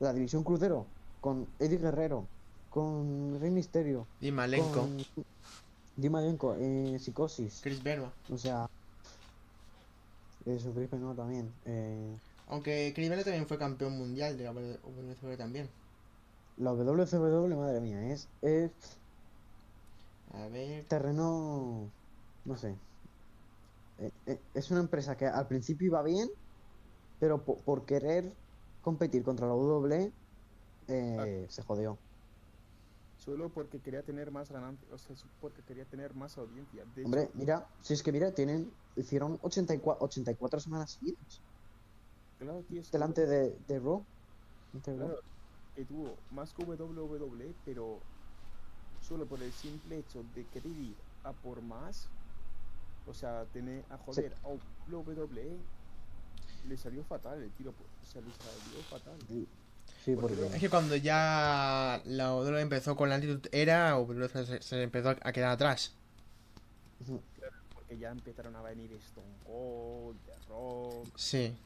[0.00, 0.84] la división crucero
[1.20, 2.26] con Eddie Guerrero,
[2.70, 4.80] con Rey Misterio, Y Malenko.
[4.80, 4.96] con
[5.96, 8.10] Dimalenko, eh, Psicosis, Chris Benoit.
[8.30, 8.68] o sea,
[10.46, 11.52] eso Chris Benoit también.
[11.64, 12.16] Eh,
[12.46, 15.74] Aunque Chris Benoit también fue campeón mundial de la WCW también.
[16.56, 19.02] la WCW, madre mía, es, es
[20.26, 20.86] A ver.
[20.88, 21.92] terreno,
[22.44, 22.80] no sé.
[23.96, 26.28] Eh, eh, es una empresa que al principio iba bien,
[27.18, 28.38] pero po- por querer
[28.80, 30.14] competir contra la WWE
[30.88, 32.02] eh, se jodió.
[33.14, 36.84] Solo porque quería tener más ganancias, o sea, porque quería tener más audiencia.
[36.86, 41.42] De Hombre, hecho, mira, si es que mira, tienen, hicieron 84, 84 semanas seguidas
[42.42, 44.04] claro, tío, es que- delante de, de Raw.
[44.72, 45.06] Delante de Raw.
[45.08, 45.22] claro,
[45.74, 47.98] que tuvo más que WWE, pero
[49.00, 50.94] solo por el simple hecho de querer ir
[51.24, 52.08] a por más,
[53.06, 54.48] o sea, tener a joder a
[54.94, 55.56] WWE,
[56.68, 59.18] le salió fatal el tiro, por- o sea, le salió fatal.
[59.28, 64.28] Sí, Porque porque Es que cuando ya la WWE empezó con la Attitude Era, WWE
[64.28, 65.92] se, se empezó a quedar atrás.
[67.74, 71.56] Porque ya empezaron a venir Stone Cold, The Rock, Sí.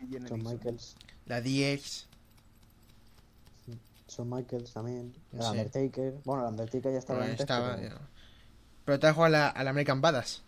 [0.00, 0.96] X- Michaels,
[1.26, 2.06] La DX.
[4.08, 5.48] Shawn Michaels también, el Sí.
[5.48, 6.14] Undertaker.
[6.24, 8.10] Bueno, el Undertaker ya estaba Bueno, antes, estaba, pero ya.
[8.84, 10.42] Pero trajo a la, a la American Badass.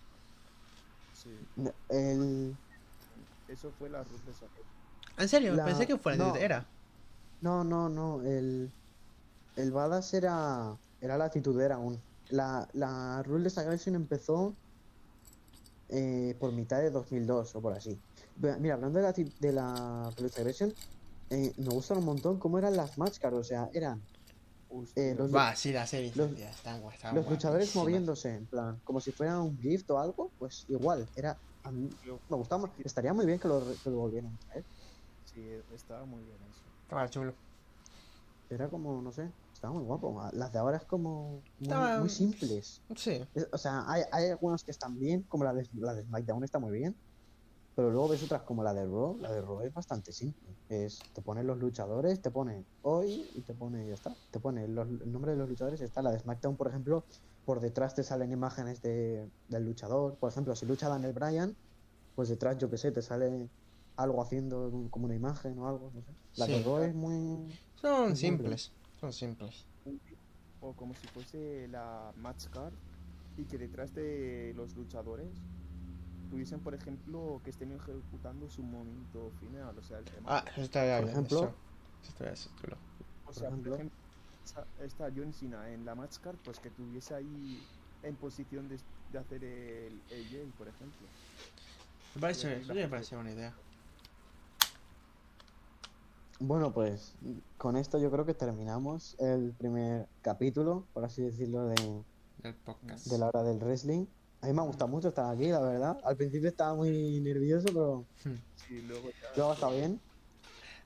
[1.13, 1.37] Sí,
[1.91, 2.57] el
[3.49, 4.33] eso fue la Ruth de.
[5.23, 5.55] ¿En serio?
[5.55, 6.37] La- Pensé que fuera la no.
[6.37, 6.67] Era.
[7.43, 8.23] No, no, no.
[8.23, 8.73] El,
[9.57, 12.01] el Badass era, era la actitudera aún.
[12.31, 14.57] La, la Ruthless Aggression empezó
[15.89, 18.01] eh, por mitad de 2002 o por así.
[18.41, 20.73] Mira, hablando de la, de la Aggression,
[21.31, 23.37] eh, me gustan un montón cómo eran las match cards.
[23.37, 24.03] O sea, eran
[24.95, 26.13] Eh, los- sí, la serie.
[26.15, 29.91] los- ya están guay, están los luchadores moviéndose, en plan, como si fuera un gift
[29.91, 30.33] o algo.
[30.39, 31.39] Pues igual, era.
[31.65, 31.91] A mí
[32.29, 32.73] me gustaba.
[32.79, 34.65] Estaría muy bien que lo, re- que lo volvieran a traer.
[35.25, 36.65] sí, estaba muy bien eso.
[36.83, 37.35] Estaba chulo.
[38.49, 40.29] Era como, no sé, estaba muy guapo.
[40.33, 42.83] Las de ahora es como muy, Estaba- muy simples.
[42.97, 43.23] Sí.
[43.35, 46.43] Es- O sea, hay, hay algunos que están bien, como la de, la de SmackDown
[46.45, 46.97] está muy bien.
[47.81, 49.17] Pero luego ves otras como la de Raw.
[49.23, 50.55] La de Raw es bastante simple.
[50.69, 54.15] Es, te ponen los luchadores, te pone hoy y te pone, ya está.
[54.31, 55.81] Te pone los- el nombre de los luchadores.
[55.81, 57.07] Está la de SmackDown, por ejemplo.
[57.43, 60.19] Por detrás te salen imágenes de, del luchador.
[60.19, 61.57] Por ejemplo, si lucha Daniel Bryan,
[62.15, 63.49] pues detrás, yo que sé, te sale
[63.97, 65.91] algo haciendo como una imagen o algo.
[65.95, 66.13] No sé.
[66.37, 66.63] La de.
[66.63, 67.59] Raw es muy.
[67.77, 68.73] Son Muy simples.
[69.01, 69.67] Son simples.
[70.61, 72.75] O como si fuese la match card
[73.39, 75.31] y que detrás de los luchadores
[76.31, 80.23] tuviesen, por ejemplo, que estén ejecutando su momento final, o sea, el tema.
[80.39, 81.13] Ah, eso estaría Por bien.
[81.17, 81.39] ejemplo.
[81.39, 81.55] Eso,
[82.03, 82.77] eso estaría eso, chulo.
[83.27, 83.71] o sea, ejemplo.
[83.73, 83.97] por ejemplo,
[84.85, 87.63] está John Cena en la match card, pues que tuviese ahí
[88.03, 88.79] en posición de,
[89.13, 91.07] de hacer el, el Jay, por ejemplo.
[92.15, 93.55] Me parece, eso la- me parece buena idea.
[96.43, 97.13] Bueno, pues
[97.59, 102.03] con esto yo creo que terminamos el primer capítulo, por así decirlo, de,
[102.39, 103.07] Del podcast.
[103.09, 104.07] de la hora del wrestling.
[104.43, 105.99] A mí me ha gustado mucho estar aquí, la verdad.
[106.05, 108.05] Al principio estaba muy nervioso, pero
[108.67, 110.01] Sí, luego ya- luego está bien.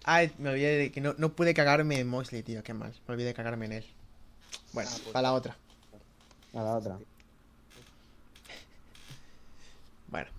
[0.04, 2.92] Ay, me olvidé de que no, no pude cagarme en Mosley, tío, qué mal.
[3.06, 3.84] Me olvidé de cagarme en él.
[4.72, 5.56] Bueno, Ah, pues- para la otra.
[6.52, 6.98] A la otra.
[10.08, 10.30] Bueno,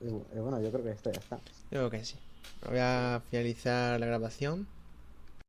[0.00, 1.36] y bueno, yo creo que esto ya está.
[1.36, 2.16] yo creo que sí.
[2.68, 4.66] Voy a finalizar la grabación.